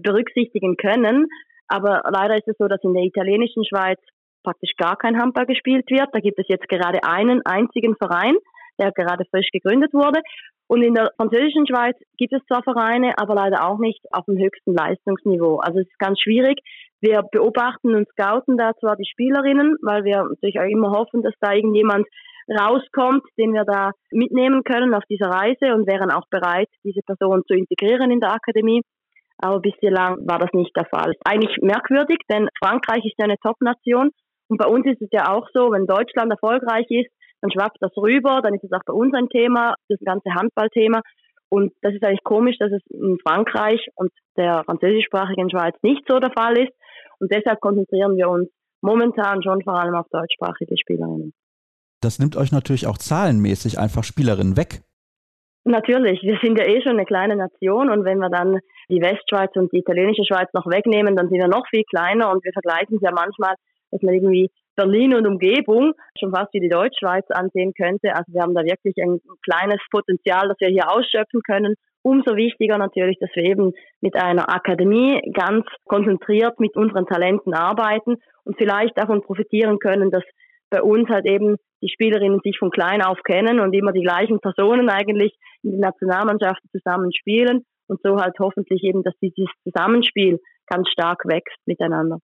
[0.00, 1.26] berücksichtigen können.
[1.66, 3.98] Aber leider ist es so, dass in der italienischen Schweiz
[4.44, 6.10] praktisch gar kein Handball gespielt wird.
[6.12, 8.36] Da gibt es jetzt gerade einen einzigen Verein,
[8.78, 10.20] der gerade frisch gegründet wurde.
[10.68, 14.38] Und in der französischen Schweiz gibt es zwar Vereine, aber leider auch nicht auf dem
[14.38, 15.56] höchsten Leistungsniveau.
[15.56, 16.60] Also es ist ganz schwierig.
[17.00, 21.34] Wir beobachten und scouten da zwar die Spielerinnen, weil wir natürlich auch immer hoffen, dass
[21.40, 22.06] da irgendjemand
[22.48, 27.42] rauskommt, den wir da mitnehmen können auf dieser Reise und wären auch bereit, diese Person
[27.46, 28.82] zu integrieren in der Akademie.
[29.38, 31.14] Aber bislang war das nicht der Fall.
[31.24, 34.10] Eigentlich merkwürdig, denn Frankreich ist ja eine Top-Nation
[34.48, 37.10] und bei uns ist es ja auch so, wenn Deutschland erfolgreich ist,
[37.42, 41.00] dann schwappt das rüber, dann ist es auch bei uns ein Thema, das ganze Handballthema.
[41.48, 46.18] Und das ist eigentlich komisch, dass es in Frankreich und der französischsprachigen Schweiz nicht so
[46.18, 46.72] der Fall ist.
[47.20, 48.48] Und deshalb konzentrieren wir uns
[48.82, 51.32] momentan schon vor allem auf deutschsprachige Spielerinnen.
[52.00, 54.82] Das nimmt euch natürlich auch zahlenmäßig einfach Spielerinnen weg.
[55.64, 59.50] Natürlich, wir sind ja eh schon eine kleine Nation und wenn wir dann die Westschweiz
[59.56, 62.96] und die italienische Schweiz noch wegnehmen, dann sind wir noch viel kleiner und wir vergleichen
[62.96, 63.56] es ja manchmal,
[63.90, 68.14] dass man irgendwie Berlin und Umgebung schon fast wie die Deutschschweiz ansehen könnte.
[68.14, 71.74] Also wir haben da wirklich ein kleines Potenzial, das wir hier ausschöpfen können.
[72.02, 78.16] Umso wichtiger natürlich, dass wir eben mit einer Akademie ganz konzentriert mit unseren Talenten arbeiten
[78.44, 80.22] und vielleicht davon profitieren können, dass
[80.70, 84.40] bei uns halt eben die Spielerinnen sich von klein auf kennen und immer die gleichen
[84.40, 90.38] Personen eigentlich in den Nationalmannschaften zusammen spielen und so halt hoffentlich eben, dass dieses Zusammenspiel
[90.66, 92.18] ganz stark wächst miteinander.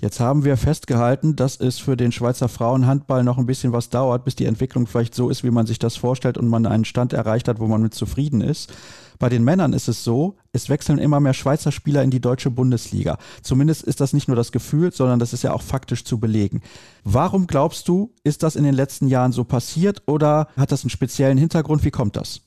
[0.00, 4.24] Jetzt haben wir festgehalten, dass es für den Schweizer Frauenhandball noch ein bisschen was dauert,
[4.24, 7.12] bis die Entwicklung vielleicht so ist, wie man sich das vorstellt und man einen Stand
[7.12, 8.74] erreicht hat, wo man mit zufrieden ist.
[9.20, 12.50] Bei den Männern ist es so, es wechseln immer mehr Schweizer Spieler in die deutsche
[12.50, 13.18] Bundesliga.
[13.42, 16.60] Zumindest ist das nicht nur das Gefühl, sondern das ist ja auch faktisch zu belegen.
[17.04, 20.90] Warum glaubst du, ist das in den letzten Jahren so passiert oder hat das einen
[20.90, 21.84] speziellen Hintergrund?
[21.84, 22.42] Wie kommt das?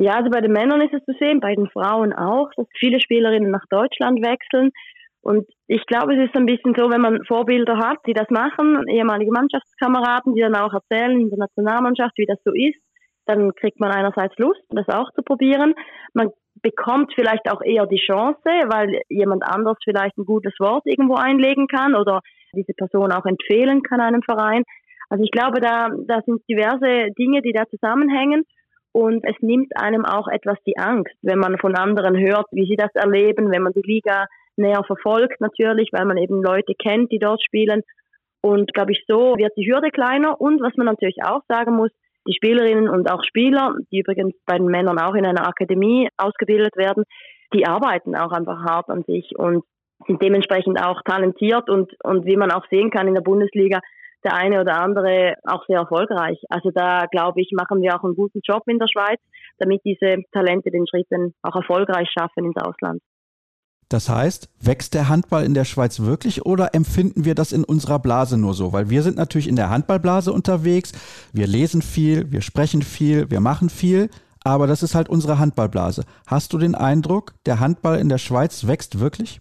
[0.00, 3.00] Ja, also bei den Männern ist es zu sehen, bei den Frauen auch, dass viele
[3.00, 4.70] Spielerinnen nach Deutschland wechseln.
[5.28, 8.88] Und ich glaube, es ist ein bisschen so, wenn man Vorbilder hat, die das machen,
[8.88, 12.80] ehemalige Mannschaftskameraden, die dann auch erzählen in der Nationalmannschaft, wie das so ist,
[13.26, 15.74] dann kriegt man einerseits Lust, das auch zu probieren.
[16.14, 16.30] Man
[16.62, 21.66] bekommt vielleicht auch eher die Chance, weil jemand anders vielleicht ein gutes Wort irgendwo einlegen
[21.66, 22.22] kann oder
[22.54, 24.62] diese Person auch empfehlen kann einem Verein.
[25.10, 28.44] Also ich glaube, da, da sind diverse Dinge, die da zusammenhängen.
[28.92, 32.76] Und es nimmt einem auch etwas die Angst, wenn man von anderen hört, wie sie
[32.76, 34.24] das erleben, wenn man die Liga
[34.58, 37.82] näher verfolgt natürlich, weil man eben Leute kennt, die dort spielen.
[38.40, 40.40] Und glaube ich, so wird die Hürde kleiner.
[40.40, 41.90] Und was man natürlich auch sagen muss,
[42.26, 46.76] die Spielerinnen und auch Spieler, die übrigens bei den Männern auch in einer Akademie ausgebildet
[46.76, 47.04] werden,
[47.54, 49.64] die arbeiten auch einfach hart an sich und
[50.06, 53.80] sind dementsprechend auch talentiert und, und wie man auch sehen kann in der Bundesliga,
[54.24, 56.38] der eine oder andere auch sehr erfolgreich.
[56.48, 59.20] Also da glaube ich, machen wir auch einen guten Job in der Schweiz,
[59.58, 63.00] damit diese Talente den Schritt dann auch erfolgreich schaffen ins Ausland.
[63.88, 67.98] Das heißt, wächst der Handball in der Schweiz wirklich oder empfinden wir das in unserer
[67.98, 68.72] Blase nur so?
[68.74, 70.92] Weil wir sind natürlich in der Handballblase unterwegs,
[71.32, 74.10] wir lesen viel, wir sprechen viel, wir machen viel,
[74.44, 76.04] aber das ist halt unsere Handballblase.
[76.26, 79.40] Hast du den Eindruck, der Handball in der Schweiz wächst wirklich?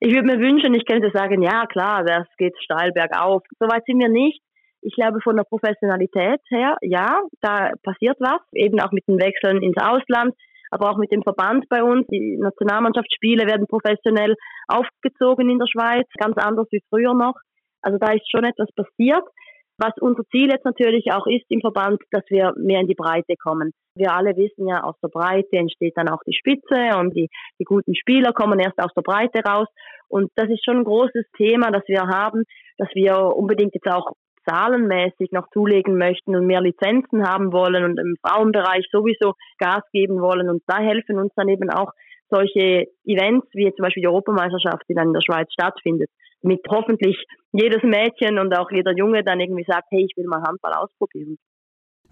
[0.00, 3.42] Ich würde mir wünschen, ich könnte sagen, ja klar, das geht steil bergauf.
[3.58, 4.40] Soweit sind wir nicht.
[4.80, 9.60] Ich glaube, von der Professionalität her, ja, da passiert was, eben auch mit den Wechseln
[9.60, 10.34] ins Ausland
[10.70, 12.06] aber auch mit dem Verband bei uns.
[12.08, 14.34] Die Nationalmannschaftsspiele werden professionell
[14.66, 17.34] aufgezogen in der Schweiz, ganz anders wie früher noch.
[17.82, 19.24] Also da ist schon etwas passiert.
[19.80, 23.34] Was unser Ziel jetzt natürlich auch ist im Verband, dass wir mehr in die Breite
[23.40, 23.70] kommen.
[23.94, 27.28] Wir alle wissen ja, aus der Breite entsteht dann auch die Spitze und die,
[27.60, 29.68] die guten Spieler kommen erst aus der Breite raus.
[30.08, 32.42] Und das ist schon ein großes Thema, das wir haben,
[32.76, 34.14] dass wir unbedingt jetzt auch
[34.48, 40.20] zahlenmäßig noch zulegen möchten und mehr Lizenzen haben wollen und im Frauenbereich sowieso Gas geben
[40.20, 40.48] wollen.
[40.48, 41.92] Und da helfen uns dann eben auch
[42.30, 46.10] solche Events wie zum Beispiel die Europameisterschaft, die dann in der Schweiz stattfindet,
[46.42, 50.42] mit hoffentlich jedes Mädchen und auch jeder Junge dann irgendwie sagt, hey, ich will mal
[50.42, 51.36] Handball ausprobieren.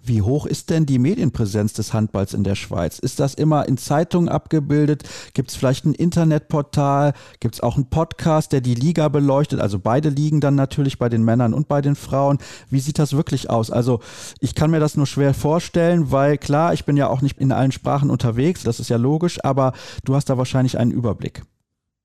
[0.08, 3.00] Wie hoch ist denn die Medienpräsenz des Handballs in der Schweiz?
[3.00, 5.02] Ist das immer in Zeitungen abgebildet?
[5.34, 7.12] Gibt es vielleicht ein Internetportal?
[7.40, 9.58] Gibt es auch einen Podcast, der die Liga beleuchtet?
[9.58, 12.38] Also beide Ligen dann natürlich bei den Männern und bei den Frauen.
[12.70, 13.72] Wie sieht das wirklich aus?
[13.72, 13.98] Also
[14.38, 17.50] ich kann mir das nur schwer vorstellen, weil klar, ich bin ja auch nicht in
[17.50, 19.72] allen Sprachen unterwegs, das ist ja logisch, aber
[20.04, 21.42] du hast da wahrscheinlich einen Überblick.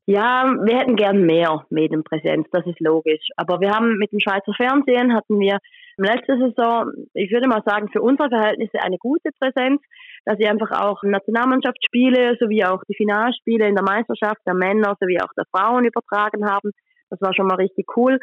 [0.07, 3.27] Ja, wir hätten gern mehr Medienpräsenz, das ist logisch.
[3.37, 5.59] Aber wir haben mit dem Schweizer Fernsehen hatten wir
[6.03, 9.81] letzte Saison, ich würde mal sagen, für unsere Verhältnisse eine gute Präsenz,
[10.25, 15.19] dass sie einfach auch Nationalmannschaftsspiele sowie auch die Finalspiele in der Meisterschaft der Männer sowie
[15.21, 16.71] auch der Frauen übertragen haben.
[17.09, 18.19] Das war schon mal richtig cool.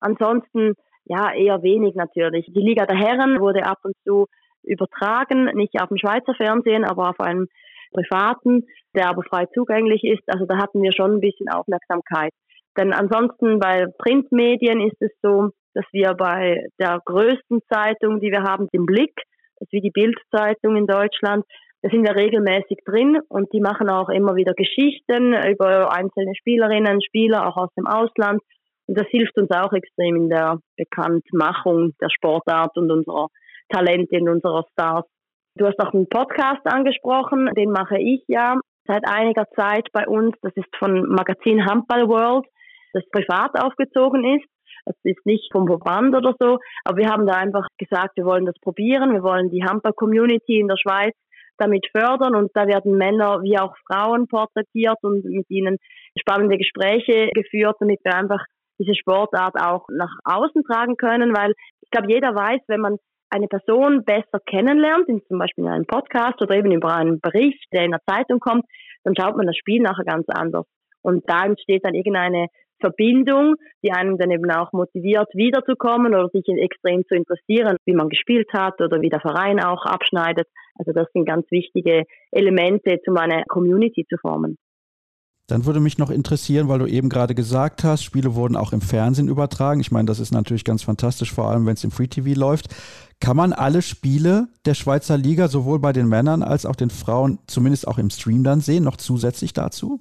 [0.00, 2.46] Ansonsten, ja, eher wenig natürlich.
[2.46, 4.26] Die Liga der Herren wurde ab und zu
[4.62, 7.48] übertragen, nicht auf dem Schweizer Fernsehen, aber auf einem
[7.92, 10.22] privaten, der aber frei zugänglich ist.
[10.26, 12.32] Also da hatten wir schon ein bisschen Aufmerksamkeit.
[12.76, 18.42] Denn ansonsten bei Printmedien ist es so, dass wir bei der größten Zeitung, die wir
[18.42, 19.14] haben, den Blick,
[19.58, 21.44] das ist wie die Bildzeitung in Deutschland,
[21.82, 27.02] da sind wir regelmäßig drin und die machen auch immer wieder Geschichten über einzelne Spielerinnen,
[27.02, 28.40] Spieler, auch aus dem Ausland.
[28.86, 33.26] Und das hilft uns auch extrem in der Bekanntmachung der Sportart und unserer
[33.68, 35.06] Talente und unserer Stars.
[35.56, 40.36] Du hast auch einen Podcast angesprochen, den mache ich ja seit einiger Zeit bei uns.
[40.40, 42.46] Das ist von Magazin Handball World,
[42.92, 44.46] das privat aufgezogen ist.
[44.84, 48.46] Das ist nicht vom Verband oder so, aber wir haben da einfach gesagt, wir wollen
[48.46, 51.14] das probieren, wir wollen die Handball-Community in der Schweiz
[51.58, 55.76] damit fördern und da werden Männer wie auch Frauen porträtiert und mit ihnen
[56.18, 58.44] spannende Gespräche geführt, damit wir einfach
[58.78, 61.52] diese Sportart auch nach außen tragen können, weil
[61.82, 62.96] ich glaube, jeder weiß, wenn man
[63.30, 67.64] eine Person besser kennenlernt, in, zum Beispiel in einem Podcast oder eben über einen Bericht,
[67.72, 68.64] der in der Zeitung kommt,
[69.04, 70.66] dann schaut man das Spiel nachher ganz anders.
[71.02, 72.48] Und da entsteht dann irgendeine
[72.82, 78.10] Verbindung, die einem dann eben auch motiviert, wiederzukommen oder sich extrem zu interessieren, wie man
[78.10, 80.46] gespielt hat oder wie der Verein auch abschneidet.
[80.78, 84.58] Also das sind ganz wichtige Elemente, um eine Community zu formen.
[85.48, 88.80] Dann würde mich noch interessieren, weil du eben gerade gesagt hast, Spiele wurden auch im
[88.80, 89.80] Fernsehen übertragen.
[89.80, 92.68] Ich meine, das ist natürlich ganz fantastisch, vor allem wenn es im Free TV läuft.
[93.20, 97.38] Kann man alle Spiele der Schweizer Liga sowohl bei den Männern als auch den Frauen
[97.46, 100.00] zumindest auch im Stream dann sehen, noch zusätzlich dazu?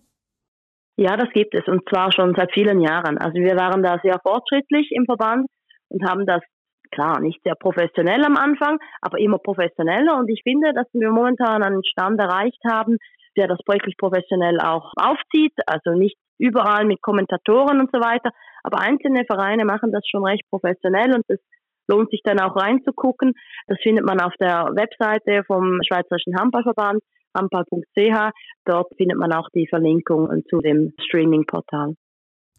[1.01, 3.17] Ja, das gibt es und zwar schon seit vielen Jahren.
[3.17, 5.47] Also wir waren da sehr fortschrittlich im Verband
[5.89, 6.43] und haben das
[6.91, 11.63] klar nicht sehr professionell am Anfang, aber immer professioneller und ich finde, dass wir momentan
[11.63, 12.97] einen Stand erreicht haben,
[13.35, 18.29] der das wirklich professionell auch aufzieht, also nicht überall mit Kommentatoren und so weiter,
[18.61, 21.39] aber einzelne Vereine machen das schon recht professionell und das
[21.87, 23.33] lohnt sich dann auch reinzugucken.
[23.65, 27.01] Das findet man auf der Webseite vom Schweizerischen Handballverband
[27.35, 28.31] handball.ch.
[28.65, 31.95] Dort findet man auch die Verlinkung zu dem Streaming-Portal.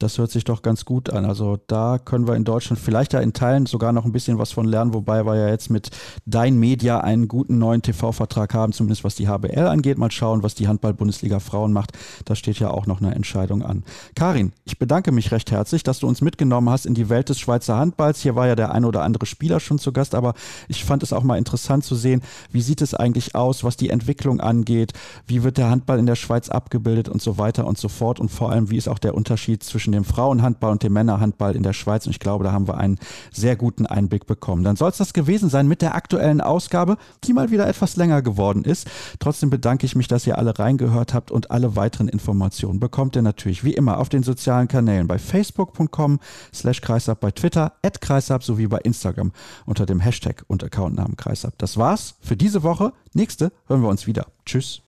[0.03, 1.25] Das hört sich doch ganz gut an.
[1.25, 4.51] Also da können wir in Deutschland vielleicht ja in Teilen sogar noch ein bisschen was
[4.51, 5.91] von lernen, wobei wir ja jetzt mit
[6.27, 9.99] Dein Media einen guten neuen TV-Vertrag haben, zumindest was die HBL angeht.
[9.99, 11.93] Mal schauen, was die Handball-Bundesliga Frauen macht.
[12.25, 13.85] Da steht ja auch noch eine Entscheidung an.
[14.17, 17.39] Karin, ich bedanke mich recht herzlich, dass du uns mitgenommen hast in die Welt des
[17.39, 18.21] Schweizer Handballs.
[18.21, 20.35] Hier war ja der ein oder andere Spieler schon zu Gast, aber
[20.67, 23.91] ich fand es auch mal interessant zu sehen, wie sieht es eigentlich aus, was die
[23.91, 24.95] Entwicklung angeht,
[25.29, 28.31] wie wird der Handball in der Schweiz abgebildet und so weiter und so fort und
[28.31, 29.63] vor allem, wie ist auch der Unterschied
[29.93, 32.79] zwischen dem Frauenhandball und dem Männerhandball in der Schweiz und ich glaube, da haben wir
[32.79, 32.99] einen
[33.31, 34.65] sehr guten Einblick bekommen.
[34.65, 38.23] Dann soll es das gewesen sein mit der aktuellen Ausgabe, die mal wieder etwas länger
[38.23, 38.89] geworden ist.
[39.19, 43.23] Trotzdem bedanke ich mich, dass ihr alle reingehört habt und alle weiteren Informationen bekommt ihr
[43.23, 46.21] natürlich wie immer auf den sozialen Kanälen bei facebook.com
[46.55, 49.33] slash kreisab, bei Twitter at kreisab sowie bei Instagram
[49.67, 51.55] unter dem Hashtag und Accountnamen kreisab.
[51.59, 52.93] Das war's für diese Woche.
[53.13, 54.27] Nächste hören wir uns wieder.
[54.47, 54.81] Tschüss.